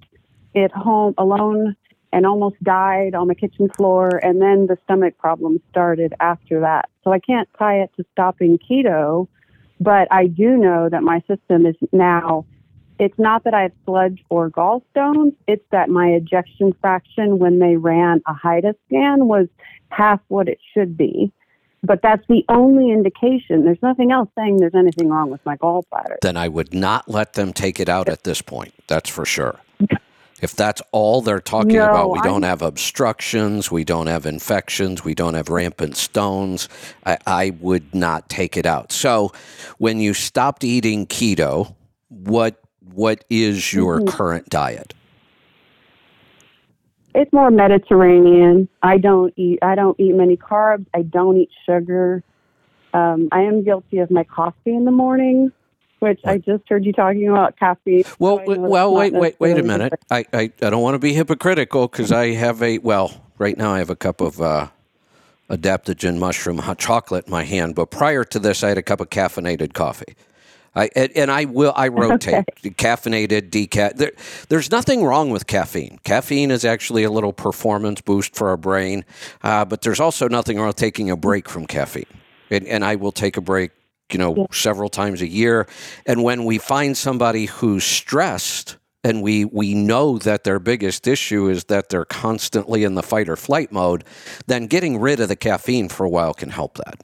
at 0.56 0.72
home 0.72 1.14
alone 1.18 1.76
and 2.14 2.26
almost 2.26 2.62
died 2.64 3.16
on 3.16 3.28
the 3.28 3.36
kitchen 3.36 3.70
floor. 3.70 4.20
And 4.24 4.42
then 4.42 4.68
the 4.68 4.78
stomach 4.84 5.18
problems 5.18 5.62
started 5.70 6.14
after 6.20 6.60
that. 6.62 6.90
So 7.04 7.12
I 7.12 7.20
can't 7.20 7.50
tie 7.58 7.82
it 7.82 7.92
to 7.98 8.06
stopping 8.12 8.60
keto, 8.60 9.28
but 9.80 10.08
I 10.12 10.28
do 10.28 10.58
know 10.58 10.90
that 10.90 11.04
my 11.04 11.22
system 11.28 11.66
is 11.66 11.76
now. 11.92 12.46
It's 13.00 13.18
not 13.18 13.46
that 13.46 13.54
I 13.56 13.64
have 13.64 13.72
sludge 13.86 14.24
or 14.30 14.52
gallstones. 14.52 15.34
It's 15.48 15.66
that 15.72 15.90
my 15.90 16.10
ejection 16.10 16.76
fraction 16.82 17.40
when 17.40 17.58
they 17.58 17.76
ran 17.76 18.22
a 18.28 18.34
HIDA 18.34 18.76
scan 18.88 19.28
was 19.28 19.48
half 19.90 20.20
what 20.28 20.48
it 20.48 20.60
should 20.74 20.96
be. 20.96 21.32
But 21.84 22.02
that's 22.04 22.24
the 22.28 22.46
only 22.48 22.92
indication. 22.92 23.66
There's 23.66 23.82
nothing 23.82 24.12
else 24.12 24.30
saying 24.38 24.58
there's 24.58 24.76
anything 24.76 25.10
wrong 25.10 25.32
with 25.32 25.44
my 25.48 25.58
gallbladder. 25.58 26.18
Then 26.22 26.38
I 26.38 26.48
would 26.48 26.76
not 26.76 27.10
let 27.10 27.34
them 27.34 27.54
take 27.54 27.80
it 27.80 27.90
out 27.90 28.08
at 28.08 28.24
this 28.24 28.40
point. 28.40 28.76
That's 28.86 29.10
for 29.10 29.26
sure. 29.26 29.60
If 30.42 30.56
that's 30.56 30.82
all 30.92 31.22
they're 31.22 31.40
talking 31.40 31.76
No, 31.78 31.86
about, 31.90 32.12
we 32.12 32.20
I'm- 32.20 32.28
don't 32.28 32.44
have 32.44 32.62
obstructions, 32.62 33.72
we 33.72 33.84
don't 33.84 34.08
have 34.08 34.26
infections, 34.26 35.06
we 35.06 35.14
don't 35.14 35.36
have 35.36 35.50
rampant 35.50 35.96
stones, 35.96 36.68
I, 37.06 37.18
I 37.28 37.52
would 37.62 37.94
not 37.94 38.28
take 38.28 38.58
it 38.58 38.66
out. 38.66 38.92
So 38.92 39.32
when 39.78 40.00
you 40.00 40.14
stopped 40.14 40.64
eating 40.64 41.06
keto, 41.06 41.76
what 42.10 42.58
what 42.94 43.24
is 43.30 43.72
your 43.72 44.02
Mhm. 44.02 44.08
current 44.10 44.50
diet? 44.50 44.94
It's 47.16 47.32
more 47.32 47.50
Mediterranean. 47.52 48.68
I 48.84 48.98
don't 48.98 49.34
eat. 49.38 49.60
I 49.62 49.76
don't 49.76 49.98
eat 50.00 50.14
many 50.16 50.36
carbs. 50.36 50.86
I 50.94 51.04
don't 51.04 51.38
eat 51.38 51.50
sugar. 51.66 52.22
Um, 52.94 53.30
I 53.32 53.42
am 53.42 53.64
guilty 53.64 54.00
of 54.00 54.12
my 54.12 54.24
coffee 54.26 54.74
in 54.76 54.84
the 54.84 54.92
morning, 54.92 55.52
which 56.02 56.20
I 56.26 56.40
just 56.40 56.68
heard 56.68 56.84
you 56.84 56.94
talking 56.94 57.30
about 57.30 57.58
caffeine. 57.58 58.04
Well, 58.18 58.42
so 58.46 58.60
well, 58.60 58.94
wait, 58.94 59.14
wait, 59.14 59.40
wait 59.40 59.58
a 59.58 59.64
minute. 59.64 59.94
I, 60.10 60.26
I, 60.34 60.52
I 60.62 60.70
don't 60.70 60.82
want 60.82 60.96
to 60.96 61.00
be 61.00 61.14
hypocritical 61.14 61.88
because 61.88 62.12
I 62.12 62.32
have 62.32 62.62
a 62.64 62.80
well, 62.80 63.24
right 63.38 63.58
now 63.58 63.74
I 63.74 63.78
have 63.80 63.92
a 63.92 63.96
cup 63.96 64.20
of 64.20 64.42
uh, 64.42 64.68
adaptogen 65.50 66.18
mushroom 66.18 66.58
hot 66.58 66.80
chocolate 66.80 67.26
in 67.26 67.32
my 67.32 67.44
hand. 67.44 67.76
But 67.76 67.92
prior 67.92 68.24
to 68.24 68.40
this, 68.40 68.64
I 68.64 68.70
had 68.70 68.78
a 68.80 68.82
cup 68.84 69.00
of 69.00 69.10
caffeinated 69.10 69.74
coffee. 69.74 70.16
I 70.74 70.90
and, 70.96 71.12
and 71.16 71.32
I 71.32 71.46
will 71.46 71.74
I 71.76 71.90
rotate 71.90 72.46
caffeinated 72.64 73.50
decaf. 73.50 73.98
There, 73.98 74.14
there's 74.50 74.72
nothing 74.72 75.04
wrong 75.04 75.30
with 75.30 75.46
caffeine. 75.46 76.00
Caffeine 76.04 76.50
is 76.50 76.64
actually 76.66 77.04
a 77.04 77.12
little 77.12 77.34
performance 77.34 78.02
boost 78.02 78.36
for 78.36 78.50
our 78.50 78.58
brain, 78.58 79.06
uh, 79.44 79.66
but 79.66 79.82
there's 79.82 80.00
also 80.00 80.28
nothing 80.28 80.58
wrong 80.58 80.68
with 80.68 80.78
taking 80.78 81.12
a 81.12 81.18
break 81.18 81.50
from 81.50 81.68
caffeine. 81.68 82.06
And, 82.50 82.66
and 82.68 82.84
I 82.84 82.96
will 82.96 83.12
take 83.12 83.38
a 83.38 83.42
break, 83.42 83.72
you 84.14 84.20
know, 84.20 84.48
several 84.52 84.90
times 84.90 85.22
a 85.22 85.28
year. 85.28 85.68
And 86.06 86.24
when 86.24 86.46
we 86.46 86.58
find 86.58 86.98
somebody 86.98 87.46
who's 87.46 87.84
stressed, 87.84 88.78
and 89.04 89.22
we 89.22 89.46
we 89.46 89.74
know 89.74 90.18
that 90.20 90.44
their 90.44 90.60
biggest 90.60 91.08
issue 91.08 91.50
is 91.50 91.66
that 91.66 91.90
they're 91.90 92.06
constantly 92.06 92.84
in 92.84 92.96
the 92.96 93.04
fight 93.04 93.30
or 93.30 93.36
flight 93.36 93.72
mode, 93.72 94.04
then 94.48 94.68
getting 94.68 95.00
rid 95.00 95.20
of 95.20 95.28
the 95.28 95.36
caffeine 95.36 95.90
for 95.90 96.06
a 96.06 96.10
while 96.10 96.34
can 96.34 96.50
help 96.50 96.76
that. 96.78 97.02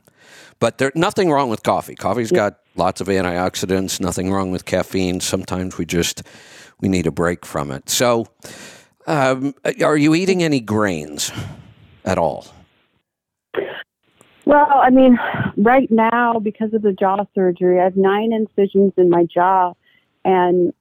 But 0.60 0.78
there's 0.78 0.96
nothing 0.96 1.32
wrong 1.32 1.50
with 1.50 1.64
coffee. 1.64 1.96
Coffee's 1.96 2.32
got 2.32 2.60
lots 2.76 3.02
of 3.02 3.08
antioxidants. 3.08 4.00
Nothing 4.00 4.32
wrong 4.32 4.52
with 4.52 4.66
caffeine. 4.66 5.20
Sometimes 5.20 5.78
we 5.78 5.86
just 5.86 6.24
we 6.80 6.88
need 6.88 7.08
a 7.08 7.12
break 7.12 7.46
from 7.46 7.72
it. 7.72 7.90
So, 7.90 8.28
um, 9.06 9.54
are 9.84 9.98
you 9.98 10.16
eating 10.16 10.44
any 10.44 10.60
grains 10.60 11.32
at 12.06 12.18
all? 12.18 12.48
Well, 14.48 14.66
I 14.72 14.92
mean, 14.92 15.20
right 15.58 15.92
now, 15.92 16.40
because 16.40 16.74
of 16.74 16.82
the 16.82 16.94
jaw 16.94 17.26
surgery, 17.36 17.82
I 17.82 17.84
have 17.84 17.98
nine 17.98 18.32
incisions 18.32 18.94
in 18.96 19.10
my 19.10 19.26
jaw. 19.26 19.74
And 20.24 20.74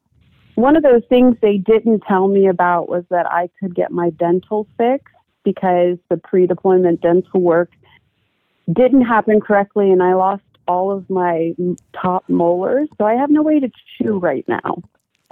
one 0.54 0.76
of 0.76 0.84
those 0.84 1.02
things 1.08 1.36
they 1.42 1.58
didn't 1.58 2.04
tell 2.06 2.28
me 2.28 2.46
about 2.46 2.88
was 2.88 3.02
that 3.10 3.26
I 3.26 3.50
could 3.58 3.74
get 3.74 3.90
my 3.90 4.10
dental 4.10 4.68
fixed 4.78 5.12
because 5.42 5.98
the 6.10 6.16
pre 6.16 6.46
deployment 6.46 7.00
dental 7.00 7.40
work 7.40 7.72
didn't 8.72 9.02
happen 9.02 9.40
correctly 9.40 9.90
and 9.90 10.00
I 10.00 10.14
lost 10.14 10.44
all 10.68 10.92
of 10.92 11.10
my 11.10 11.52
top 11.92 12.22
molars. 12.28 12.88
So 12.98 13.04
I 13.04 13.14
have 13.14 13.30
no 13.30 13.42
way 13.42 13.58
to 13.58 13.68
chew 13.98 14.18
right 14.18 14.46
now 14.46 14.80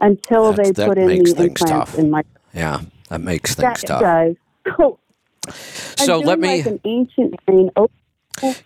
until 0.01 0.53
That's- 0.53 0.73
they 0.75 0.85
put 0.87 0.99
in 0.99 1.07
the 1.07 1.21
implants 1.45 1.61
tough. 1.93 1.99
in 2.01 2.11
my 2.11 2.25
Yeah, 2.53 2.81
that 3.11 3.21
makes 3.21 3.55
that 3.55 3.79
things 3.79 3.85
tough. 3.85 4.01
does. 4.01 4.37
So, 5.97 6.07
So 6.07 6.19
let 6.21 6.41
me 6.41 6.49
like 6.49 6.67
an 6.67 6.81
ancient 6.85 7.35
vein. 7.47 7.71
Oh, 7.77 7.91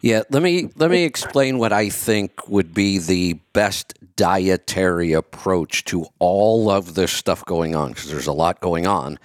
Yeah, 0.01 0.23
let 0.31 0.43
me 0.43 0.71
let 0.77 0.91
me 0.91 1.05
explain 1.05 1.59
what 1.59 1.73
I 1.73 1.89
think 1.91 2.49
would 2.49 2.73
be 2.75 2.99
the 2.99 3.35
best 3.53 3.95
dietary 4.17 5.13
approach 5.13 5.85
to 5.85 6.07
all 6.19 6.71
of 6.71 6.95
this 6.95 7.13
stuff 7.13 7.45
going 7.45 7.77
on 7.77 7.91
because 7.91 8.11
there's 8.11 8.27
a 8.27 8.33
lot 8.33 8.61
going 8.61 8.87
on, 8.87 9.19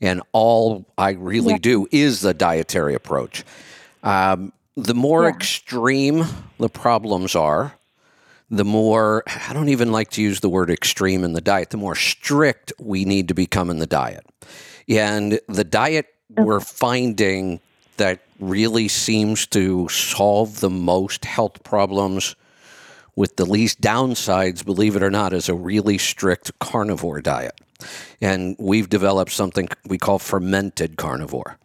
and 0.00 0.22
all 0.32 0.84
I 0.98 1.10
really 1.12 1.52
Yeah. 1.54 1.58
do 1.58 1.88
is 1.90 2.20
the 2.20 2.34
dietary 2.34 2.94
approach. 2.94 3.44
Um, 4.02 4.52
the 4.76 4.94
more 4.94 5.24
Yeah. 5.24 5.30
extreme 5.30 6.24
the 6.58 6.68
problems 6.68 7.34
are, 7.34 7.74
the 8.50 8.64
more 8.64 9.24
I 9.26 9.52
don't 9.54 9.70
even 9.70 9.90
like 9.90 10.10
to 10.10 10.22
use 10.22 10.40
the 10.40 10.48
word 10.50 10.70
extreme 10.70 11.24
in 11.24 11.32
the 11.32 11.40
diet. 11.40 11.70
The 11.70 11.78
more 11.78 11.96
strict 11.96 12.72
we 12.78 13.04
need 13.04 13.28
to 13.28 13.34
become 13.34 13.70
in 13.70 13.78
the 13.78 13.86
diet, 13.86 14.24
and 14.88 15.40
the 15.48 15.64
diet 15.64 16.06
we're 16.36 16.60
finding 16.60 17.60
that 17.98 18.20
really 18.38 18.88
seems 18.88 19.46
to 19.48 19.88
solve 19.88 20.60
the 20.60 20.70
most 20.70 21.24
health 21.24 21.62
problems 21.62 22.36
with 23.14 23.36
the 23.36 23.46
least 23.46 23.80
downsides, 23.80 24.64
believe 24.64 24.94
it 24.94 25.02
or 25.02 25.10
not, 25.10 25.32
is 25.32 25.48
a 25.48 25.54
really 25.54 25.96
strict 25.96 26.58
carnivore 26.58 27.22
diet. 27.22 27.58
And 28.20 28.56
we've 28.58 28.88
developed 28.88 29.32
something 29.32 29.68
we 29.86 29.98
call 29.98 30.18
fermented 30.18 30.96
carnivore. 30.96 31.58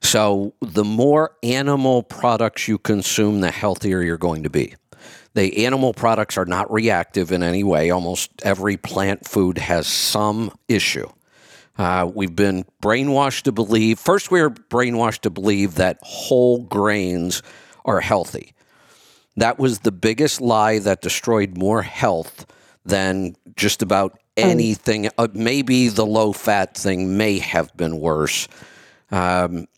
So 0.00 0.52
the 0.60 0.84
more 0.84 1.32
animal 1.42 2.02
products 2.02 2.68
you 2.68 2.78
consume, 2.78 3.40
the 3.40 3.50
healthier 3.50 4.02
you're 4.02 4.18
going 4.18 4.42
to 4.44 4.50
be. 4.50 4.74
The 5.34 5.66
animal 5.66 5.92
products 5.92 6.36
are 6.36 6.46
not 6.46 6.72
reactive 6.72 7.32
in 7.32 7.42
any 7.42 7.64
way. 7.64 7.90
Almost 7.90 8.30
every 8.42 8.76
plant 8.76 9.26
food 9.26 9.58
has 9.58 9.86
some 9.86 10.52
issue. 10.68 11.08
Uh, 11.78 12.10
we've 12.12 12.34
been 12.34 12.64
brainwashed 12.82 13.42
to 13.42 13.52
believe, 13.52 14.00
first, 14.00 14.30
we 14.32 14.42
were 14.42 14.50
brainwashed 14.50 15.20
to 15.20 15.30
believe 15.30 15.76
that 15.76 15.98
whole 16.02 16.62
grains 16.62 17.42
are 17.84 18.00
healthy. 18.00 18.52
That 19.36 19.60
was 19.60 19.80
the 19.80 19.92
biggest 19.92 20.40
lie 20.40 20.80
that 20.80 21.00
destroyed 21.00 21.56
more 21.56 21.82
health 21.82 22.44
than 22.84 23.36
just 23.54 23.80
about 23.80 24.18
anything. 24.36 25.08
Uh, 25.16 25.28
maybe 25.32 25.88
the 25.88 26.04
low 26.04 26.32
fat 26.32 26.76
thing 26.76 27.16
may 27.16 27.38
have 27.38 27.76
been 27.76 28.00
worse. 28.00 28.48
Um, 29.12 29.68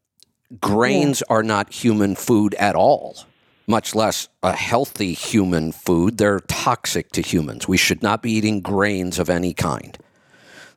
grains 0.61 1.22
are 1.28 1.42
not 1.42 1.72
human 1.72 2.14
food 2.14 2.55
at 2.55 2.74
all, 2.74 3.24
much 3.66 3.94
less 3.94 4.28
a 4.42 4.53
healthy 4.53 5.12
human 5.12 5.72
food. 5.72 6.16
They're 6.16 6.40
toxic 6.40 7.12
to 7.12 7.20
humans. 7.20 7.68
We 7.68 7.76
should 7.76 8.03
not 8.03 8.22
be 8.22 8.32
eating 8.32 8.62
grains 8.62 9.18
of 9.18 9.28
any 9.28 9.53
kind. 9.53 9.98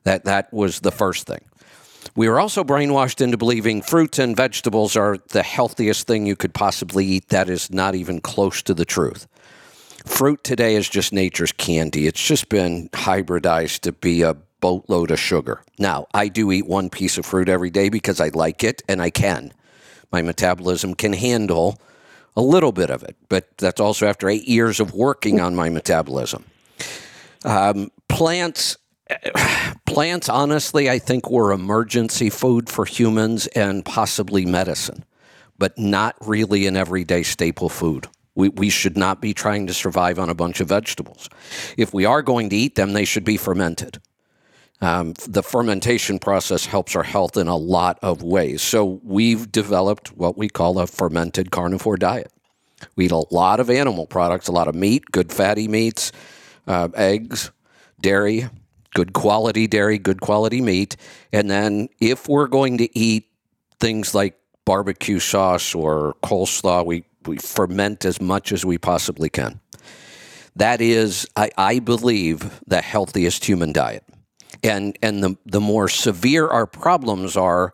That 0.04 0.24
that 0.24 0.52
was 0.52 0.80
the 0.80 0.92
first 0.92 1.26
thing. 1.26 1.44
We 2.16 2.28
were 2.28 2.38
also 2.38 2.62
brainwashed 2.62 3.20
into 3.20 3.36
believing 3.36 3.82
fruits 3.82 4.18
and 4.18 4.36
vegetables 4.36 4.96
are 4.96 5.18
the 5.28 5.42
healthiest 5.42 6.06
thing 6.06 6.26
you 6.26 6.36
could 6.36 6.54
possibly 6.54 7.04
eat. 7.04 7.28
That 7.30 7.48
is 7.48 7.72
not 7.72 7.94
even 7.94 8.20
close 8.20 8.62
to 8.62 8.74
the 8.74 8.84
truth. 8.84 9.26
Fruit 10.04 10.44
today 10.44 10.76
is 10.76 10.88
just 10.88 11.12
nature's 11.12 11.52
candy. 11.52 12.06
It's 12.06 12.22
just 12.22 12.50
been 12.50 12.88
hybridized 12.90 13.80
to 13.80 13.92
be 13.92 14.22
a 14.22 14.34
boatload 14.60 15.10
of 15.10 15.18
sugar. 15.18 15.62
Now, 15.78 16.06
I 16.14 16.28
do 16.28 16.52
eat 16.52 16.66
one 16.66 16.90
piece 16.90 17.18
of 17.18 17.26
fruit 17.26 17.48
every 17.48 17.70
day 17.70 17.88
because 17.88 18.20
I 18.20 18.28
like 18.28 18.62
it 18.62 18.82
and 18.88 19.00
I 19.00 19.10
can. 19.10 19.52
My 20.12 20.22
metabolism 20.22 20.94
can 20.94 21.14
handle 21.14 21.80
a 22.36 22.42
little 22.42 22.72
bit 22.72 22.90
of 22.90 23.02
it, 23.02 23.16
but 23.28 23.56
that's 23.58 23.80
also 23.80 24.06
after 24.06 24.28
eight 24.28 24.46
years 24.46 24.78
of 24.78 24.94
working 24.94 25.40
on 25.40 25.54
my 25.54 25.68
metabolism. 25.68 26.44
Um, 27.44 27.90
plants, 28.08 28.76
plants, 29.86 30.28
honestly, 30.28 30.88
I 30.88 30.98
think 30.98 31.30
were 31.30 31.52
emergency 31.52 32.30
food 32.30 32.68
for 32.68 32.84
humans 32.84 33.46
and 33.48 33.84
possibly 33.84 34.44
medicine, 34.46 35.04
but 35.58 35.78
not 35.78 36.16
really 36.20 36.66
an 36.66 36.76
everyday 36.76 37.22
staple 37.22 37.68
food. 37.68 38.08
We, 38.34 38.48
we 38.48 38.70
should 38.70 38.96
not 38.96 39.20
be 39.20 39.32
trying 39.32 39.66
to 39.68 39.74
survive 39.74 40.18
on 40.18 40.28
a 40.28 40.34
bunch 40.34 40.60
of 40.60 40.68
vegetables. 40.68 41.28
If 41.76 41.94
we 41.94 42.04
are 42.04 42.22
going 42.22 42.50
to 42.50 42.56
eat 42.56 42.74
them, 42.74 42.92
they 42.92 43.04
should 43.04 43.24
be 43.24 43.36
fermented. 43.36 44.00
Um, 44.80 45.14
the 45.28 45.42
fermentation 45.42 46.18
process 46.18 46.66
helps 46.66 46.96
our 46.96 47.04
health 47.04 47.36
in 47.36 47.46
a 47.46 47.56
lot 47.56 47.98
of 48.02 48.22
ways. 48.22 48.60
So 48.60 49.00
we've 49.04 49.50
developed 49.52 50.16
what 50.16 50.36
we 50.36 50.48
call 50.48 50.80
a 50.80 50.86
fermented 50.86 51.52
carnivore 51.52 51.96
diet. 51.96 52.32
We 52.96 53.06
eat 53.06 53.12
a 53.12 53.24
lot 53.30 53.60
of 53.60 53.70
animal 53.70 54.06
products, 54.06 54.48
a 54.48 54.52
lot 54.52 54.66
of 54.66 54.74
meat, 54.74 55.04
good 55.12 55.32
fatty 55.32 55.68
meats, 55.68 56.10
uh, 56.66 56.88
eggs, 56.94 57.52
dairy, 58.00 58.48
good 58.94 59.12
quality 59.12 59.66
dairy, 59.66 59.98
good 59.98 60.20
quality 60.20 60.60
meat. 60.60 60.96
And 61.32 61.50
then 61.50 61.88
if 62.00 62.28
we're 62.28 62.46
going 62.46 62.78
to 62.78 62.98
eat 62.98 63.28
things 63.78 64.14
like 64.14 64.38
barbecue 64.64 65.18
sauce 65.18 65.74
or 65.74 66.14
coleslaw, 66.22 66.86
we, 66.86 67.04
we 67.26 67.36
ferment 67.36 68.04
as 68.04 68.20
much 68.20 68.52
as 68.52 68.64
we 68.64 68.78
possibly 68.78 69.28
can. 69.28 69.60
That 70.56 70.80
is, 70.80 71.26
I, 71.36 71.50
I 71.58 71.78
believe, 71.80 72.60
the 72.66 72.80
healthiest 72.80 73.44
human 73.44 73.72
diet 73.72 74.04
and 74.62 74.96
and 75.02 75.22
the 75.22 75.36
the 75.44 75.60
more 75.60 75.88
severe 75.88 76.48
our 76.48 76.66
problems 76.66 77.36
are 77.36 77.72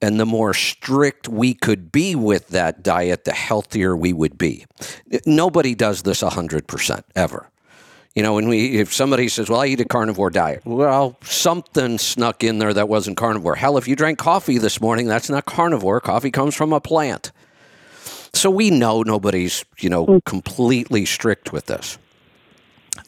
and 0.00 0.18
the 0.20 0.26
more 0.26 0.54
strict 0.54 1.28
we 1.28 1.54
could 1.54 1.90
be 1.90 2.14
with 2.14 2.48
that 2.48 2.82
diet 2.82 3.24
the 3.24 3.32
healthier 3.32 3.96
we 3.96 4.12
would 4.12 4.38
be 4.38 4.64
nobody 5.26 5.74
does 5.74 6.02
this 6.02 6.22
100% 6.22 7.02
ever 7.14 7.50
you 8.14 8.22
know 8.22 8.34
when 8.34 8.48
we 8.48 8.78
if 8.78 8.92
somebody 8.92 9.28
says 9.28 9.48
well 9.48 9.60
i 9.60 9.66
eat 9.66 9.80
a 9.80 9.84
carnivore 9.84 10.30
diet. 10.30 10.62
Well 10.64 11.16
something 11.22 11.98
snuck 11.98 12.44
in 12.44 12.58
there 12.58 12.72
that 12.72 12.88
wasn't 12.88 13.16
carnivore. 13.16 13.56
Hell 13.56 13.76
if 13.76 13.88
you 13.88 13.96
drank 13.96 14.18
coffee 14.18 14.58
this 14.58 14.80
morning 14.80 15.06
that's 15.06 15.30
not 15.30 15.44
carnivore. 15.44 16.00
Coffee 16.00 16.30
comes 16.30 16.54
from 16.54 16.72
a 16.72 16.80
plant. 16.80 17.32
So 18.32 18.50
we 18.50 18.70
know 18.70 19.02
nobody's 19.02 19.64
you 19.78 19.88
know 19.88 20.06
mm. 20.06 20.24
completely 20.24 21.04
strict 21.04 21.52
with 21.52 21.66
this. 21.66 21.98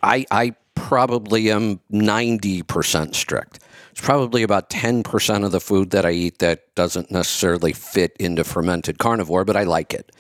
I 0.03 0.27
i 0.31 0.55
probably 0.77 1.51
am 1.51 1.81
90% 1.91 3.15
strict. 3.15 3.59
It's 3.97 4.05
probably 4.05 4.43
about 4.43 4.69
10% 4.69 5.43
of 5.47 5.53
the 5.53 5.61
food 5.61 5.89
that 5.93 6.05
I 6.05 6.11
eat 6.11 6.41
that 6.41 6.75
doesn't 6.75 7.11
necessarily 7.11 7.73
fit 7.73 8.15
into 8.21 8.45
fermented 8.45 8.99
carnivore, 8.99 9.47
but 9.47 9.57
I 9.57 9.63
like 9.63 9.95
it. 9.95 10.13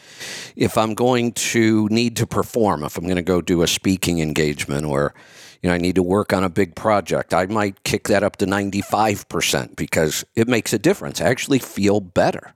If 0.57 0.79
I'm 0.79 0.95
going 0.95 1.33
to 1.33 1.87
need 1.91 2.17
to 2.17 2.27
perform, 2.27 2.85
if 2.85 2.97
I'm 2.97 3.05
going 3.05 3.17
to 3.17 3.23
go 3.23 3.43
do 3.43 3.61
a 3.61 3.67
speaking 3.67 4.21
engagement 4.21 4.87
or 4.87 5.13
you 5.61 5.69
know, 5.69 5.75
I 5.75 5.79
need 5.79 5.97
to 5.97 6.03
work 6.03 6.33
on 6.33 6.43
a 6.43 6.49
big 6.49 6.75
project, 6.75 7.35
I 7.35 7.45
might 7.45 7.85
kick 7.85 8.09
that 8.09 8.23
up 8.23 8.37
to 8.37 8.47
95% 8.47 9.77
because 9.77 10.25
it 10.35 10.49
makes 10.49 10.73
a 10.73 10.79
difference. 10.79 11.21
I 11.21 11.27
actually 11.27 11.59
feel 11.59 12.01
better. 12.01 12.55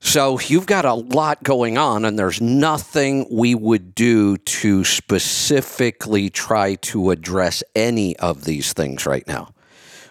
So 0.00 0.38
you've 0.38 0.66
got 0.66 0.84
a 0.84 0.92
lot 0.92 1.42
going 1.42 1.78
on, 1.78 2.04
and 2.04 2.18
there's 2.18 2.42
nothing 2.42 3.26
we 3.30 3.54
would 3.54 3.94
do 3.94 4.36
to 4.36 4.84
specifically 4.84 6.28
try 6.28 6.74
to 6.74 7.10
address 7.10 7.62
any 7.74 8.18
of 8.18 8.44
these 8.44 8.74
things 8.74 9.06
right 9.06 9.26
now. 9.26 9.54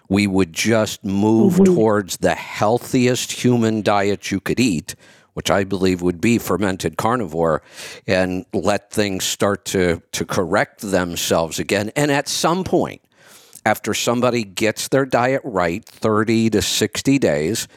We 0.10 0.28
would 0.28 0.54
just 0.54 1.06
move 1.06 1.54
mm-hmm. 1.54 1.76
towards 1.76 2.18
the 2.18 2.36
healthiest 2.36 3.32
human 3.32 3.82
diet 3.82 4.32
you 4.32 4.40
could 4.40 4.60
eat, 4.60 4.96
which 5.34 5.50
I 5.50 5.64
believe 5.64 6.02
would 6.02 6.20
be 6.20 6.38
fermented 6.38 6.98
carnivore, 6.98 7.62
and 8.08 8.46
let 8.54 8.92
things 8.92 9.24
start 9.24 9.66
to, 9.66 10.02
to 10.12 10.26
correct 10.26 10.82
themselves 10.82 11.60
again. 11.60 11.92
And 11.96 12.12
at 12.12 12.28
some 12.28 12.64
point, 12.64 13.02
after 13.66 13.94
somebody 13.94 14.44
gets 14.44 14.88
their 14.88 15.06
diet 15.06 15.42
right, 15.44 15.86
30 15.86 16.50
to 16.52 16.62
60 16.62 17.20
days, 17.20 17.68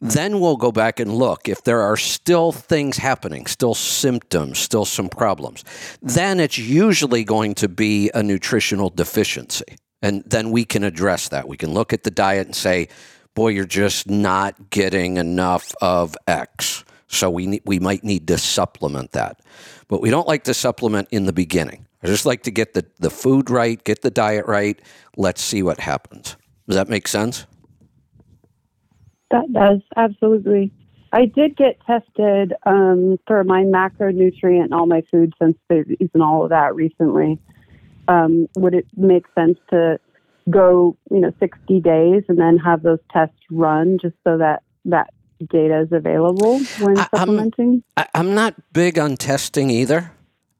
then 0.00 0.38
we'll 0.38 0.56
go 0.56 0.70
back 0.70 1.00
and 1.00 1.14
look 1.14 1.48
if 1.48 1.64
there 1.64 1.80
are 1.80 1.96
still 1.96 2.52
things 2.52 2.98
happening, 2.98 3.46
still 3.46 3.74
symptoms, 3.74 4.58
still 4.58 4.84
some 4.84 5.08
problems. 5.08 5.64
Then 6.02 6.40
it's 6.40 6.58
usually 6.58 7.24
going 7.24 7.54
to 7.56 7.68
be 7.68 8.10
a 8.14 8.22
nutritional 8.22 8.90
deficiency. 8.90 9.76
And 10.04 10.22
then 10.26 10.50
we 10.50 10.66
can 10.66 10.84
address 10.84 11.30
that. 11.30 11.48
We 11.48 11.56
can 11.56 11.72
look 11.72 11.94
at 11.94 12.02
the 12.02 12.10
diet 12.10 12.46
and 12.46 12.54
say, 12.54 12.88
boy, 13.34 13.48
you're 13.48 13.64
just 13.64 14.06
not 14.06 14.68
getting 14.68 15.16
enough 15.16 15.74
of 15.80 16.14
X. 16.26 16.84
So 17.06 17.30
we, 17.30 17.46
ne- 17.46 17.62
we 17.64 17.78
might 17.78 18.04
need 18.04 18.28
to 18.28 18.36
supplement 18.36 19.12
that. 19.12 19.40
But 19.88 20.02
we 20.02 20.10
don't 20.10 20.28
like 20.28 20.44
to 20.44 20.52
supplement 20.52 21.08
in 21.10 21.24
the 21.24 21.32
beginning. 21.32 21.86
I 22.02 22.08
just 22.08 22.26
like 22.26 22.42
to 22.42 22.50
get 22.50 22.74
the, 22.74 22.84
the 22.98 23.08
food 23.08 23.48
right, 23.48 23.82
get 23.82 24.02
the 24.02 24.10
diet 24.10 24.44
right. 24.44 24.78
Let's 25.16 25.40
see 25.40 25.62
what 25.62 25.80
happens. 25.80 26.36
Does 26.68 26.76
that 26.76 26.90
make 26.90 27.08
sense? 27.08 27.46
That 29.30 29.50
does, 29.54 29.80
absolutely. 29.96 30.70
I 31.14 31.24
did 31.24 31.56
get 31.56 31.80
tested 31.86 32.52
um, 32.66 33.16
for 33.26 33.42
my 33.42 33.62
macronutrient 33.62 34.64
and 34.64 34.74
all 34.74 34.84
my 34.84 35.02
food 35.10 35.32
sensitivities 35.40 36.10
and 36.12 36.22
all 36.22 36.44
of 36.44 36.50
that 36.50 36.74
recently. 36.74 37.38
Um, 38.08 38.48
would 38.56 38.74
it 38.74 38.86
make 38.96 39.24
sense 39.34 39.58
to 39.70 39.98
go, 40.50 40.96
you 41.10 41.20
know, 41.20 41.32
60 41.40 41.80
days 41.80 42.22
and 42.28 42.38
then 42.38 42.58
have 42.58 42.82
those 42.82 42.98
tests 43.12 43.38
run 43.50 43.98
just 44.00 44.14
so 44.24 44.38
that 44.38 44.62
that 44.84 45.12
data 45.50 45.80
is 45.80 45.92
available 45.92 46.60
when 46.80 46.98
I, 46.98 47.08
supplementing? 47.14 47.82
I'm, 47.96 48.06
I'm 48.14 48.34
not 48.34 48.54
big 48.72 48.98
on 48.98 49.16
testing 49.16 49.70
either. 49.70 50.12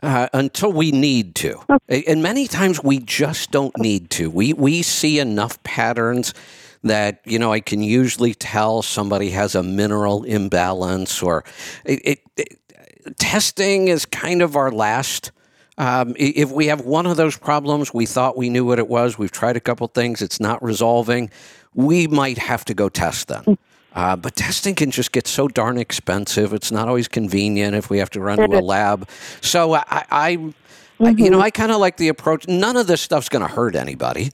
Uh, 0.02 0.28
until 0.34 0.70
we 0.70 0.92
need 0.92 1.34
to, 1.34 1.58
okay. 1.70 2.04
and 2.06 2.22
many 2.22 2.46
times 2.46 2.84
we 2.84 2.98
just 2.98 3.50
don't 3.50 3.74
need 3.78 4.10
to. 4.10 4.28
We 4.28 4.52
we 4.52 4.82
see 4.82 5.18
enough 5.18 5.62
patterns 5.62 6.34
that 6.82 7.20
you 7.24 7.38
know 7.38 7.52
I 7.52 7.60
can 7.60 7.82
usually 7.82 8.34
tell 8.34 8.82
somebody 8.82 9.30
has 9.30 9.54
a 9.54 9.62
mineral 9.62 10.22
imbalance 10.24 11.22
or 11.22 11.42
it, 11.86 12.00
it, 12.04 12.20
it, 12.36 13.18
testing 13.18 13.88
is 13.88 14.04
kind 14.04 14.42
of 14.42 14.56
our 14.56 14.70
last. 14.70 15.32
Um, 15.76 16.14
if 16.16 16.50
we 16.50 16.66
have 16.66 16.82
one 16.82 17.06
of 17.06 17.16
those 17.16 17.36
problems, 17.36 17.92
we 17.92 18.06
thought 18.06 18.36
we 18.36 18.48
knew 18.48 18.64
what 18.64 18.78
it 18.78 18.88
was. 18.88 19.18
We've 19.18 19.32
tried 19.32 19.56
a 19.56 19.60
couple 19.60 19.86
things; 19.88 20.22
it's 20.22 20.40
not 20.40 20.62
resolving. 20.62 21.30
We 21.74 22.06
might 22.06 22.38
have 22.38 22.64
to 22.66 22.74
go 22.74 22.88
test 22.88 23.28
them. 23.28 23.44
Mm. 23.44 23.58
Uh, 23.94 24.16
but 24.16 24.34
testing 24.34 24.74
can 24.74 24.90
just 24.90 25.12
get 25.12 25.26
so 25.26 25.46
darn 25.46 25.78
expensive. 25.78 26.52
It's 26.52 26.72
not 26.72 26.88
always 26.88 27.06
convenient 27.06 27.76
if 27.76 27.90
we 27.90 27.98
have 27.98 28.10
to 28.10 28.20
run 28.20 28.38
to 28.38 28.58
a 28.58 28.60
lab. 28.60 29.08
So 29.40 29.74
I, 29.74 30.04
I, 30.10 30.36
mm-hmm. 30.36 31.18
You 31.18 31.30
know, 31.30 31.36
mm-hmm. 31.36 31.42
I 31.42 31.50
kind 31.50 31.70
of 31.70 31.78
like 31.78 31.96
the 31.96 32.08
approach. 32.08 32.48
None 32.48 32.76
of 32.76 32.88
this 32.88 33.00
stuff's 33.00 33.28
going 33.28 33.46
to 33.46 33.52
hurt 33.52 33.76
anybody 33.76 34.30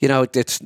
you 0.00 0.08
know, 0.08 0.26
it's 0.32 0.60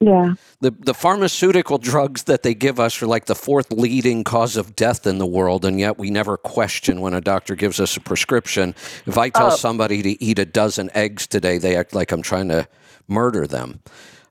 yeah. 0.00 0.34
The 0.60 0.72
the 0.72 0.94
pharmaceutical 0.94 1.78
drugs 1.78 2.24
that 2.24 2.42
they 2.42 2.54
give 2.54 2.80
us 2.80 3.00
are 3.00 3.06
like 3.06 3.26
the 3.26 3.36
fourth 3.36 3.72
leading 3.72 4.24
cause 4.24 4.56
of 4.56 4.74
death 4.74 5.06
in 5.06 5.18
the 5.18 5.26
world, 5.26 5.64
and 5.64 5.78
yet 5.78 5.96
we 5.96 6.10
never 6.10 6.36
question 6.36 7.00
when 7.00 7.14
a 7.14 7.20
doctor 7.20 7.54
gives 7.54 7.78
us 7.78 7.96
a 7.96 8.00
prescription. 8.00 8.74
If 9.06 9.16
I 9.16 9.30
tell 9.30 9.52
oh. 9.52 9.56
somebody 9.56 10.02
to 10.02 10.22
eat 10.22 10.40
a 10.40 10.44
dozen 10.44 10.90
eggs 10.92 11.28
today, 11.28 11.58
they 11.58 11.76
act 11.76 11.94
like 11.94 12.10
I'm 12.10 12.22
trying 12.22 12.48
to 12.48 12.66
murder 13.06 13.46
them. 13.46 13.80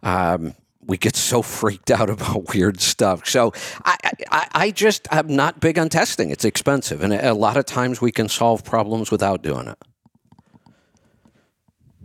Um, 0.04 0.56
we 0.82 0.98
get 0.98 1.16
so 1.16 1.42
freaked 1.42 1.90
out 1.90 2.10
about 2.18 2.54
weird 2.54 2.82
stuff. 2.82 3.26
So 3.28 3.54
I, 3.86 3.98
I, 4.30 4.48
I 4.52 4.72
just 4.72 5.08
I'm 5.10 5.34
not 5.34 5.62
big 5.62 5.80
on 5.80 5.88
testing. 5.88 6.32
It's 6.32 6.44
expensive, 6.44 7.02
and 7.02 7.14
a 7.14 7.34
lot 7.34 7.56
of 7.56 7.66
times 7.66 8.02
we 8.02 8.12
can 8.12 8.28
solve 8.28 8.66
problems 8.66 9.10
without 9.10 9.42
doing 9.42 9.68
it. 9.68 9.78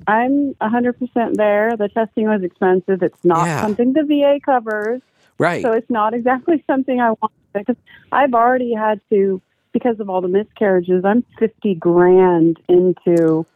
I'm 0.06 0.54
100% 0.54 1.34
there. 1.34 1.76
The 1.76 1.88
testing 1.88 2.28
was 2.28 2.42
expensive. 2.42 3.02
It's 3.02 3.24
not 3.24 3.46
yeah. 3.46 3.62
something 3.62 3.92
the 3.92 4.04
VA 4.04 4.40
covers. 4.44 5.02
Right. 5.38 5.62
So 5.62 5.72
it's 5.72 5.90
not 5.90 6.14
exactly 6.14 6.62
something 6.70 7.00
I 7.00 7.10
want 7.10 7.32
because 7.52 7.76
I've 8.10 8.34
already 8.34 8.72
had 8.72 9.00
to, 9.10 9.40
because 9.72 10.00
of 10.00 10.08
all 10.08 10.20
the 10.20 10.28
miscarriages, 10.28 11.04
I'm 11.04 11.24
50 11.38 11.74
grand 11.76 12.58
into 12.68 13.46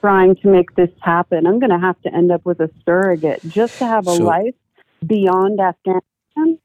trying 0.00 0.36
to 0.36 0.48
make 0.48 0.74
this 0.74 0.90
happen. 1.00 1.46
I'm 1.46 1.58
going 1.58 1.70
to 1.70 1.78
have 1.78 2.00
to 2.02 2.14
end 2.14 2.30
up 2.30 2.44
with 2.44 2.60
a 2.60 2.70
surrogate 2.84 3.40
just 3.48 3.78
to 3.78 3.86
have 3.86 4.06
a 4.06 4.16
so, 4.16 4.22
life 4.22 4.54
beyond 5.06 5.60
Afghanistan. 5.60 6.58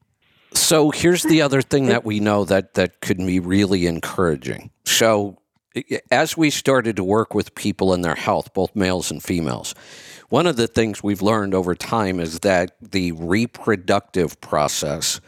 So 0.53 0.91
here's 0.91 1.23
the 1.23 1.41
other 1.41 1.61
thing 1.61 1.85
that 1.93 2.03
we 2.03 2.19
know 2.19 2.43
that 2.45 2.73
that 2.73 3.01
could 3.01 3.17
be 3.17 3.39
really 3.39 3.87
encouraging. 3.87 4.71
So 4.85 5.37
as 6.11 6.35
we 6.35 6.49
started 6.49 6.95
to 6.95 7.03
work 7.03 7.33
with 7.33 7.55
people 7.55 7.93
in 7.93 8.01
their 8.01 8.15
health, 8.15 8.53
both 8.53 8.75
males 8.75 9.11
and 9.11 9.21
females, 9.21 9.75
one 10.29 10.47
of 10.47 10.55
the 10.55 10.67
things 10.67 11.03
we've 11.03 11.21
learned 11.21 11.53
over 11.53 11.75
time 11.75 12.19
is 12.19 12.39
that 12.39 12.75
the 12.81 13.11
reproductive 13.13 14.39
process 14.41 15.19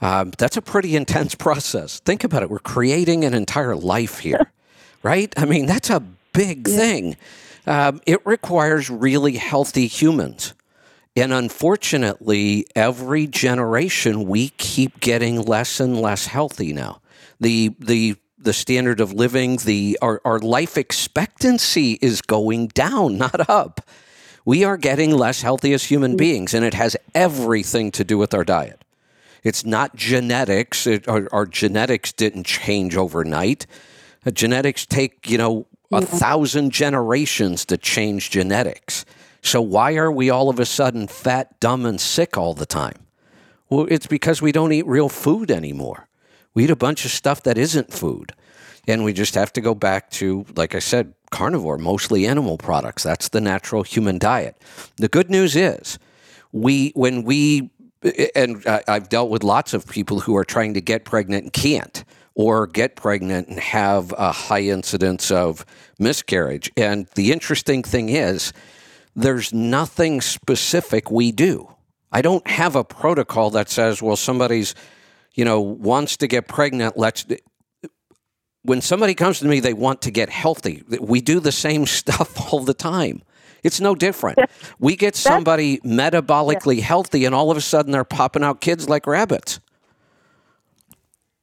um, 0.00 0.32
that's 0.38 0.56
a 0.56 0.62
pretty 0.62 0.96
intense 0.96 1.34
process. 1.34 2.00
Think 2.00 2.24
about 2.24 2.42
it. 2.42 2.50
We're 2.50 2.58
creating 2.58 3.24
an 3.24 3.34
entire 3.34 3.76
life 3.76 4.18
here, 4.18 4.50
right? 5.02 5.32
I 5.36 5.44
mean, 5.44 5.66
that's 5.66 5.90
a 5.90 6.00
big 6.32 6.68
yeah. 6.68 6.76
thing. 6.76 7.16
Um, 7.66 8.00
it 8.06 8.24
requires 8.24 8.88
really 8.88 9.36
healthy 9.36 9.86
humans. 9.86 10.54
And 11.16 11.32
unfortunately, 11.32 12.66
every 12.76 13.26
generation 13.26 14.28
we 14.28 14.50
keep 14.50 15.00
getting 15.00 15.42
less 15.42 15.80
and 15.80 16.00
less 16.00 16.26
healthy 16.26 16.72
now. 16.72 17.00
The 17.40 17.74
the 17.78 18.16
the 18.38 18.52
standard 18.52 19.00
of 19.00 19.12
living, 19.12 19.56
the 19.58 19.98
our, 20.00 20.20
our 20.24 20.38
life 20.38 20.76
expectancy 20.76 21.98
is 22.00 22.22
going 22.22 22.68
down, 22.68 23.18
not 23.18 23.48
up. 23.48 23.80
We 24.44 24.64
are 24.64 24.76
getting 24.76 25.10
less 25.16 25.42
healthy 25.42 25.74
as 25.74 25.84
human 25.84 26.16
beings, 26.16 26.54
and 26.54 26.64
it 26.64 26.74
has 26.74 26.96
everything 27.14 27.90
to 27.92 28.04
do 28.04 28.16
with 28.16 28.32
our 28.32 28.44
diet. 28.44 28.82
It's 29.42 29.64
not 29.64 29.94
genetics. 29.94 30.86
It, 30.86 31.06
our, 31.06 31.28
our 31.32 31.46
genetics 31.46 32.12
didn't 32.12 32.44
change 32.44 32.96
overnight. 32.96 33.66
Uh, 34.24 34.30
genetics 34.30 34.86
take, 34.86 35.28
you 35.28 35.38
know, 35.38 35.66
a 35.92 36.00
thousand 36.00 36.70
generations 36.70 37.64
to 37.66 37.76
change 37.76 38.30
genetics. 38.30 39.04
So 39.42 39.60
why 39.60 39.96
are 39.96 40.10
we 40.10 40.30
all 40.30 40.48
of 40.48 40.58
a 40.58 40.66
sudden 40.66 41.06
fat, 41.06 41.58
dumb, 41.60 41.86
and 41.86 42.00
sick 42.00 42.36
all 42.36 42.54
the 42.54 42.66
time? 42.66 43.06
Well, 43.70 43.86
it's 43.90 44.06
because 44.06 44.42
we 44.42 44.52
don't 44.52 44.72
eat 44.72 44.86
real 44.86 45.08
food 45.08 45.50
anymore. 45.50 46.07
We 46.58 46.64
eat 46.64 46.70
a 46.70 46.74
bunch 46.76 47.04
of 47.04 47.12
stuff 47.12 47.44
that 47.44 47.56
isn't 47.56 47.92
food. 47.92 48.32
And 48.88 49.04
we 49.04 49.12
just 49.12 49.36
have 49.36 49.52
to 49.52 49.60
go 49.60 49.76
back 49.76 50.10
to, 50.18 50.44
like 50.56 50.74
I 50.74 50.80
said, 50.80 51.14
carnivore, 51.30 51.78
mostly 51.78 52.26
animal 52.26 52.58
products. 52.58 53.04
That's 53.04 53.28
the 53.28 53.40
natural 53.40 53.84
human 53.84 54.18
diet. 54.18 54.60
The 54.96 55.06
good 55.06 55.30
news 55.30 55.54
is, 55.54 56.00
we 56.50 56.90
when 56.96 57.22
we 57.22 57.70
and 58.34 58.66
I've 58.66 59.08
dealt 59.08 59.30
with 59.30 59.44
lots 59.44 59.72
of 59.72 59.86
people 59.86 60.18
who 60.18 60.36
are 60.36 60.44
trying 60.44 60.74
to 60.74 60.80
get 60.80 61.04
pregnant 61.04 61.44
and 61.44 61.52
can't, 61.52 62.04
or 62.34 62.66
get 62.66 62.96
pregnant 62.96 63.46
and 63.46 63.60
have 63.60 64.12
a 64.18 64.32
high 64.32 64.62
incidence 64.62 65.30
of 65.30 65.64
miscarriage. 66.00 66.72
And 66.76 67.06
the 67.14 67.30
interesting 67.30 67.84
thing 67.84 68.08
is, 68.08 68.52
there's 69.14 69.54
nothing 69.54 70.20
specific 70.20 71.08
we 71.08 71.30
do. 71.30 71.72
I 72.10 72.20
don't 72.20 72.48
have 72.48 72.74
a 72.74 72.82
protocol 72.82 73.50
that 73.50 73.68
says, 73.68 74.02
well, 74.02 74.16
somebody's, 74.16 74.74
you 75.38 75.44
know, 75.44 75.60
wants 75.60 76.16
to 76.16 76.26
get 76.26 76.48
pregnant. 76.48 76.98
Let's. 76.98 77.24
When 78.62 78.80
somebody 78.80 79.14
comes 79.14 79.38
to 79.38 79.46
me, 79.46 79.60
they 79.60 79.72
want 79.72 80.02
to 80.02 80.10
get 80.10 80.28
healthy. 80.28 80.82
We 81.00 81.20
do 81.20 81.38
the 81.38 81.52
same 81.52 81.86
stuff 82.00 82.52
all 82.52 82.64
the 82.64 82.74
time. 82.74 83.22
It's 83.62 83.80
no 83.80 83.94
different. 83.94 84.38
We 84.80 84.96
get 84.96 85.16
somebody 85.16 85.78
metabolically 85.78 86.80
healthy, 86.80 87.24
and 87.24 87.34
all 87.34 87.50
of 87.50 87.56
a 87.56 87.60
sudden 87.60 87.92
they're 87.92 88.04
popping 88.04 88.44
out 88.44 88.60
kids 88.60 88.88
like 88.88 89.06
rabbits. 89.06 89.60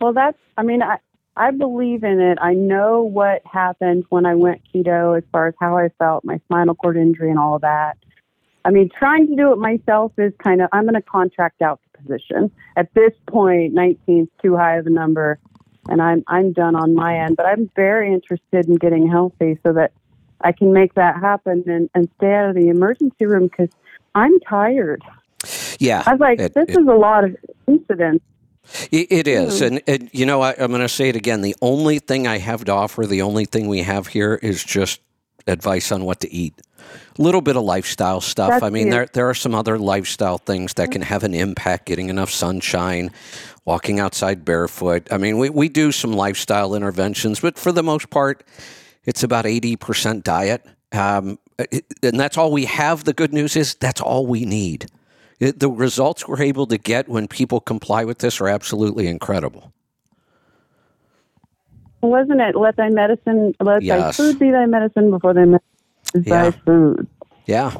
Well, 0.00 0.12
that's, 0.12 0.36
I 0.58 0.64
mean, 0.64 0.82
I, 0.82 0.98
I 1.34 1.50
believe 1.50 2.04
in 2.04 2.20
it. 2.20 2.36
I 2.38 2.52
know 2.52 3.00
what 3.02 3.40
happened 3.46 4.04
when 4.10 4.26
I 4.26 4.34
went 4.34 4.60
keto 4.74 5.16
as 5.16 5.24
far 5.32 5.46
as 5.46 5.54
how 5.58 5.78
I 5.78 5.88
felt, 5.98 6.26
my 6.26 6.38
spinal 6.44 6.74
cord 6.74 6.98
injury, 6.98 7.30
and 7.30 7.38
all 7.38 7.54
of 7.54 7.62
that. 7.62 7.96
I 8.66 8.70
mean, 8.70 8.90
trying 8.98 9.28
to 9.28 9.36
do 9.36 9.52
it 9.52 9.56
myself 9.56 10.12
is 10.18 10.34
kind 10.42 10.60
of, 10.60 10.68
I'm 10.72 10.82
going 10.82 10.94
to 10.94 11.00
contract 11.00 11.62
out 11.62 11.80
position. 12.04 12.50
At 12.76 12.92
this 12.94 13.12
point, 13.26 13.74
19 13.74 14.22
is 14.22 14.28
too 14.42 14.56
high 14.56 14.76
of 14.76 14.86
a 14.86 14.90
number, 14.90 15.38
and 15.88 16.00
I'm, 16.00 16.24
I'm 16.26 16.52
done 16.52 16.76
on 16.76 16.94
my 16.94 17.18
end. 17.18 17.36
But 17.36 17.46
I'm 17.46 17.70
very 17.76 18.12
interested 18.12 18.68
in 18.68 18.76
getting 18.76 19.08
healthy 19.08 19.58
so 19.64 19.72
that 19.72 19.92
I 20.40 20.52
can 20.52 20.72
make 20.72 20.94
that 20.94 21.20
happen 21.20 21.64
and, 21.66 21.88
and 21.94 22.08
stay 22.16 22.32
out 22.34 22.50
of 22.50 22.54
the 22.54 22.68
emergency 22.68 23.26
room 23.26 23.48
because 23.48 23.70
I'm 24.14 24.38
tired. 24.40 25.02
Yeah. 25.78 26.02
I 26.06 26.12
was 26.12 26.20
like, 26.20 26.40
it- 26.40 26.54
this 26.54 26.68
it- 26.68 26.80
is 26.80 26.86
a 26.86 26.94
lot 26.94 27.24
of 27.24 27.36
incidents. 27.66 28.24
It, 28.90 29.12
it 29.12 29.28
is, 29.28 29.58
hmm. 29.58 29.64
and, 29.66 29.82
and 29.86 30.10
you 30.14 30.24
know, 30.24 30.40
I, 30.40 30.54
I'm 30.58 30.70
going 30.70 30.80
to 30.80 30.88
say 30.88 31.10
it 31.10 31.16
again. 31.16 31.42
The 31.42 31.54
only 31.60 31.98
thing 31.98 32.26
I 32.26 32.38
have 32.38 32.64
to 32.64 32.72
offer, 32.72 33.04
the 33.04 33.20
only 33.20 33.44
thing 33.44 33.68
we 33.68 33.82
have 33.82 34.06
here, 34.06 34.36
is 34.36 34.64
just 34.64 35.02
advice 35.46 35.92
on 35.92 36.04
what 36.04 36.20
to 36.20 36.32
eat. 36.32 36.60
A 37.18 37.22
little 37.22 37.40
bit 37.40 37.56
of 37.56 37.62
lifestyle 37.62 38.20
stuff. 38.20 38.50
That's 38.50 38.62
I 38.62 38.70
mean, 38.70 38.88
it. 38.88 38.90
there 38.90 39.06
there 39.12 39.28
are 39.28 39.34
some 39.34 39.54
other 39.54 39.78
lifestyle 39.78 40.38
things 40.38 40.74
that 40.74 40.90
can 40.90 41.02
have 41.02 41.24
an 41.24 41.34
impact. 41.34 41.86
Getting 41.86 42.10
enough 42.10 42.30
sunshine, 42.30 43.10
walking 43.64 44.00
outside 44.00 44.44
barefoot. 44.44 45.08
I 45.10 45.18
mean, 45.18 45.38
we 45.38 45.50
we 45.50 45.68
do 45.68 45.92
some 45.92 46.12
lifestyle 46.12 46.74
interventions, 46.74 47.40
but 47.40 47.58
for 47.58 47.72
the 47.72 47.82
most 47.82 48.10
part, 48.10 48.44
it's 49.04 49.22
about 49.22 49.46
eighty 49.46 49.76
percent 49.76 50.24
diet. 50.24 50.64
Um, 50.92 51.38
and 51.58 52.20
that's 52.20 52.36
all 52.36 52.52
we 52.52 52.66
have. 52.66 53.04
The 53.04 53.12
good 53.12 53.32
news 53.32 53.56
is 53.56 53.74
that's 53.74 54.00
all 54.00 54.26
we 54.26 54.44
need. 54.44 54.86
It, 55.40 55.58
the 55.58 55.70
results 55.70 56.28
we're 56.28 56.42
able 56.42 56.66
to 56.66 56.78
get 56.78 57.08
when 57.08 57.28
people 57.28 57.60
comply 57.60 58.04
with 58.04 58.18
this 58.18 58.40
are 58.40 58.48
absolutely 58.48 59.08
incredible. 59.08 59.72
Wasn't 62.10 62.40
it 62.40 62.54
let 62.56 62.76
thy 62.76 62.88
medicine, 62.90 63.54
let 63.60 63.82
Yes. 63.82 64.16
thy 64.16 64.24
food 64.24 64.38
be 64.38 64.50
thy 64.50 64.66
medicine 64.66 65.10
before 65.10 65.32
thy 65.34 65.44
medicine 65.44 65.60
is 66.14 66.26
Yeah. 66.26 66.42
thy 66.44 66.50
food? 66.66 67.06
Yeah, 67.46 67.72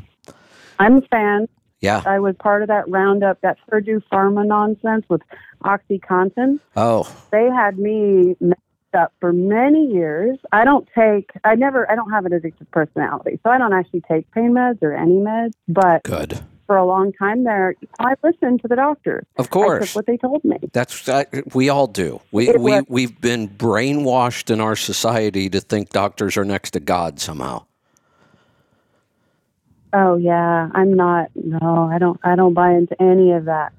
I'm 0.78 0.96
a 0.98 1.00
fan. 1.02 1.48
yeah. 1.80 2.00
I 2.06 2.18
was 2.18 2.34
part 2.36 2.62
of 2.62 2.68
that 2.68 2.88
roundup, 2.88 3.40
that 3.42 3.58
Purdue 3.68 4.00
Pharma 4.12 4.46
nonsense 4.46 5.04
with 5.08 5.20
OxyContin. 5.64 6.58
Oh, 6.76 7.06
They 7.30 7.46
had 7.50 7.78
me 7.78 8.36
messed 8.40 8.60
up 8.94 9.12
for 9.20 9.32
many 9.32 9.86
years. 9.92 10.38
I 10.52 10.64
don't 10.64 10.88
take, 10.94 11.30
I 11.44 11.54
never, 11.56 11.90
I 11.90 11.94
don't 11.94 12.10
have 12.10 12.24
an 12.26 12.32
addictive 12.32 12.70
personality, 12.70 13.38
so 13.42 13.50
I 13.50 13.58
don't 13.58 13.72
actually 13.72 14.02
take 14.02 14.30
pain 14.30 14.52
meds 14.52 14.82
or 14.82 14.92
any 14.94 15.16
meds. 15.16 15.52
But 15.68 16.02
good. 16.04 16.40
For 16.66 16.76
a 16.76 16.84
long 16.84 17.12
time 17.12 17.44
there, 17.44 17.74
I 17.98 18.14
listened 18.22 18.62
to 18.62 18.68
the 18.68 18.76
doctors. 18.76 19.24
Of 19.36 19.46
I 19.46 19.48
course. 19.48 19.86
took 19.88 19.96
what 19.96 20.06
they 20.06 20.16
told 20.16 20.44
me. 20.44 20.56
That's 20.72 21.08
we 21.54 21.68
all 21.68 21.86
do. 21.86 22.20
We 22.32 22.48
It 22.48 22.60
we 22.60 22.72
was- 22.72 22.84
we've 22.88 23.20
been 23.20 23.48
brainwashed 23.48 24.50
in 24.50 24.60
our 24.60 24.76
society 24.76 25.48
to 25.50 25.60
think 25.60 25.90
doctors 25.90 26.36
are 26.36 26.44
next 26.44 26.72
to 26.72 26.80
God 26.80 27.20
somehow. 27.20 27.64
Oh 29.92 30.16
yeah, 30.16 30.70
I'm 30.74 30.94
not. 30.94 31.30
No, 31.36 31.88
I 31.92 31.98
don't. 31.98 32.18
I 32.24 32.34
don't 32.34 32.54
buy 32.54 32.72
into 32.72 33.00
any 33.00 33.32
of 33.32 33.44
that. 33.44 33.72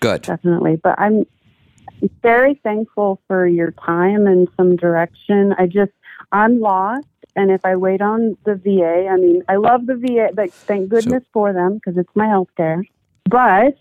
Good. 0.00 0.22
definitely. 0.22 0.76
But 0.76 0.98
I'm 0.98 1.26
very 2.22 2.54
thankful 2.62 3.20
for 3.26 3.46
your 3.46 3.70
time 3.72 4.26
and 4.26 4.48
some 4.56 4.76
direction. 4.76 5.54
I 5.58 5.66
just, 5.66 5.92
I'm 6.32 6.60
lost. 6.60 7.06
And 7.36 7.50
if 7.50 7.64
I 7.64 7.76
wait 7.76 8.00
on 8.00 8.36
the 8.44 8.54
VA, 8.54 9.08
I 9.10 9.16
mean, 9.16 9.42
I 9.48 9.56
love 9.56 9.86
the 9.86 9.96
VA, 9.96 10.28
but 10.34 10.52
thank 10.52 10.88
goodness 10.88 11.24
for 11.32 11.52
them 11.52 11.74
because 11.74 11.96
it's 11.98 12.14
my 12.14 12.26
health 12.28 12.48
care. 12.56 12.84
But, 13.28 13.76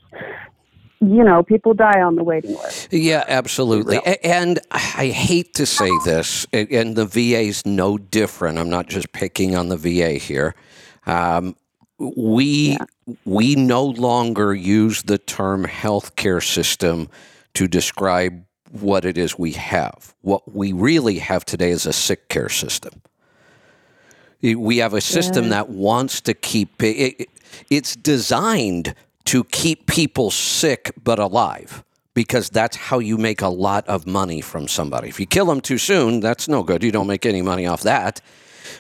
you 1.00 1.24
know, 1.24 1.44
people 1.44 1.74
die 1.74 2.02
on 2.02 2.16
the 2.16 2.24
waiting 2.24 2.56
list. 2.56 2.92
Yeah, 2.92 3.24
absolutely. 3.28 3.98
A- 3.98 4.26
And 4.26 4.60
I 4.72 5.08
hate 5.08 5.54
to 5.56 5.66
say 5.66 5.90
this, 6.06 6.48
and 6.52 6.96
the 6.96 7.06
VA 7.06 7.42
is 7.42 7.66
no 7.66 7.98
different. 7.98 8.58
I'm 8.58 8.70
not 8.70 8.88
just 8.88 9.12
picking 9.12 9.56
on 9.56 9.70
the 9.70 9.78
VA 9.78 10.12
here. 10.14 10.56
Um, 11.06 11.56
we 12.00 12.78
we 13.26 13.56
no 13.56 13.84
longer 13.86 14.54
use 14.56 15.04
the 15.04 15.18
term 15.18 15.66
healthcare 15.66 16.44
system 16.44 17.08
to 17.54 17.68
describe 17.68 18.44
what 18.72 19.06
it 19.06 19.18
is 19.18 19.38
we 19.38 19.52
have. 19.52 20.16
What 20.22 20.54
we 20.56 20.74
really 20.74 21.20
have 21.20 21.46
today 21.46 21.70
is 21.70 21.86
a 21.86 21.94
sick 21.94 22.30
care 22.30 22.50
system. 22.50 23.02
We 24.44 24.78
have 24.78 24.94
a 24.94 25.02
system 25.02 25.50
that 25.50 25.70
wants 25.70 26.20
to 26.22 26.34
keep 26.34 26.84
it, 26.84 27.16
it, 27.22 27.30
it's 27.70 27.96
designed 27.96 28.94
to 29.26 29.46
keep 29.46 29.88
people 29.88 30.32
sick 30.32 30.92
but 31.02 31.18
alive 31.18 31.84
because 32.14 32.50
that's 32.50 32.76
how 32.76 33.00
you 33.00 33.18
make 33.18 33.42
a 33.42 33.48
lot 33.48 33.88
of 33.88 34.06
money 34.06 34.42
from 34.42 34.68
somebody. 34.68 35.10
If 35.10 35.20
you 35.20 35.26
kill 35.26 35.46
them 35.46 35.62
too 35.62 35.78
soon, 35.78 36.20
that's 36.20 36.48
no 36.48 36.62
good. 36.62 36.84
You 36.84 36.92
don't 36.92 37.08
make 37.08 37.26
any 37.26 37.42
money 37.42 37.66
off 37.66 37.82
that. 37.84 38.22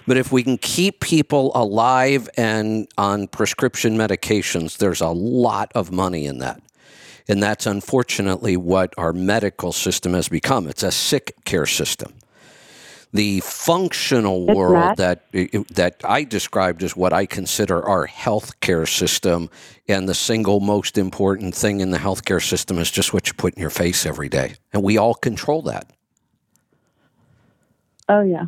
But 0.06 0.18
if 0.18 0.32
we 0.32 0.44
can 0.44 0.58
keep 0.58 1.00
people 1.00 1.52
alive 1.56 2.30
and 2.38 2.88
on 2.98 3.28
prescription 3.28 3.98
medications, 3.98 4.78
there's 4.78 5.02
a 5.02 5.10
lot 5.10 5.72
of 5.76 5.92
money 5.92 6.26
in 6.26 6.40
that. 6.40 6.62
And 7.28 7.42
that's 7.42 7.66
unfortunately 7.66 8.58
what 8.58 8.94
our 8.98 9.14
medical 9.14 9.72
system 9.72 10.14
has 10.14 10.28
become. 10.28 10.68
It's 10.68 10.84
a 10.84 10.92
sick 10.92 11.36
care 11.46 11.66
system. 11.66 12.14
The 13.14 13.42
functional 13.42 14.50
It's 14.50 14.56
world 14.58 14.74
not. 14.74 14.98
that 14.98 15.32
that 15.70 16.02
I 16.04 16.24
described 16.24 16.82
as 16.82 16.96
what 16.96 17.14
I 17.14 17.28
consider 17.28 17.84
our 17.88 18.08
healthcare 18.08 18.88
system, 18.88 19.52
and 19.88 20.10
the 20.10 20.16
single 20.16 20.60
most 20.60 20.98
important 20.98 21.54
thing 21.54 21.80
in 21.80 21.92
the 21.92 22.00
healthcare 22.00 22.42
system 22.42 22.80
is 22.80 22.90
just 22.90 23.14
what 23.14 23.28
you 23.28 23.36
put 23.36 23.54
in 23.54 23.62
your 23.62 23.70
face 23.70 24.08
every 24.08 24.30
day, 24.30 24.56
and 24.74 24.82
we 24.82 24.98
all 24.98 25.14
control 25.14 25.62
that. 25.64 25.86
Oh, 28.10 28.22
yeah. 28.22 28.46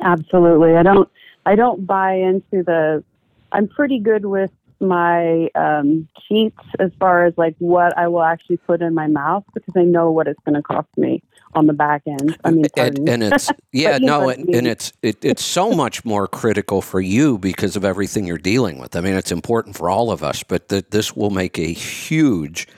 Absolutely. 0.00 0.74
I 0.74 0.82
don't, 0.82 1.08
I 1.46 1.54
don't 1.54 1.86
buy 1.86 2.14
into 2.14 2.62
the, 2.64 3.04
I'm 3.52 3.68
pretty 3.68 4.00
good 4.00 4.26
with 4.26 4.50
my 4.80 5.48
um, 5.54 6.08
cheats 6.26 6.58
as 6.80 6.90
far 6.98 7.24
as 7.24 7.34
like 7.36 7.54
what 7.58 7.96
I 7.96 8.08
will 8.08 8.22
actually 8.22 8.56
put 8.56 8.82
in 8.82 8.94
my 8.94 9.06
mouth 9.06 9.44
because 9.54 9.74
I 9.76 9.84
know 9.84 10.10
what 10.10 10.26
it's 10.26 10.40
going 10.44 10.56
to 10.56 10.62
cost 10.62 10.88
me 10.96 11.22
on 11.54 11.66
the 11.66 11.72
back 11.72 12.02
end. 12.06 12.36
I 12.44 12.50
mean, 12.50 12.66
and, 12.76 13.08
and 13.08 13.22
it's 13.22 13.50
yeah 13.72 13.92
But 13.92 14.00
you 14.00 14.06
know 14.06 14.20
no 14.20 14.28
and, 14.28 14.54
and 14.54 14.66
it's 14.66 14.92
it, 15.02 15.24
it's 15.24 15.44
so 15.44 15.72
much 15.72 16.04
more 16.04 16.26
critical 16.26 16.82
for 16.82 17.00
you 17.00 17.38
because 17.38 17.76
of 17.76 17.84
everything 17.84 18.26
you're 18.26 18.38
dealing 18.38 18.78
with 18.78 18.96
i 18.96 19.00
mean 19.00 19.14
it's 19.14 19.32
important 19.32 19.76
for 19.76 19.88
all 19.88 20.10
of 20.10 20.22
us 20.22 20.42
but 20.42 20.68
that 20.68 20.90
this 20.90 21.16
will 21.16 21.30
make 21.30 21.58
a 21.58 21.72
huge 21.72 22.68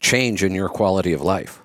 change 0.00 0.42
in 0.42 0.52
your 0.52 0.68
quality 0.68 1.12
of 1.12 1.20
life 1.20 1.60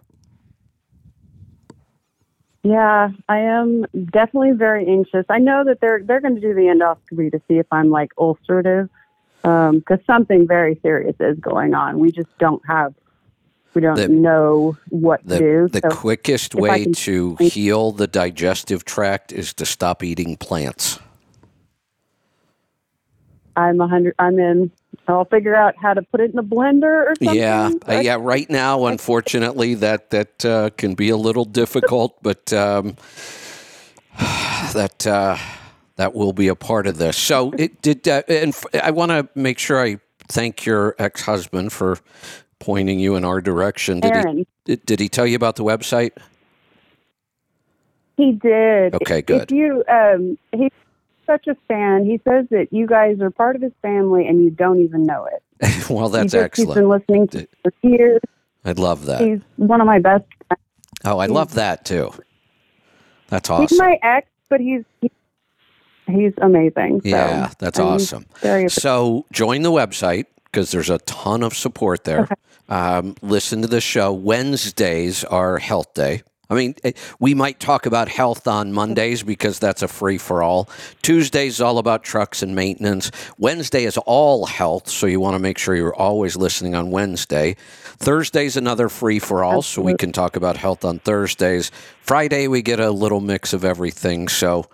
Yeah, 2.63 3.09
I 3.29 3.39
am 3.39 3.85
definitely 4.11 4.51
very 4.51 4.85
anxious. 4.87 5.25
I 5.29 5.39
know 5.39 5.63
that 5.63 5.79
they're 5.79 6.01
they're 6.03 6.19
going 6.19 6.35
to 6.35 6.41
do 6.41 6.53
the 6.53 6.67
endoscopy 6.67 7.31
to 7.31 7.39
see 7.47 7.59
if 7.59 7.67
I'm 7.71 7.89
like 7.89 8.13
ulcerative, 8.15 8.89
um, 9.45 9.79
because 9.79 9.99
something 10.05 10.45
very 10.45 10.77
serious 10.81 11.15
is 11.21 11.39
going 11.39 11.73
on. 11.73 11.99
We 11.99 12.11
just 12.11 12.27
don't 12.39 12.61
have 12.67 12.93
we 13.73 13.81
don't 13.81 13.95
The- 13.95 14.07
know 14.07 14.77
what 14.89 15.21
The, 15.25 15.37
to 15.37 15.39
do. 15.39 15.67
the 15.67 15.81
so 15.89 15.95
quickest 15.95 16.55
way 16.55 16.83
can- 16.83 16.93
to 16.93 17.35
heal 17.35 17.91
the 17.91 18.07
digestive 18.07 18.85
tract 18.85 19.31
is 19.31 19.53
to 19.55 19.65
stop 19.65 20.03
eating 20.03 20.37
plants. 20.37 20.99
I'm 23.55 23.81
a 23.81 23.87
hundred. 23.87 24.13
I'm 24.19 24.37
in. 24.39 24.71
I'll 25.07 25.25
figure 25.25 25.55
out 25.55 25.75
how 25.81 25.93
to 25.93 26.01
put 26.01 26.19
it 26.19 26.31
in 26.31 26.37
a 26.37 26.43
blender 26.43 27.05
or 27.07 27.15
something. 27.15 27.35
Yeah, 27.39 27.71
uh, 27.87 27.93
yeah. 28.03 28.17
Right 28.19 28.47
now, 28.49 28.85
unfortunately, 28.85 29.73
that 29.75 30.11
that 30.11 30.45
uh, 30.45 30.69
can 30.77 30.93
be 30.93 31.09
a 31.09 31.17
little 31.17 31.45
difficult, 31.45 32.17
but 32.21 32.51
um, 32.53 32.95
that 34.73 35.07
uh, 35.07 35.37
that 35.95 36.13
will 36.13 36.33
be 36.33 36.49
a 36.49 36.55
part 36.55 36.85
of 36.85 36.97
this. 36.97 37.17
So, 37.17 37.51
it 37.57 37.81
did. 37.81 38.07
Uh, 38.07 38.21
and 38.27 38.49
f- 38.53 38.65
I 38.83 38.91
want 38.91 39.09
to 39.11 39.27
make 39.33 39.57
sure 39.57 39.81
I 39.83 39.97
thank 40.27 40.65
your 40.65 40.93
ex-husband 40.99 41.71
for 41.73 41.97
pointing 42.59 42.99
you 42.99 43.15
in 43.15 43.23
our 43.25 43.41
direction. 43.41 43.99
Did 43.99 44.15
Aaron. 44.15 44.45
he 44.65 44.75
did, 44.77 44.99
he 44.99 45.09
tell 45.09 45.25
you 45.27 45.35
about 45.35 45.55
the 45.55 45.63
website? 45.63 46.11
He 48.17 48.31
did. 48.33 48.95
Okay, 48.95 49.19
If 49.19 49.25
good. 49.25 49.51
you, 49.51 49.83
um, 49.89 50.37
he's 50.55 50.71
such 51.25 51.47
a 51.47 51.55
fan. 51.67 52.03
He 52.05 52.19
says 52.27 52.47
that 52.49 52.67
you 52.71 52.87
guys 52.87 53.19
are 53.21 53.29
part 53.29 53.55
of 53.55 53.61
his 53.61 53.73
family 53.81 54.27
and 54.27 54.43
you 54.43 54.49
don't 54.49 54.81
even 54.81 55.05
know 55.05 55.25
it. 55.27 55.43
well, 55.89 56.09
that's 56.09 56.33
He 56.33 56.39
just- 56.39 56.57
He's 56.57 56.65
been 56.73 56.89
listening 56.89 57.27
to 57.29 57.47
for 57.63 57.73
years. 57.83 58.21
I'd 58.65 58.79
love 58.79 59.05
that. 59.05 59.21
He's 59.21 59.39
one 59.57 59.81
of 59.81 59.87
my 59.87 59.99
best. 59.99 60.25
friends. 60.47 60.61
Oh, 61.05 61.19
I 61.19 61.27
love 61.27 61.53
that 61.53 61.85
too. 61.85 62.11
That's 63.27 63.49
awesome. 63.49 63.67
He's 63.67 63.77
my 63.79 63.97
ex, 64.01 64.27
but 64.49 64.59
he's 64.59 64.83
he- 65.01 65.11
he's 66.07 66.33
amazing. 66.41 67.01
So 67.03 67.09
Yeah, 67.09 67.51
that's 67.59 67.79
I'm 67.79 67.85
awesome. 67.87 68.25
Very 68.39 68.67
So 68.69 69.25
join 69.31 69.61
the 69.61 69.71
website 69.71 70.25
because 70.51 70.71
there's 70.71 70.89
a 70.89 70.97
ton 70.99 71.43
of 71.43 71.55
support 71.55 72.03
there. 72.03 72.27
Um, 72.69 73.15
listen 73.21 73.61
to 73.61 73.67
the 73.67 73.79
show. 73.79 74.11
Wednesdays 74.11 75.23
are 75.23 75.57
health 75.57 75.93
day. 75.93 76.23
I 76.49 76.55
mean, 76.55 76.75
eh, 76.83 76.93
we 77.19 77.33
might 77.33 77.59
talk 77.59 77.85
about 77.85 78.07
health 78.07 78.47
on 78.47 78.71
Mondays 78.71 79.21
because 79.23 79.59
that's 79.59 79.81
a 79.81 79.87
free 79.87 80.17
for 80.17 80.41
all. 80.41 80.69
Tuesdays 81.01 81.55
is 81.55 81.61
all 81.61 81.77
about 81.77 82.03
trucks 82.03 82.41
and 82.41 82.55
maintenance. 82.55 83.11
Wednesday 83.37 83.83
is 83.83 83.97
all 84.05 84.45
health, 84.45 84.89
so 84.89 85.07
you 85.07 85.19
want 85.19 85.35
to 85.35 85.39
make 85.39 85.57
sure 85.57 85.75
you're 85.75 85.95
always 85.95 86.37
listening 86.37 86.73
on 86.73 86.89
Wednesday. 86.91 87.55
Thursday's 87.99 88.55
another 88.55 88.87
free 88.89 89.19
for 89.19 89.43
all, 89.43 89.61
so 89.61 89.81
we 89.81 89.95
can 89.95 90.11
talk 90.11 90.35
about 90.35 90.55
health 90.55 90.85
on 90.85 90.99
Thursdays. 90.99 91.71
Friday, 92.01 92.47
we 92.47 92.61
get 92.61 92.79
a 92.79 92.91
little 92.91 93.19
mix 93.19 93.51
of 93.53 93.65
everything, 93.65 94.27
so 94.27 94.67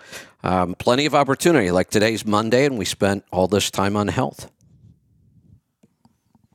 um, 0.44 0.76
plenty 0.76 1.06
of 1.06 1.16
opportunity. 1.16 1.72
Like 1.72 1.90
today's 1.90 2.26
Monday, 2.26 2.66
and 2.66 2.78
we 2.78 2.86
spent 2.86 3.24
all 3.32 3.48
this 3.48 3.72
time 3.72 3.96
on 3.96 4.10
health. 4.10 4.52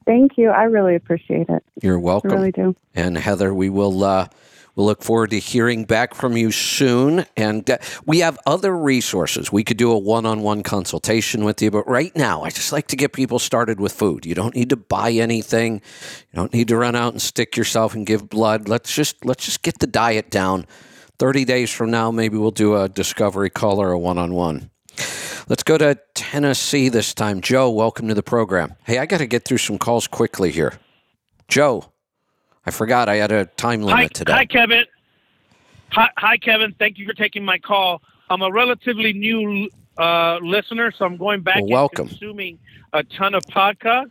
Thank 0.08 0.38
you. 0.38 0.48
I 0.48 0.62
really 0.62 0.94
appreciate 0.94 1.50
it. 1.50 1.62
You're 1.82 1.98
welcome. 1.98 2.30
I 2.30 2.36
really 2.36 2.50
do. 2.50 2.74
And 2.94 3.18
Heather, 3.18 3.52
we 3.52 3.68
will 3.68 4.02
uh, 4.02 4.28
we'll 4.74 4.86
look 4.86 5.02
forward 5.02 5.28
to 5.32 5.38
hearing 5.38 5.84
back 5.84 6.14
from 6.14 6.34
you 6.34 6.50
soon. 6.50 7.26
And 7.36 7.68
uh, 7.68 7.76
we 8.06 8.20
have 8.20 8.38
other 8.46 8.74
resources. 8.74 9.52
We 9.52 9.64
could 9.64 9.76
do 9.76 9.90
a 9.90 9.98
one-on-one 9.98 10.62
consultation 10.62 11.44
with 11.44 11.60
you, 11.60 11.70
but 11.70 11.86
right 11.86 12.16
now, 12.16 12.42
I 12.42 12.48
just 12.48 12.72
like 12.72 12.86
to 12.86 12.96
get 12.96 13.12
people 13.12 13.38
started 13.38 13.80
with 13.80 13.92
food. 13.92 14.24
You 14.24 14.34
don't 14.34 14.54
need 14.54 14.70
to 14.70 14.76
buy 14.76 15.10
anything. 15.12 15.74
You 15.74 16.36
don't 16.36 16.54
need 16.54 16.68
to 16.68 16.78
run 16.78 16.96
out 16.96 17.12
and 17.12 17.20
stick 17.20 17.54
yourself 17.54 17.94
and 17.94 18.06
give 18.06 18.30
blood. 18.30 18.66
Let's 18.66 18.94
just 18.94 19.26
let's 19.26 19.44
just 19.44 19.60
get 19.60 19.78
the 19.78 19.86
diet 19.86 20.30
down. 20.30 20.64
Thirty 21.18 21.44
days 21.44 21.70
from 21.70 21.90
now, 21.90 22.10
maybe 22.10 22.38
we'll 22.38 22.50
do 22.50 22.76
a 22.76 22.88
discovery 22.88 23.50
call 23.50 23.78
or 23.78 23.92
a 23.92 23.98
one-on-one. 23.98 24.70
Let's 25.48 25.62
go 25.62 25.78
to 25.78 25.98
Tennessee 26.14 26.88
this 26.90 27.14
time. 27.14 27.40
Joe, 27.40 27.70
welcome 27.70 28.06
to 28.08 28.14
the 28.14 28.22
program. 28.22 28.74
Hey, 28.84 28.98
I 28.98 29.06
got 29.06 29.18
to 29.18 29.26
get 29.26 29.44
through 29.46 29.58
some 29.58 29.78
calls 29.78 30.06
quickly 30.06 30.50
here. 30.50 30.74
Joe, 31.48 31.90
I 32.66 32.70
forgot 32.70 33.08
I 33.08 33.16
had 33.16 33.32
a 33.32 33.46
time 33.46 33.80
limit 33.82 33.98
Hi, 33.98 34.06
today. 34.08 34.32
hi, 34.32 34.44
Kevin. 34.44 34.84
Hi, 35.92 36.10
hi, 36.18 36.36
Kevin. 36.36 36.74
Thank 36.78 36.98
you 36.98 37.06
for 37.06 37.14
taking 37.14 37.44
my 37.44 37.58
call. 37.58 38.02
I'm 38.28 38.42
a 38.42 38.52
relatively 38.52 39.14
new 39.14 39.70
uh, 39.96 40.38
listener, 40.42 40.92
so 40.92 41.06
I'm 41.06 41.16
going 41.16 41.40
back 41.40 41.56
Well, 41.56 41.64
and 41.64 41.72
welcome. 41.72 42.08
consuming 42.08 42.58
a 42.92 43.02
ton 43.04 43.34
of 43.34 43.42
podcasts. 43.46 44.10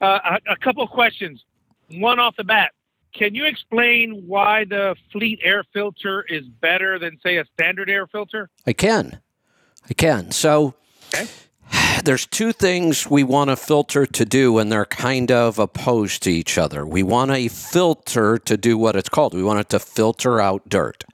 Uh, 0.00 0.38
a, 0.46 0.52
a 0.52 0.56
couple 0.56 0.84
of 0.84 0.90
questions. 0.90 1.44
One 1.90 2.20
off 2.20 2.36
the 2.36 2.44
bat. 2.44 2.70
Can 3.12 3.34
you 3.34 3.46
explain 3.46 4.22
why 4.28 4.64
the 4.64 4.94
Fleet 5.10 5.40
air 5.42 5.64
filter 5.72 6.22
is 6.28 6.44
better 6.46 7.00
than, 7.00 7.18
say, 7.20 7.38
a 7.38 7.44
standard 7.54 7.90
air 7.90 8.06
filter? 8.06 8.48
I 8.64 8.74
can. 8.74 9.20
I 9.90 9.94
can. 9.94 10.30
So 10.30 10.74
Okay. 11.14 11.26
there's 12.04 12.26
two 12.26 12.52
things 12.52 13.08
we 13.08 13.24
want 13.24 13.50
a 13.50 13.56
filter 13.56 14.06
to 14.06 14.24
do, 14.24 14.58
and 14.58 14.70
they're 14.70 14.84
kind 14.84 15.30
of 15.30 15.58
opposed 15.58 16.22
to 16.24 16.30
each 16.30 16.58
other. 16.58 16.86
We 16.86 17.02
want 17.02 17.30
a 17.30 17.48
filter 17.48 18.38
to 18.38 18.56
do 18.56 18.78
what 18.78 18.96
it's 18.96 19.08
called. 19.08 19.34
We 19.34 19.42
want 19.42 19.60
it 19.60 19.68
to 19.70 19.78
filter 19.78 20.40
out 20.40 20.68
dirt. 20.68 21.04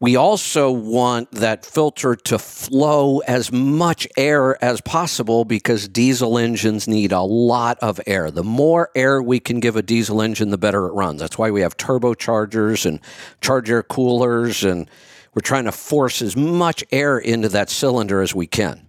We 0.00 0.16
also 0.16 0.68
want 0.68 1.30
that 1.30 1.64
filter 1.64 2.16
to 2.16 2.36
flow 2.36 3.20
as 3.20 3.52
much 3.52 4.08
air 4.16 4.62
as 4.62 4.80
possible 4.80 5.44
because 5.44 5.86
diesel 5.86 6.38
engines 6.38 6.88
need 6.88 7.12
a 7.12 7.20
lot 7.20 7.78
of 7.78 8.00
air. 8.04 8.32
The 8.32 8.42
more 8.42 8.90
air 8.96 9.22
we 9.22 9.38
can 9.38 9.60
give 9.60 9.76
a 9.76 9.82
diesel 9.82 10.20
engine, 10.20 10.50
the 10.50 10.58
better 10.58 10.86
it 10.86 10.92
runs. 10.92 11.20
That's 11.20 11.38
why 11.38 11.52
we 11.52 11.60
have 11.60 11.76
turbochargers 11.76 12.84
and 12.84 12.98
charge 13.40 13.70
air 13.70 13.84
coolers, 13.84 14.64
and 14.64 14.90
we're 15.34 15.42
trying 15.42 15.64
to 15.64 15.72
force 15.72 16.20
as 16.22 16.36
much 16.36 16.84
air 16.92 17.18
into 17.18 17.48
that 17.50 17.70
cylinder 17.70 18.20
as 18.20 18.34
we 18.34 18.46
can. 18.46 18.88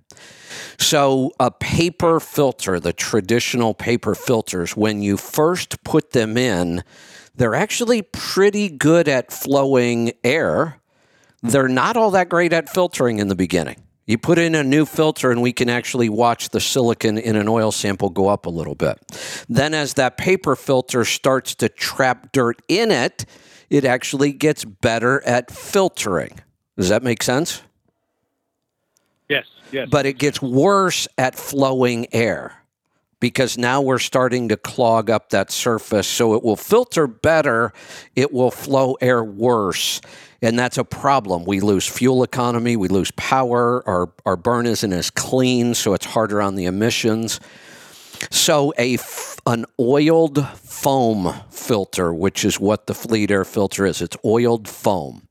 So, 0.80 1.32
a 1.40 1.52
paper 1.52 2.20
filter, 2.20 2.80
the 2.80 2.94
traditional 2.94 3.74
paper 3.74 4.16
filters, 4.16 4.76
when 4.76 5.02
you 5.02 5.18
first 5.18 5.84
put 5.84 6.12
them 6.12 6.36
in, 6.38 6.84
they're 7.36 7.56
actually 7.56 8.02
pretty 8.02 8.70
good 8.70 9.08
at 9.08 9.32
flowing 9.32 10.14
air. 10.24 10.80
They're 11.42 11.68
not 11.68 11.98
all 11.98 12.12
that 12.12 12.30
great 12.30 12.54
at 12.54 12.70
filtering 12.70 13.20
in 13.20 13.28
the 13.28 13.36
beginning. 13.36 13.84
You 14.06 14.18
put 14.18 14.38
in 14.38 14.54
a 14.54 14.64
new 14.64 14.86
filter, 14.86 15.32
and 15.32 15.42
we 15.42 15.54
can 15.54 15.70
actually 15.70 16.10
watch 16.10 16.50
the 16.50 16.60
silicon 16.60 17.18
in 17.18 17.36
an 17.36 17.48
oil 17.48 17.72
sample 17.72 18.10
go 18.10 18.28
up 18.28 18.46
a 18.46 18.50
little 18.50 18.76
bit. 18.76 19.00
Then, 19.48 19.74
as 19.74 19.94
that 19.94 20.18
paper 20.18 20.56
filter 20.56 21.06
starts 21.06 21.56
to 21.56 21.70
trap 21.70 22.32
dirt 22.34 22.62
in 22.68 22.92
it, 22.92 23.26
it 23.74 23.86
actually 23.86 24.32
gets 24.32 24.64
better 24.64 25.24
at 25.26 25.50
filtering. 25.50 26.40
Does 26.78 26.90
that 26.90 27.02
make 27.02 27.24
sense? 27.24 27.64
Yes, 29.28 29.48
yes. 29.72 29.88
but 29.90 30.06
it 30.06 30.20
gets 30.20 30.40
worse 30.44 31.08
at 31.18 31.34
flowing 31.34 32.06
air 32.14 32.54
because 33.20 33.58
now 33.58 33.82
we're 33.82 33.98
starting 33.98 34.50
to 34.50 34.58
clog 34.58 35.10
up 35.10 35.32
that 35.32 35.50
surface. 35.50 36.06
So 36.06 36.36
it 36.36 36.44
will 36.44 36.56
filter 36.56 37.08
better, 37.08 37.74
it 38.16 38.32
will 38.32 38.52
flow 38.52 38.94
air 39.02 39.24
worse. 39.24 40.02
And 40.44 40.60
that's 40.60 40.78
a 40.78 40.84
problem. 40.84 41.44
We 41.46 41.60
lose 41.60 41.88
fuel 41.88 42.22
economy, 42.22 42.76
we 42.76 42.90
lose 42.90 43.10
power, 43.12 43.82
our, 43.88 44.12
our 44.24 44.36
burn 44.36 44.68
isn't 44.68 44.94
as 44.94 45.10
clean, 45.10 45.74
so 45.74 45.96
it's 45.96 46.06
harder 46.06 46.44
on 46.44 46.54
the 46.56 46.66
emissions. 46.66 47.40
So 48.30 48.74
a 48.78 48.96
f- 48.96 49.38
an 49.46 49.66
oiled 49.80 50.48
foam 50.50 51.34
filter, 51.50 52.14
which 52.14 52.44
is 52.46 52.60
what 52.60 52.88
the 52.88 52.94
Fleet 52.94 53.32
Air 53.32 53.46
filter 53.46 53.86
is, 53.86 54.02
it's 54.02 54.18
oiled 54.26 54.68
foam. 54.68 55.28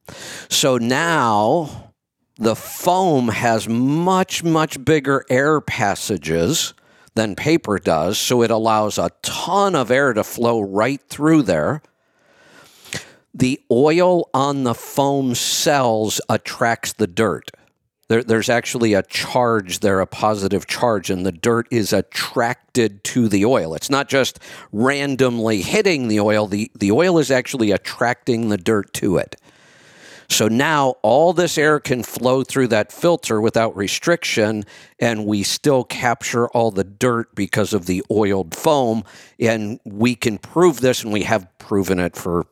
So 0.49 0.78
now 0.78 1.93
the 2.36 2.57
foam 2.57 3.28
has 3.28 3.68
much 3.68 4.43
much 4.43 4.84
bigger 4.84 5.24
air 5.30 5.61
passages 5.61 6.74
than 7.14 7.36
paper 7.36 7.78
does, 7.78 8.18
so 8.18 8.43
it 8.43 8.51
allows 8.51 8.99
a 8.99 9.11
ton 9.22 9.74
of 9.74 9.90
air 9.90 10.12
to 10.12 10.24
flow 10.24 10.61
right 10.61 11.01
through 11.09 11.43
there. 11.43 11.82
The 13.34 13.61
oil 13.70 14.28
on 14.34 14.64
the 14.64 14.74
foam 14.74 15.34
cells 15.34 16.20
attracts 16.28 16.95
the 16.95 17.07
dirt. 17.07 17.51
There, 18.12 18.22
there's 18.22 18.50
actually 18.50 18.92
a 18.92 19.02
charge 19.02 19.80
there, 19.80 20.00
a 20.00 20.06
positive 20.06 20.66
charge, 20.66 21.08
and 21.08 21.24
the 21.24 21.32
dirt 21.32 21.66
is 21.70 21.94
attracted 21.94 23.02
to 23.04 23.26
the 23.26 23.46
oil. 23.46 23.74
It's 23.74 23.88
not 23.88 24.06
just 24.06 24.38
randomly 24.70 25.62
hitting 25.62 26.08
the 26.08 26.20
oil, 26.20 26.46
the, 26.46 26.70
the 26.78 26.92
oil 26.92 27.18
is 27.18 27.30
actually 27.30 27.70
attracting 27.70 28.50
the 28.50 28.58
dirt 28.58 28.92
to 28.92 29.16
it. 29.16 29.36
So 30.28 30.46
now 30.46 30.96
all 31.00 31.32
this 31.32 31.56
air 31.56 31.80
can 31.80 32.02
flow 32.02 32.44
through 32.44 32.68
that 32.68 32.92
filter 32.92 33.40
without 33.40 33.74
restriction, 33.74 34.64
and 34.98 35.24
we 35.24 35.42
still 35.42 35.82
capture 35.82 36.48
all 36.48 36.70
the 36.70 36.84
dirt 36.84 37.34
because 37.34 37.72
of 37.72 37.86
the 37.86 38.04
oiled 38.10 38.54
foam. 38.54 39.04
And 39.40 39.80
we 39.84 40.16
can 40.16 40.36
prove 40.36 40.82
this, 40.82 41.02
and 41.02 41.14
we 41.14 41.22
have 41.22 41.48
proven 41.56 41.98
it 41.98 42.14
for 42.14 42.44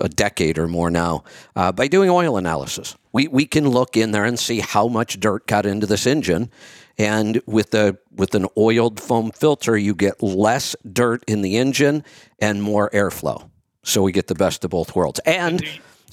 a 0.00 0.08
decade 0.08 0.58
or 0.58 0.68
more 0.68 0.90
now 0.90 1.24
uh, 1.56 1.72
by 1.72 1.88
doing 1.88 2.08
oil 2.08 2.38
analysis. 2.38 2.96
We, 3.18 3.26
we 3.26 3.46
can 3.46 3.68
look 3.68 3.96
in 3.96 4.12
there 4.12 4.24
and 4.24 4.38
see 4.38 4.60
how 4.60 4.86
much 4.86 5.18
dirt 5.18 5.48
got 5.48 5.66
into 5.66 5.86
this 5.86 6.06
engine. 6.06 6.52
And 6.98 7.42
with 7.46 7.72
the 7.72 7.98
with 8.14 8.32
an 8.36 8.46
oiled 8.56 9.00
foam 9.00 9.32
filter, 9.32 9.76
you 9.76 9.92
get 9.92 10.22
less 10.22 10.76
dirt 10.92 11.24
in 11.26 11.42
the 11.42 11.56
engine 11.56 12.04
and 12.38 12.62
more 12.62 12.88
airflow. 12.90 13.50
So 13.82 14.02
we 14.02 14.12
get 14.12 14.28
the 14.28 14.36
best 14.36 14.64
of 14.64 14.70
both 14.70 14.94
worlds. 14.94 15.18
And 15.26 15.64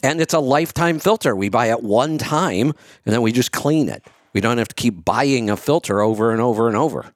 and 0.02 0.20
it's 0.20 0.34
a 0.34 0.40
lifetime 0.40 0.98
filter. 0.98 1.36
We 1.36 1.48
buy 1.48 1.68
it 1.68 1.84
one 1.84 2.18
time 2.18 2.74
and 3.06 3.14
then 3.14 3.22
we 3.22 3.32
just 3.32 3.52
clean 3.52 3.88
it. 3.88 4.04
We 4.34 4.42
don't 4.42 4.58
have 4.58 4.70
to 4.70 4.76
keep 4.76 5.06
buying 5.06 5.52
a 5.52 5.58
filter 5.58 6.02
over 6.02 6.32
and 6.32 6.42
over 6.42 6.68
and 6.68 6.76
over. 6.76 7.14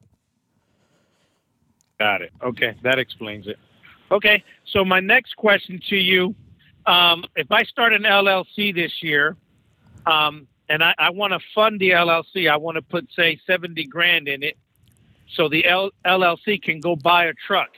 Got 1.98 2.22
it. 2.22 2.32
Okay, 2.44 2.76
that 2.84 3.00
explains 3.00 3.48
it. 3.48 3.58
Okay. 4.12 4.44
So 4.68 4.86
my 4.86 5.00
next 5.00 5.36
question 5.36 5.82
to 5.90 5.96
you, 5.96 6.36
um, 6.86 7.26
if 7.36 7.52
I 7.52 7.64
start 7.64 7.92
an 7.94 8.04
LLC 8.04 8.72
this 8.76 9.02
year, 9.02 9.36
um, 10.06 10.48
and 10.70 10.84
I, 10.84 10.94
I 10.98 11.10
want 11.10 11.34
to 11.34 11.40
fund 11.56 11.80
the 11.80 11.92
LLC, 11.92 12.50
I 12.50 12.58
want 12.58 12.76
to 12.76 12.82
put 12.82 13.08
say 13.16 13.40
seventy 13.48 13.86
grand 13.86 14.28
in 14.28 14.44
it, 14.44 14.58
so 15.34 15.50
the 15.50 15.66
L- 15.68 15.92
LLC 16.06 16.62
can 16.62 16.80
go 16.80 16.96
buy 16.96 17.26
a 17.26 17.34
truck. 17.34 17.70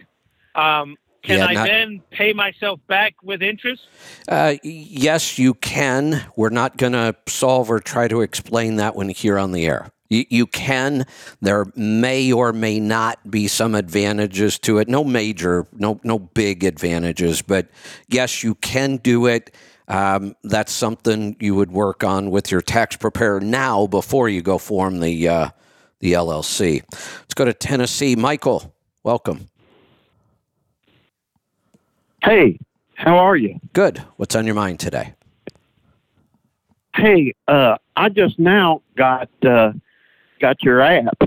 Um, 0.56 0.98
can 1.24 1.38
Yeah, 1.38 1.46
I 1.46 1.54
not- 1.54 1.68
then 1.68 2.02
pay 2.10 2.34
myself 2.34 2.80
back 2.88 3.14
with 3.24 3.42
interest? 3.44 3.88
Uh, 4.28 4.56
yes, 4.64 5.38
you 5.38 5.54
can. 5.54 6.26
We're 6.36 6.50
not 6.50 6.78
going 6.78 6.94
to 6.94 7.16
solve 7.28 7.70
or 7.70 7.80
try 7.80 8.08
to 8.08 8.22
explain 8.22 8.78
that 8.78 8.96
one 8.96 9.10
here 9.10 9.38
on 9.38 9.52
the 9.52 9.68
air. 9.68 9.92
You, 10.10 10.26
you 10.30 10.48
can. 10.48 11.06
There 11.40 11.68
may 11.76 12.32
or 12.34 12.52
may 12.54 12.80
not 12.80 13.30
be 13.30 13.48
some 13.48 13.76
advantages 13.76 14.58
to 14.60 14.80
it. 14.80 14.90
No 14.90 15.04
major, 15.04 15.68
no 15.74 16.02
no 16.04 16.18
big 16.20 16.64
advantages, 16.64 17.42
but 17.42 17.68
yes, 18.10 18.44
you 18.44 18.56
can 18.56 18.98
do 18.98 19.28
it. 19.28 19.56
Um, 19.92 20.38
that's 20.44 20.72
something 20.72 21.36
you 21.42 21.54
would 21.56 21.70
work 21.72 22.02
on 22.02 22.32
with 22.32 22.50
your 22.50 22.62
tax 22.62 22.96
preparer 22.96 23.42
now 23.42 23.88
before 23.88 24.30
you 24.30 24.42
go 24.42 24.58
form 24.58 25.02
the 25.02 25.28
uh, 25.28 25.50
the 26.00 26.14
LLC. 26.14 26.82
Let's 26.90 27.34
go 27.34 27.44
to 27.44 27.54
Tennessee. 27.54 28.16
Michael, 28.16 28.74
welcome. 29.04 29.50
Hey, 32.24 32.58
how 32.96 33.18
are 33.18 33.36
you? 33.36 33.60
Good. 33.74 33.98
What's 34.16 34.34
on 34.34 34.46
your 34.46 34.56
mind 34.56 34.80
today? 34.80 35.14
Hey, 36.96 37.34
uh, 37.50 37.78
I 37.98 38.08
just 38.08 38.40
now 38.40 38.82
got 38.96 39.30
uh, 39.44 39.74
got 40.40 40.64
your 40.64 40.80
app, 40.80 41.22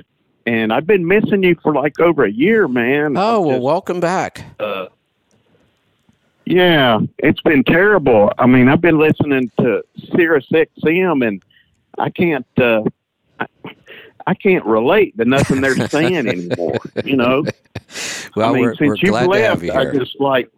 and 0.47 0.73
I've 0.73 0.87
been 0.87 1.07
missing 1.07 1.43
you 1.43 1.55
for 1.63 1.75
like 1.75 2.01
over 2.01 2.25
a 2.25 2.31
year, 2.31 2.67
man. 2.67 3.17
Oh, 3.19 3.43
I'm 3.43 3.47
well, 3.47 3.61
welcome 3.61 4.01
back. 4.01 4.43
uh, 4.59 4.87
yeah, 6.47 7.01
it's 7.19 7.41
been 7.43 7.65
terrible. 7.65 8.33
I 8.39 8.47
mean, 8.47 8.69
I've 8.69 8.81
been 8.81 8.99
listening 8.99 9.51
to 9.59 9.83
Sirius 10.15 10.47
XM, 10.53 11.27
and 11.27 11.43
I 11.99 12.11
can't. 12.11 12.47
Uh, 12.57 12.83
I, 13.41 13.47
I 14.27 14.35
can't 14.35 14.65
relate 14.65 15.17
to 15.19 15.25
nothing 15.25 15.61
they're 15.61 15.89
saying 15.89 16.29
anymore. 16.29 16.79
You 17.05 17.17
know, 17.17 17.45
Well, 18.37 18.51
I 18.51 18.53
mean, 18.53 18.63
we're, 18.63 18.75
since 18.75 18.89
we're 18.89 18.97
you've 18.97 19.11
glad 19.11 19.29
left, 19.29 19.63
you 19.63 19.73
I 19.73 19.93
just 19.93 20.21
like, 20.21 20.51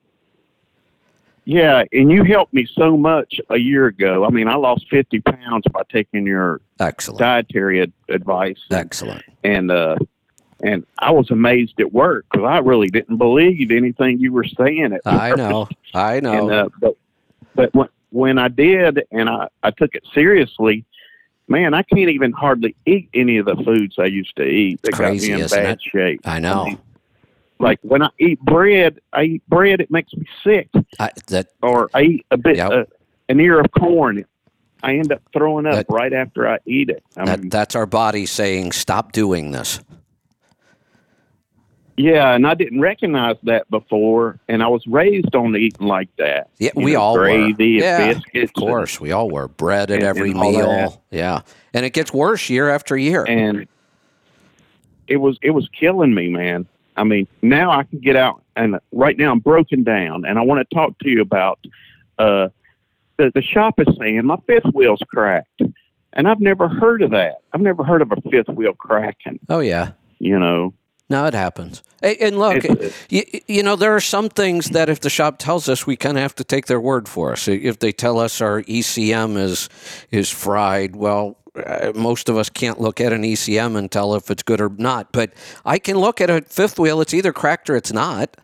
yeah, 1.45 1.85
and 1.93 2.11
you 2.11 2.25
helped 2.25 2.55
me 2.55 2.67
so 2.75 2.97
much 2.97 3.41
a 3.51 3.57
year 3.57 3.87
ago. 3.87 4.25
I 4.25 4.31
mean, 4.31 4.49
I 4.49 4.55
lost 4.55 4.87
fifty 4.91 5.21
pounds 5.21 5.65
by 5.73 5.83
taking 5.91 6.27
your 6.27 6.61
Excellent. 6.81 7.19
dietary 7.21 7.83
ad- 7.83 7.93
advice, 8.09 8.59
Excellent. 8.71 9.23
and 9.45 9.71
uh, 9.71 9.97
and 10.63 10.87
I 10.99 11.11
was 11.13 11.31
amazed 11.31 11.75
it 11.79 11.93
worked 11.93 12.31
because 12.33 12.47
I 12.47 12.59
really 12.59 12.89
didn't 12.89 13.17
believe 13.19 13.71
anything 13.71 14.19
you 14.19 14.33
were 14.33 14.45
saying. 14.45 14.93
At 14.95 15.03
I 15.05 15.31
first. 15.31 15.39
know. 15.39 15.69
I 15.95 16.21
know. 16.21 16.49
And 16.49 16.51
uh, 16.53 16.69
but 16.81 16.97
but 17.55 17.75
when 17.75 17.89
when 18.11 18.39
I 18.39 18.49
did, 18.49 19.07
and 19.11 19.29
I 19.29 19.49
I 19.63 19.71
took 19.71 19.95
it 19.95 20.05
seriously. 20.15 20.85
Man, 21.49 21.75
I 21.75 21.83
can't 21.83 22.11
even 22.11 22.33
hardly 22.33 22.75
eat 22.87 23.09
any 23.15 23.37
of 23.39 23.47
the 23.47 23.55
foods 23.55 24.01
I 24.01 24.07
used 24.07 24.35
to 24.35 24.43
eat. 24.43 24.81
It's 24.83 24.99
crazy, 24.99 25.29
got 25.29 25.35
me 25.37 25.41
in 25.41 25.45
isn't 25.47 25.57
bad 25.63 25.71
it? 25.75 25.83
shape. 25.83 26.21
I 26.25 26.41
know. 26.41 26.65
mean, 26.65 26.79
like 27.61 27.79
when 27.83 28.03
I 28.03 28.09
eat 28.19 28.41
bread, 28.41 28.99
I 29.13 29.23
eat 29.23 29.49
bread. 29.49 29.81
It 29.81 29.89
makes 29.89 30.13
me 30.15 30.27
sick. 30.43 30.69
I, 30.99 31.13
that 31.29 31.51
Or 31.63 31.89
I 31.95 32.03
eat 32.03 32.27
a 32.33 32.37
bit 32.37 32.57
Yep. 32.57 32.71
uh, 32.73 32.85
an 33.29 33.39
ear 33.39 33.61
of 33.61 33.67
corn. 33.79 34.25
I 34.83 34.97
end 34.97 35.13
up 35.13 35.23
throwing 35.33 35.67
up 35.67 35.75
That- 35.75 35.87
right 35.89 36.13
after 36.13 36.49
I 36.49 36.59
eat 36.67 36.91
it. 36.91 37.05
I 37.17 37.25
that 37.27 37.41
mean, 37.41 37.49
that's 37.49 37.77
our 37.77 37.87
body 37.87 38.27
saying 38.27 38.73
stop 38.73 39.13
doing 39.13 39.53
this. 39.53 39.79
Yeah, 41.97 42.35
and 42.35 42.47
I 42.47 42.55
didn't 42.55 42.81
recognize 42.81 43.37
that 43.45 43.71
before, 43.71 44.39
and 44.49 44.63
I 44.63 44.69
was 44.69 44.87
raised 44.87 45.35
on 45.35 45.57
eating 45.57 45.87
like 45.87 46.09
that. 46.17 46.49
Yeah, 46.59 46.71
You 46.77 46.85
we 46.85 46.93
know, 46.93 47.01
all 47.01 47.17
gravy 47.17 47.81
were. 47.81 47.87
and 47.87 48.05
Yeah, 48.07 48.13
biscuits. 48.15 48.51
of 48.51 48.55
course, 48.55 49.01
we 49.01 49.13
all 49.13 49.31
were. 49.31 49.49
Bread 49.49 49.91
at 49.91 49.97
and- 49.99 50.05
every 50.05 50.31
and 50.33 50.41
meal. 50.41 51.03
Yeah, 51.11 51.41
and 51.75 51.85
it 51.87 51.93
gets 51.93 52.13
worse 52.13 52.49
year 52.51 52.69
after 52.69 52.97
year. 52.97 53.25
and, 53.27 53.59
and 53.59 53.69
it 55.09 55.17
was 55.19 55.39
it 55.43 55.51
was 55.51 55.69
killing 55.69 56.15
me, 56.15 56.29
man. 56.29 56.67
I 56.97 57.05
mean, 57.05 57.29
now 57.43 57.71
I 57.71 57.83
can 57.85 57.99
get 58.01 58.17
out, 58.17 58.43
and 58.57 58.79
right 58.93 59.17
now 59.19 59.31
I'm 59.31 59.39
broken 59.41 59.83
down, 59.85 60.25
and 60.25 60.39
I 60.39 60.43
want 60.43 60.67
to 60.69 60.75
talk 60.75 60.99
to 61.01 61.09
you 61.11 61.21
about 61.21 61.59
uh, 62.19 62.49
the 63.17 63.31
the 63.35 63.43
shop 63.43 63.79
is 63.81 63.87
saying 63.99 64.25
my 64.27 64.37
fifth 64.47 64.65
wheel's 64.73 65.01
cracked, 65.09 65.63
and 66.15 66.29
I've 66.29 66.41
never 66.41 66.69
heard 66.69 67.03
of 67.03 67.11
that. 67.13 67.37
I've 67.53 67.61
never 67.61 67.85
heard 67.85 68.03
of 68.03 68.13
a 68.13 68.21
fifth 68.31 68.49
wheel 68.49 68.73
cracking. 68.75 69.39
oh 69.49 69.61
yeah. 69.61 69.93
You 70.19 70.39
know, 70.39 70.73
No, 71.09 71.27
it 71.27 71.35
happens. 71.35 71.83
And 72.03 72.39
look, 72.39 72.65
you, 73.09 73.23
you 73.47 73.63
know, 73.63 73.77
there 73.77 73.95
are 73.95 74.01
some 74.01 74.29
things 74.29 74.71
that 74.71 74.89
if 74.89 75.01
the 75.01 75.11
shop 75.11 75.39
tells 75.39 75.69
us, 75.69 75.87
we 75.87 75.97
kind 75.97 76.17
of 76.17 76.23
have 76.23 76.35
to 76.37 76.45
take 76.45 76.67
their 76.67 76.81
word 76.81 77.09
for 77.09 77.33
us. 77.33 77.47
If 77.49 77.79
they 77.79 77.93
tell 77.93 78.19
us 78.19 78.41
our 78.41 78.63
ECM 78.63 79.37
is 79.37 79.69
is 80.11 80.31
fried, 80.31 80.97
well, 80.97 81.39
uh, 81.55 81.93
most 81.95 82.29
of 82.29 82.37
us 82.37 82.51
can't 82.51 82.81
look 82.81 83.01
at 83.01 83.13
an 83.13 83.23
ECM 83.23 83.77
and 83.77 83.91
tell 83.91 84.15
if 84.15 84.31
it's 84.31 84.43
good 84.43 84.61
or 84.61 84.69
not. 84.69 85.13
But 85.13 85.33
I 85.65 85.79
can 85.79 85.97
look 85.97 86.21
at 86.21 86.29
a 86.29 86.43
fifth 86.43 86.79
wheel; 86.79 87.01
it's 87.01 87.15
either 87.15 87.33
cracked 87.33 87.71
or 87.71 87.77
it's 87.77 87.93
not. 87.93 88.37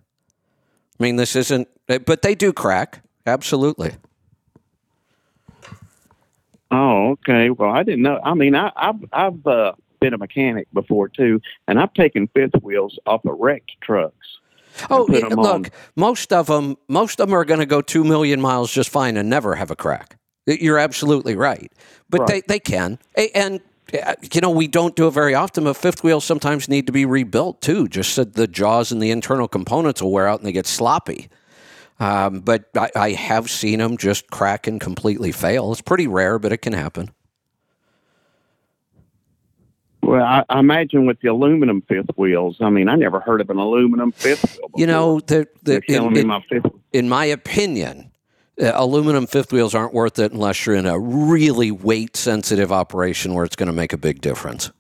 I 0.98 1.02
mean, 1.02 1.16
this 1.16 1.34
isn't, 1.34 1.68
uh, 1.88 1.98
but 1.98 2.22
they 2.22 2.34
do 2.34 2.52
crack. 2.52 3.02
Absolutely. 3.26 3.92
Oh, 6.70 7.10
okay. 7.10 7.50
Well, 7.50 7.70
I 7.70 7.82
didn't 7.82 8.02
know. 8.02 8.20
I 8.24 8.34
mean, 8.34 8.54
I, 8.54 8.72
I've 8.76 9.04
I've 9.12 9.46
uh, 9.46 9.72
been 10.02 10.14
a 10.14 10.18
mechanic 10.18 10.68
before 10.72 11.08
too, 11.08 11.40
and 11.68 11.80
I've 11.80 11.94
taken 11.94 12.28
fifth 12.28 12.62
wheels 12.62 12.98
off 13.06 13.24
of 13.24 13.36
wrecked 13.38 13.72
trucks. 13.80 14.38
Oh, 14.88 15.06
yeah, 15.10 15.26
look, 15.26 15.66
on. 15.66 15.66
most 15.96 16.32
of 16.32 16.46
them, 16.46 16.76
most 16.88 17.20
of 17.20 17.28
them 17.28 17.36
are 17.36 17.44
going 17.44 17.60
to 17.60 17.66
go 17.66 17.80
two 17.82 18.04
million 18.04 18.40
miles 18.40 18.72
just 18.72 18.88
fine 18.90 19.16
and 19.16 19.28
never 19.28 19.54
have 19.54 19.70
a 19.70 19.76
crack. 19.76 20.16
You're 20.46 20.78
absolutely 20.78 21.36
right, 21.36 21.70
but 22.10 22.22
Right. 22.22 22.28
they 22.48 22.54
they 22.54 22.58
can, 22.58 22.98
and 23.34 23.60
uh, 24.02 24.14
you 24.32 24.40
know 24.40 24.50
we 24.50 24.66
don't 24.66 24.96
do 24.96 25.06
it 25.06 25.12
very 25.12 25.34
often. 25.34 25.64
But 25.64 25.76
fifth 25.76 26.02
wheels 26.02 26.24
sometimes 26.24 26.68
need 26.68 26.86
to 26.86 26.92
be 26.92 27.04
rebuilt 27.04 27.60
too, 27.60 27.86
just 27.86 28.14
so 28.14 28.24
the 28.24 28.48
jaws 28.48 28.90
and 28.90 29.00
the 29.00 29.10
internal 29.12 29.46
components 29.46 30.02
will 30.02 30.10
wear 30.10 30.26
out 30.26 30.40
and 30.40 30.46
they 30.46 30.52
get 30.52 30.66
sloppy. 30.66 31.28
Um, 32.00 32.40
but 32.40 32.64
I, 32.76 32.90
I 32.96 33.10
have 33.12 33.48
seen 33.50 33.78
them 33.78 33.96
just 33.96 34.30
crack 34.30 34.66
and 34.66 34.80
completely 34.80 35.30
fail. 35.30 35.70
It's 35.70 35.80
pretty 35.80 36.08
rare, 36.08 36.40
but 36.40 36.50
it 36.50 36.58
can 36.58 36.72
happen. 36.72 37.10
Well, 40.02 40.22
I, 40.24 40.44
I 40.48 40.58
imagine 40.58 41.06
with 41.06 41.20
the 41.20 41.28
aluminum 41.28 41.82
fifth 41.82 42.10
wheels. 42.16 42.56
I 42.60 42.70
mean, 42.70 42.88
I 42.88 42.96
never 42.96 43.20
heard 43.20 43.40
of 43.40 43.50
an 43.50 43.58
aluminum 43.58 44.12
fifth 44.12 44.42
wheel. 44.58 44.68
Before. 44.68 44.80
You 44.80 44.86
know, 44.86 45.20
the, 45.20 45.46
the, 45.62 45.80
in- 45.88 46.16
in- 46.16 46.26
my 46.26 46.42
fifth. 46.48 46.66
in 46.92 47.08
my 47.08 47.24
opinion, 47.26 48.10
uh, 48.60 48.72
aluminum 48.74 49.26
fifth 49.26 49.52
wheels 49.52 49.74
aren't 49.74 49.94
worth 49.94 50.18
it 50.18 50.32
unless 50.32 50.66
you're 50.66 50.74
in 50.74 50.86
a 50.86 50.98
really 50.98 51.70
weight 51.70 52.16
sensitive 52.16 52.72
operation 52.72 53.32
where 53.34 53.44
it's 53.44 53.56
going 53.56 53.68
to 53.68 53.72
make 53.72 53.92
a 53.92 53.96
big 53.96 54.20
difference. 54.20 54.70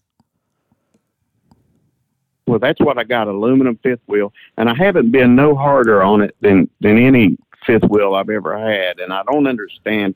Well, 2.46 2.58
that's 2.58 2.80
what 2.80 2.98
I 2.98 3.04
got, 3.04 3.28
aluminum 3.28 3.78
fifth 3.82 4.02
wheel, 4.06 4.32
and 4.58 4.68
I 4.68 4.74
haven't 4.74 5.10
been 5.12 5.36
no 5.36 5.54
harder 5.54 6.02
on 6.02 6.20
it 6.20 6.34
than 6.40 6.68
than 6.80 6.98
any 6.98 7.38
fifth 7.66 7.84
wheel 7.88 8.14
I've 8.14 8.30
ever 8.30 8.58
had, 8.58 9.00
and 9.00 9.12
I 9.12 9.22
don't 9.24 9.46
understand. 9.46 10.14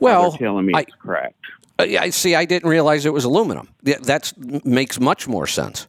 Well, 0.00 0.32
telling 0.32 0.66
me 0.66 0.74
I- 0.74 0.80
it's 0.80 0.94
cracked. 0.94 1.34
Uh, 1.80 1.84
yeah, 1.84 2.02
I 2.02 2.10
see. 2.10 2.34
I 2.34 2.44
didn't 2.44 2.68
realize 2.68 3.06
it 3.06 3.12
was 3.12 3.24
aluminum. 3.24 3.68
That 3.84 4.32
makes 4.64 4.98
much 4.98 5.28
more 5.28 5.46
sense. 5.46 5.86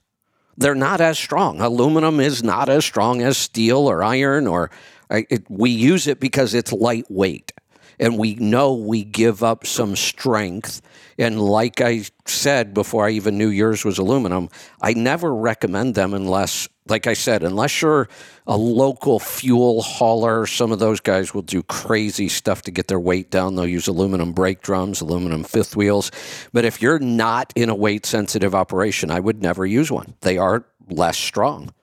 They're 0.55 0.75
not 0.75 1.01
as 1.01 1.17
strong. 1.17 1.61
Aluminum 1.61 2.19
is 2.19 2.43
not 2.43 2.69
as 2.69 2.85
strong 2.85 3.21
as 3.23 3.37
steel 3.37 3.89
or 3.89 4.03
iron, 4.03 4.45
or 4.45 4.69
it, 5.09 5.45
we 5.49 5.71
use 5.71 6.05
it 6.05 6.19
because 6.19 6.53
it's 6.53 6.71
lightweight, 6.71 7.53
and 7.99 8.19
we 8.19 8.35
know 8.35 8.73
we 8.75 9.03
give 9.03 9.41
up 9.41 9.65
some 9.65 9.95
strength. 9.95 10.81
And 11.17 11.41
like 11.41 11.81
I 11.81 12.03
said 12.25 12.73
before, 12.75 13.07
I 13.07 13.11
even 13.11 13.37
knew 13.39 13.47
yours 13.49 13.83
was 13.83 13.97
aluminum. 13.97 14.49
I 14.81 14.93
never 14.93 15.33
recommend 15.33 15.95
them 15.95 16.13
unless, 16.13 16.69
like 16.89 17.07
I 17.07 17.13
said, 17.13 17.43
unless 17.43 17.81
you're 17.81 18.07
a 18.49 18.57
local 18.57 19.19
fuel 19.19 19.81
hauler. 19.83 20.47
Some 20.47 20.71
of 20.71 20.79
those 20.79 20.99
guys 20.99 21.35
will 21.35 21.43
do 21.43 21.61
crazy 21.61 22.27
stuff 22.27 22.63
to 22.63 22.71
get 22.71 22.87
their 22.87 22.99
weight 22.99 23.29
down. 23.29 23.55
They'll 23.55 23.67
use 23.67 23.87
aluminum 23.87 24.33
brake 24.33 24.61
drums, 24.61 25.01
aluminum 25.01 25.43
fifth 25.43 25.75
wheels. 25.75 26.11
But 26.51 26.65
if 26.65 26.81
you're 26.81 26.97
not 26.97 27.53
in 27.55 27.69
a 27.69 27.75
weight 27.75 28.07
sensitive 28.07 28.55
operation, 28.55 29.11
I 29.11 29.19
would 29.19 29.41
never 29.41 29.67
use 29.67 29.91
one. 29.91 30.15
They 30.21 30.39
are 30.39 30.65
less 30.89 31.15
strong. 31.15 31.73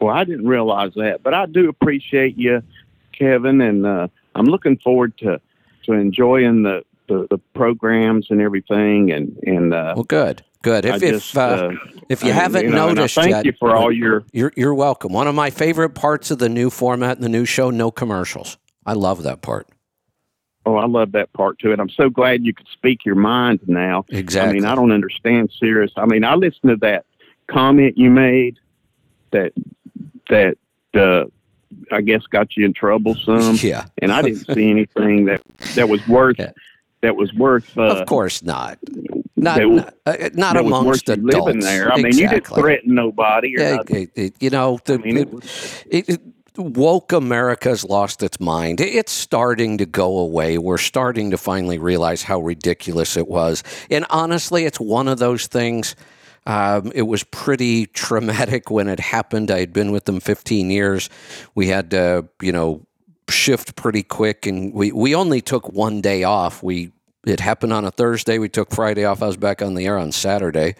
Well, 0.00 0.14
I 0.14 0.22
didn't 0.22 0.46
realize 0.46 0.92
that, 0.94 1.22
but 1.22 1.34
I 1.34 1.46
do 1.46 1.68
appreciate 1.68 2.36
you, 2.38 2.62
Kevin, 3.12 3.60
and 3.60 3.84
uh, 3.86 4.08
I'm 4.34 4.46
looking 4.46 4.78
forward 4.78 5.16
to 5.18 5.40
to 5.84 5.92
enjoying 5.92 6.62
the, 6.62 6.82
the, 7.08 7.26
the 7.28 7.38
programs 7.54 8.30
and 8.30 8.40
everything. 8.40 9.10
And 9.10 9.36
and 9.44 9.74
uh, 9.74 9.94
Well, 9.96 10.04
good, 10.04 10.44
good. 10.64 10.84
If 10.84 11.02
if 11.02 11.12
just, 11.12 11.36
uh, 11.36 11.40
uh, 11.40 11.72
if 12.08 12.24
you 12.24 12.30
I- 12.30 12.32
haven't 12.32 12.64
you 12.64 12.70
know, 12.70 12.88
noticed 12.88 13.14
thank 13.14 13.30
yet, 13.30 13.44
you 13.44 13.52
for 13.60 13.76
all 13.76 13.92
your 13.92 14.24
You're 14.32 14.52
you're 14.56 14.74
welcome. 14.74 15.12
One 15.12 15.28
of 15.28 15.34
my 15.36 15.50
favorite 15.50 15.90
parts 15.90 16.32
of 16.32 16.38
the 16.38 16.48
new 16.48 16.70
format 16.70 17.16
and 17.16 17.24
the 17.24 17.28
new 17.28 17.44
show, 17.44 17.70
no 17.70 17.90
commercials. 17.92 18.58
I 18.84 18.94
love 18.94 19.22
that 19.22 19.42
part. 19.42 19.68
Oh, 20.66 20.76
I 20.76 20.86
love 20.86 21.12
that 21.12 21.32
part 21.34 21.58
too, 21.58 21.72
and 21.72 21.80
I'm 21.80 21.90
so 21.90 22.08
glad 22.08 22.44
you 22.44 22.54
could 22.54 22.66
speak 22.72 23.04
your 23.04 23.14
mind 23.14 23.60
now. 23.66 24.06
Exactly. 24.08 24.50
I 24.50 24.52
mean, 24.54 24.64
I 24.64 24.74
don't 24.74 24.92
understand 24.92 25.52
Sirius. 25.60 25.92
I 25.96 26.06
mean, 26.06 26.24
I 26.24 26.34
listened 26.34 26.70
to 26.70 26.76
that 26.76 27.04
comment 27.46 27.98
you 27.98 28.10
made 28.10 28.58
that 29.30 29.52
that 30.30 30.56
uh, 30.94 31.24
I 31.92 32.00
guess 32.00 32.22
got 32.26 32.56
you 32.56 32.64
in 32.64 32.72
trouble 32.72 33.14
some. 33.14 33.56
Yeah. 33.62 33.86
And 34.00 34.10
I 34.10 34.22
didn't 34.22 34.46
see 34.54 34.70
anything 34.70 35.26
that 35.26 35.42
that 35.74 35.88
was 35.88 36.06
worth 36.08 36.36
Yeah. 36.38 36.52
That 37.04 37.16
was 37.16 37.32
worth. 37.34 37.76
Uh, 37.78 37.82
of 37.82 38.06
course 38.06 38.42
not. 38.42 38.78
Not 39.36 39.58
that- 39.58 39.68
not, 39.68 39.94
uh, 40.06 40.28
not 40.34 40.54
that 40.54 40.64
was 40.64 40.72
amongst 40.72 41.08
you 41.08 41.14
adults. 41.14 41.46
living 41.46 41.60
there. 41.60 41.92
I 41.92 41.96
mean, 41.96 42.16
you 42.16 42.28
didn't 42.28 42.46
threaten 42.46 42.94
nobody 42.94 43.56
or 43.56 43.60
Yeah, 43.60 43.78
it- 43.88 44.10
it- 44.14 44.34
you 44.40 44.50
know, 44.50 44.78
the, 44.84 44.94
I 44.94 44.96
mean, 44.98 45.16
it, 45.18 45.20
it 45.28 45.32
was, 45.32 45.84
it, 45.90 46.08
it- 46.08 46.20
woke 46.56 47.12
America's 47.12 47.84
lost 47.84 48.22
its 48.22 48.38
mind. 48.38 48.80
It's 48.80 49.10
starting 49.10 49.76
to 49.78 49.86
go 49.86 50.18
away. 50.18 50.56
We're 50.56 50.78
starting 50.78 51.32
to 51.32 51.36
finally 51.36 51.78
realize 51.78 52.22
how 52.22 52.40
ridiculous 52.40 53.16
it 53.16 53.26
was. 53.26 53.64
And 53.90 54.06
honestly, 54.08 54.64
it's 54.64 54.78
one 54.78 55.08
of 55.08 55.18
those 55.18 55.48
things. 55.48 55.96
Um, 56.46 56.92
it 56.94 57.02
was 57.02 57.24
pretty 57.24 57.86
traumatic 58.04 58.70
when 58.70 58.86
it 58.88 59.00
happened. 59.00 59.50
I 59.50 59.58
had 59.58 59.72
been 59.72 59.90
with 59.90 60.04
them 60.04 60.20
15 60.20 60.70
years. 60.70 61.10
We 61.56 61.66
had 61.66 61.90
to, 61.90 62.28
you 62.40 62.52
know, 62.52 62.86
shift 63.28 63.76
pretty 63.76 64.02
quick, 64.02 64.46
and 64.46 64.72
we, 64.72 64.92
we 64.92 65.14
only 65.14 65.40
took 65.40 65.72
one 65.72 66.00
day 66.00 66.24
off. 66.24 66.62
We 66.62 66.92
it 67.26 67.40
happened 67.40 67.72
on 67.72 67.84
a 67.84 67.90
Thursday. 67.90 68.38
We 68.38 68.48
took 68.48 68.70
Friday 68.70 69.04
off. 69.04 69.22
I 69.22 69.26
was 69.26 69.36
back 69.36 69.62
on 69.62 69.74
the 69.74 69.86
air 69.86 69.98
on 69.98 70.12
Saturday. 70.12 70.74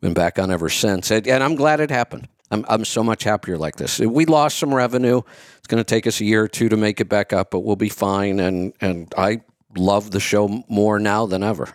Been 0.00 0.14
back 0.14 0.38
on 0.38 0.50
ever 0.50 0.68
since, 0.68 1.10
and, 1.10 1.26
and 1.26 1.42
I'm 1.42 1.54
glad 1.54 1.80
it 1.80 1.90
happened. 1.90 2.28
I'm 2.50 2.64
I'm 2.68 2.84
so 2.84 3.02
much 3.02 3.24
happier 3.24 3.56
like 3.56 3.76
this. 3.76 3.98
We 4.00 4.26
lost 4.26 4.58
some 4.58 4.74
revenue. 4.74 5.22
It's 5.58 5.66
going 5.66 5.80
to 5.80 5.84
take 5.84 6.06
us 6.06 6.20
a 6.20 6.24
year 6.24 6.42
or 6.42 6.48
two 6.48 6.68
to 6.68 6.76
make 6.76 7.00
it 7.00 7.08
back 7.08 7.32
up, 7.32 7.50
but 7.50 7.60
we'll 7.60 7.76
be 7.76 7.88
fine. 7.88 8.38
And 8.40 8.74
and 8.80 9.12
I 9.16 9.40
love 9.76 10.10
the 10.10 10.20
show 10.20 10.62
more 10.68 10.98
now 10.98 11.26
than 11.26 11.42
ever. 11.42 11.68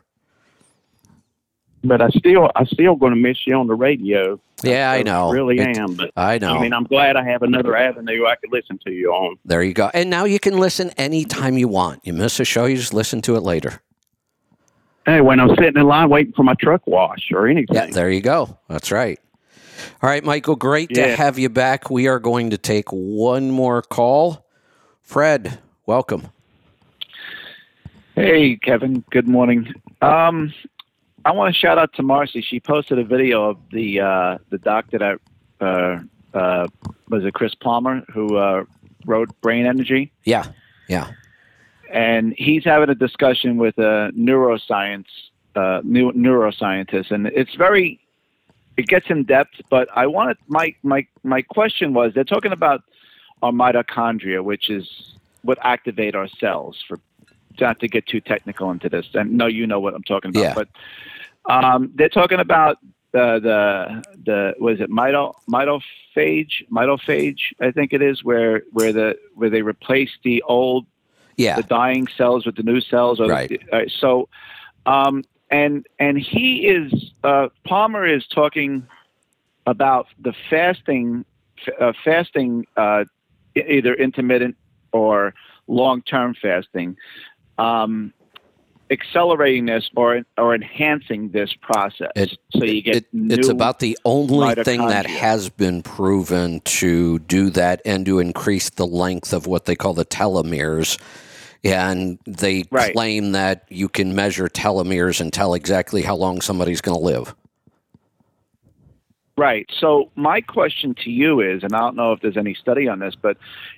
But 1.83 2.01
I 2.01 2.09
still 2.09 2.51
I 2.55 2.65
still 2.65 2.95
going 2.95 3.13
to 3.13 3.19
miss 3.19 3.37
you 3.45 3.55
on 3.55 3.67
the 3.67 3.75
radio. 3.75 4.39
Yeah, 4.63 4.91
I 4.91 5.03
know. 5.03 5.31
really 5.31 5.59
It- 5.59 5.77
am. 5.77 5.95
But 5.95 6.11
I 6.17 6.37
know. 6.37 6.57
I 6.57 6.61
mean, 6.61 6.73
I'm 6.73 6.83
glad 6.83 7.15
I 7.15 7.23
have 7.23 7.41
another 7.43 7.75
avenue 7.77 8.25
I 8.25 8.35
could 8.35 8.51
listen 8.51 8.77
to 8.85 8.91
you 8.91 9.11
on. 9.11 9.37
there 9.45 9.63
you 9.63 9.73
go. 9.73 9.89
And 9.93 10.09
now 10.09 10.25
you 10.25 10.39
can 10.39 10.57
listen 10.57 10.89
anytime 10.91 11.57
you 11.57 11.67
want. 11.67 12.01
You 12.05 12.13
miss 12.13 12.39
a 12.39 12.45
show, 12.45 12.65
you 12.65 12.75
just 12.75 12.93
listen 12.93 13.21
to 13.23 13.35
it 13.35 13.41
later. 13.41 13.81
Hey, 15.05 15.21
when 15.21 15.39
I'm 15.39 15.49
sitting 15.55 15.77
in 15.77 15.87
line 15.87 16.09
waiting 16.09 16.33
for 16.33 16.43
my 16.43 16.53
truck 16.55 16.85
wash 16.85 17.31
or 17.31 17.47
anything. 17.47 17.73
Yeah, 17.75 17.87
there 17.87 18.11
you 18.11 18.21
go. 18.21 18.57
That's 18.67 18.91
right. 18.91 19.17
All 20.03 20.09
right, 20.09 20.23
Michael, 20.23 20.57
great 20.57 20.93
to 20.95 21.15
have 21.15 21.39
you 21.39 21.47
back. 21.49 21.89
We 21.89 22.07
are 22.07 22.19
going 22.19 22.49
to 22.49 22.57
take 22.57 22.89
one 22.89 23.49
more 23.49 23.81
call. 23.81 24.45
Fred, 25.01 25.59
welcome. 25.85 26.27
Hey, 28.15 28.57
Kevin. 28.57 29.03
Good 29.09 29.27
morning. 29.27 29.73
Um, 30.01 30.53
I 31.25 31.31
want 31.31 31.53
to 31.53 31.59
shout 31.59 31.77
out 31.77 31.93
to 31.93 32.03
Marcy. 32.03 32.41
She 32.41 32.59
posted 32.59 32.99
a 32.99 33.03
video 33.03 33.49
of 33.49 33.57
the 33.71 33.99
uh, 33.99 34.37
the 34.49 34.57
doctor 34.57 34.97
that 34.99 35.19
uh, 35.59 36.37
uh, 36.37 36.67
was 37.09 37.25
it 37.25 37.33
Chris 37.33 37.55
Palmer 37.55 38.03
who 38.13 38.37
uh, 38.37 38.63
wrote 39.05 39.29
Brain 39.41 39.65
Energy, 39.65 40.11
Yeah, 40.23 40.45
yeah, 40.87 41.11
and 41.91 42.33
he's 42.37 42.63
having 42.63 42.89
a 42.89 42.95
discussion 42.95 43.57
with 43.57 43.77
a 43.77 44.11
neuroscience 44.15 45.07
uh, 45.55 45.81
new 45.83 46.11
neuroscientist, 46.13 47.11
and 47.11 47.27
it's 47.27 47.55
very 47.55 47.99
it 48.77 48.87
gets 48.87 49.07
in 49.09 49.23
depth. 49.23 49.61
But 49.69 49.89
I 49.95 50.07
wanted 50.07 50.37
my 50.47 50.73
my 50.83 51.05
my 51.23 51.41
question 51.41 51.93
was 51.93 52.13
they're 52.13 52.23
talking 52.23 52.53
about 52.53 52.81
our 53.41 53.51
mitochondria, 53.51 54.43
which 54.43 54.69
is 54.69 54.87
what 55.41 55.57
activate 55.61 56.15
our 56.15 56.27
cells 56.27 56.83
for 56.87 56.99
not 57.59 57.79
to 57.79 57.87
get 57.87 58.05
too 58.07 58.21
technical 58.21 58.71
into 58.71 58.89
this, 58.89 59.07
and 59.13 59.33
no, 59.33 59.47
you 59.47 59.67
know 59.67 59.79
what 59.79 59.93
I'm 59.93 60.03
talking 60.03 60.29
about. 60.29 60.41
Yeah. 60.41 60.53
But 60.53 60.67
um, 61.45 61.91
they're 61.95 62.09
talking 62.09 62.39
about 62.39 62.77
the 63.11 63.39
the 63.39 64.03
the 64.23 64.53
was 64.59 64.79
it 64.79 64.91
mito 64.91 65.33
mitophage 65.49 66.63
mitophage 66.71 67.39
I 67.59 67.71
think 67.71 67.91
it 67.91 68.03
is 68.03 68.23
where 68.23 68.61
where 68.71 68.93
the 68.93 69.17
where 69.33 69.49
they 69.49 69.63
replace 69.63 70.11
the 70.23 70.43
old 70.43 70.85
yeah. 71.39 71.55
the 71.55 71.63
dying 71.63 72.07
cells 72.17 72.45
with 72.45 72.55
the 72.55 72.63
new 72.63 72.81
cells. 72.81 73.19
Right. 73.19 73.49
The, 73.49 73.61
uh, 73.75 73.85
so, 73.87 74.27
um, 74.85 75.23
and 75.49 75.87
and 75.97 76.19
he 76.19 76.67
is 76.67 77.11
uh, 77.23 77.47
Palmer 77.65 78.05
is 78.05 78.27
talking 78.27 78.85
about 79.65 80.07
the 80.19 80.33
fasting, 80.49 81.25
uh, 81.79 81.93
fasting, 82.03 82.65
uh, 82.75 83.05
either 83.55 83.93
intermittent 83.93 84.57
or 84.91 85.33
long 85.67 86.01
term 86.01 86.35
fasting, 86.39 86.97
um, 87.59 88.13
accelerating 88.89 89.67
this 89.67 89.89
or 89.95 90.23
or 90.37 90.55
enhancing 90.55 91.29
this 91.29 91.53
process. 91.61 92.11
It- 92.15 92.37
so 92.55 92.63
you 92.63 92.81
get 92.81 92.95
It- 92.95 93.05
it's 93.13 93.49
about 93.49 93.79
the 93.79 93.97
only 94.05 94.55
thing 94.63 94.87
that 94.87 95.05
has 95.05 95.49
been 95.49 95.83
proven 95.83 96.61
to 96.61 97.19
do 97.19 97.51
that 97.51 97.81
and 97.85 98.05
to 98.07 98.19
increase 98.19 98.69
the 98.71 98.87
length 98.87 99.31
of 99.33 99.45
what 99.45 99.65
they 99.65 99.75
call 99.75 99.93
the 99.93 100.05
telomeres. 100.05 100.99
And 101.63 102.17
they 102.25 102.63
Right. 102.71 102.93
claim 102.93 103.33
that 103.33 103.65
you 103.69 103.89
can 103.89 104.15
measure 104.15 104.47
telomeres 104.47 105.19
and 105.19 105.31
tell 105.31 105.53
exactly 105.53 106.01
how 106.01 106.15
long 106.15 106.39
somebody's 106.41 106.79
going 106.81 106.97
to 106.97 107.03
live. 107.03 107.35
Right. 109.37 109.69
So 109.79 110.09
my 110.15 110.41
question 110.41 110.95
to 111.03 111.11
you 111.11 111.41
is, 111.41 111.63
and 111.63 111.73
I 111.73 111.79
don't 111.79 111.95
know 111.95 112.11
if 112.13 112.21
there's 112.21 112.37
any 112.37 112.53
study 112.53 112.87
on 112.87 112.99
this, 112.99 113.15
but 113.15 113.37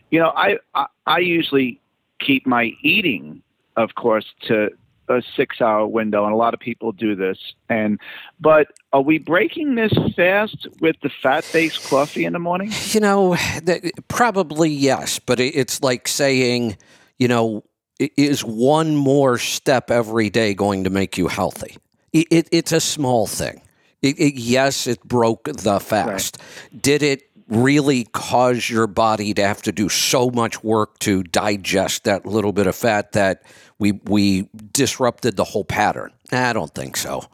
you 0.09 0.19
know, 0.19 0.31
I 0.35 0.57
I, 0.73 0.85
I 1.05 1.19
usually 1.19 1.79
keep 2.19 2.47
my 2.47 2.71
eating, 2.83 3.41
of 3.75 3.95
course, 3.95 4.25
to 4.43 4.69
a 5.09 5.21
six-hour 5.35 5.87
window, 5.87 6.23
and 6.23 6.33
a 6.33 6.37
lot 6.37 6.53
of 6.53 6.59
people 6.59 6.91
do 6.91 7.15
this. 7.15 7.53
And 7.69 7.99
but 8.39 8.67
are 8.93 9.01
we 9.01 9.17
breaking 9.17 9.75
this 9.75 9.91
fast 10.15 10.67
with 10.79 10.95
the 11.01 11.09
fat-based 11.09 11.89
coffee 11.89 12.23
in 12.23 12.33
the 12.33 12.39
morning? 12.39 12.71
You 12.91 13.01
know, 13.01 13.35
that, 13.63 13.81
probably 14.07 14.69
yes, 14.69 15.19
but 15.19 15.39
it, 15.39 15.55
it's 15.55 15.81
like 15.81 16.07
saying, 16.07 16.77
you 17.17 17.27
know, 17.27 17.63
is 17.99 18.43
one 18.43 18.95
more 18.95 19.37
step 19.37 19.91
every 19.91 20.29
day 20.29 20.53
going 20.53 20.83
to 20.85 20.89
make 20.89 21.17
you 21.17 21.27
healthy? 21.27 21.77
It, 22.13 22.27
it, 22.31 22.49
it's 22.51 22.71
a 22.71 22.79
small 22.79 23.27
thing. 23.27 23.61
It, 24.01 24.33
yes, 24.33 24.87
it 24.87 25.03
broke 25.03 25.43
the 25.43 25.79
fast. 25.79 26.39
Did 26.79 27.03
it 27.03 27.29
really 27.51 28.05
cause 28.05 28.69
your 28.69 28.87
body 28.87 29.33
to 29.35 29.43
have 29.45 29.61
to 29.63 29.71
do 29.71 29.89
so 29.89 30.31
much 30.31 30.63
work 30.63 30.97
to 30.99 31.21
digest 31.21 32.05
that 32.05 32.25
little 32.25 32.53
bit 32.53 32.65
of 32.65 32.75
fat 32.75 33.11
that 33.11 33.43
we 33.77 33.91
we 34.05 34.47
disrupted 34.73 35.35
the 35.35 35.43
whole 35.43 35.65
pattern? 35.65 36.11
I 36.31 36.53
don't 36.53 36.73
think 36.73 36.95
so. 36.97 37.25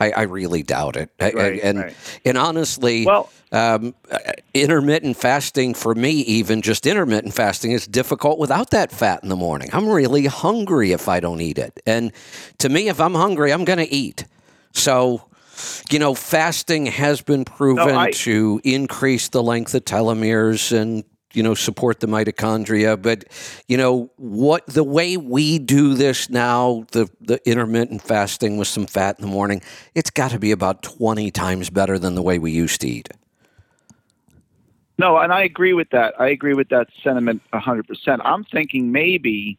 I, 0.00 0.12
I 0.12 0.22
really 0.22 0.62
doubt 0.62 0.96
it. 0.96 1.10
I- 1.20 1.26
I- 1.26 1.32
Right, 1.32 1.60
and 1.62 1.78
right. 1.78 1.94
and 2.24 2.38
honestly, 2.38 3.04
Well- 3.04 3.28
um, 3.52 3.94
intermittent 4.54 5.16
fasting 5.18 5.74
for 5.74 5.94
me, 5.94 6.10
even 6.10 6.62
just 6.62 6.86
intermittent 6.86 7.34
fasting, 7.34 7.72
is 7.72 7.86
difficult 7.86 8.38
without 8.38 8.70
that 8.70 8.90
fat 8.92 9.22
in 9.22 9.28
the 9.28 9.36
morning. 9.36 9.68
I'm 9.74 9.88
really 9.88 10.24
hungry 10.26 10.92
if 10.92 11.06
I 11.08 11.20
don't 11.20 11.40
eat 11.42 11.58
it, 11.58 11.80
and 11.84 12.12
to 12.58 12.68
me, 12.70 12.88
if 12.88 12.98
I'm 13.00 13.14
hungry, 13.14 13.52
I'm 13.52 13.64
going 13.64 13.78
to 13.80 13.92
eat. 13.92 14.24
So, 14.72 15.22
you 15.90 15.98
know, 15.98 16.14
fasting 16.14 16.86
has 16.86 17.20
been 17.20 17.44
proven 17.44 17.96
I- 17.96 18.10
to 18.10 18.60
increase 18.64 19.28
the 19.28 19.42
length 19.42 19.74
of 19.74 19.84
telomeres 19.84 20.76
and 20.76 21.04
you 21.32 21.44
know 21.44 21.54
support 21.54 22.00
the 22.00 22.08
mitochondria 22.08 23.00
but 23.00 23.24
you 23.68 23.76
know 23.76 24.10
what 24.16 24.66
the 24.66 24.82
way 24.82 25.16
we 25.16 25.60
do 25.60 25.94
this 25.94 26.28
now 26.28 26.84
the 26.90 27.08
the 27.20 27.40
intermittent 27.48 28.02
fasting 28.02 28.56
with 28.56 28.66
some 28.66 28.84
fat 28.84 29.16
in 29.16 29.24
the 29.24 29.30
morning 29.30 29.62
it's 29.94 30.10
got 30.10 30.32
to 30.32 30.40
be 30.40 30.50
about 30.50 30.82
20 30.82 31.30
times 31.30 31.70
better 31.70 32.00
than 32.00 32.16
the 32.16 32.22
way 32.22 32.40
we 32.40 32.50
used 32.50 32.80
to 32.80 32.88
eat 32.88 33.08
No, 34.98 35.16
and 35.16 35.32
I 35.32 35.44
agree 35.44 35.72
with 35.72 35.88
that. 35.90 36.12
I 36.20 36.28
agree 36.28 36.52
with 36.52 36.68
that 36.68 36.88
sentiment 37.02 37.40
100%. 37.54 38.20
I'm 38.22 38.44
thinking 38.44 38.92
maybe 38.92 39.58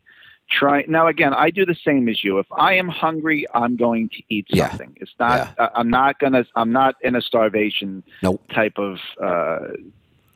try 0.52 0.84
now 0.88 1.08
again, 1.08 1.34
I 1.34 1.50
do 1.50 1.66
the 1.66 1.76
same 1.86 2.10
as 2.10 2.24
you. 2.24 2.38
If 2.40 2.46
I 2.52 2.74
am 2.74 2.88
hungry, 2.90 3.46
I'm 3.54 3.76
going 3.78 4.10
to 4.10 4.22
eat 4.30 4.48
Yeah. 4.50 4.70
something. 4.70 4.98
It's 5.00 5.14
not 5.20 5.56
I- 5.60 5.70
I'm 5.76 5.90
not 5.90 6.20
to 6.20 6.46
I'm 6.56 6.72
not 6.72 6.96
in 7.02 7.16
a 7.16 7.22
starvation 7.22 8.04
Nope. 8.22 8.42
type 8.54 8.78
of 8.78 8.98
uh, 9.22 9.60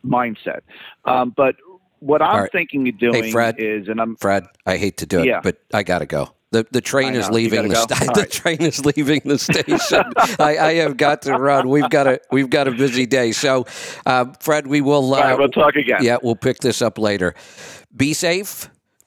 mindset. 0.05 0.61
Um, 1.05 1.33
but 1.35 1.55
what 1.99 2.21
I'm 2.21 2.41
right. 2.43 2.51
thinking 2.51 2.87
of 2.89 2.97
doing 2.97 3.31
Fred. 3.31 3.55
is 3.59 3.87
and 3.87 3.99
I'm 3.99 4.15
Fred, 4.17 4.45
I 4.65 4.77
hate 4.77 4.97
to 4.97 5.05
do 5.05 5.19
it, 5.19 5.25
Yeah. 5.27 5.41
but 5.41 5.57
I 5.73 5.83
got 5.83 5.99
to 5.99 6.05
go. 6.05 6.29
The, 6.51 6.65
the 6.71 6.79
train 6.79 7.15
is 7.15 7.29
leaving 7.29 7.67
the 7.67 7.73
gotta 7.73 7.95
sta- 7.95 8.13
the 8.13 8.21
right. 8.21 8.31
train 8.41 8.61
is 8.61 8.85
leaving 8.85 9.21
the 9.25 9.37
station. 9.37 10.03
I, 10.39 10.57
I 10.57 10.73
have 10.75 10.95
got 10.95 11.23
to 11.23 11.33
run. 11.33 11.67
We've 11.67 11.89
got 11.89 12.07
a 12.07 12.21
we've 12.31 12.49
got 12.49 12.67
a 12.67 12.71
busy 12.71 13.05
day. 13.05 13.33
So, 13.33 13.65
uh, 14.05 14.25
Fred, 14.39 14.65
we 14.67 14.79
will. 14.79 15.13
Uh, 15.13 15.19
right, 15.19 15.37
we'll 15.37 15.49
talk 15.49 15.75
again. 15.75 15.97
Yeah, 16.01 16.17
we'll 16.23 16.37
pick 16.37 16.59
this 16.59 16.81
up 16.81 16.97
later. 16.97 17.35
Be 17.93 18.13
safe, 18.13 18.69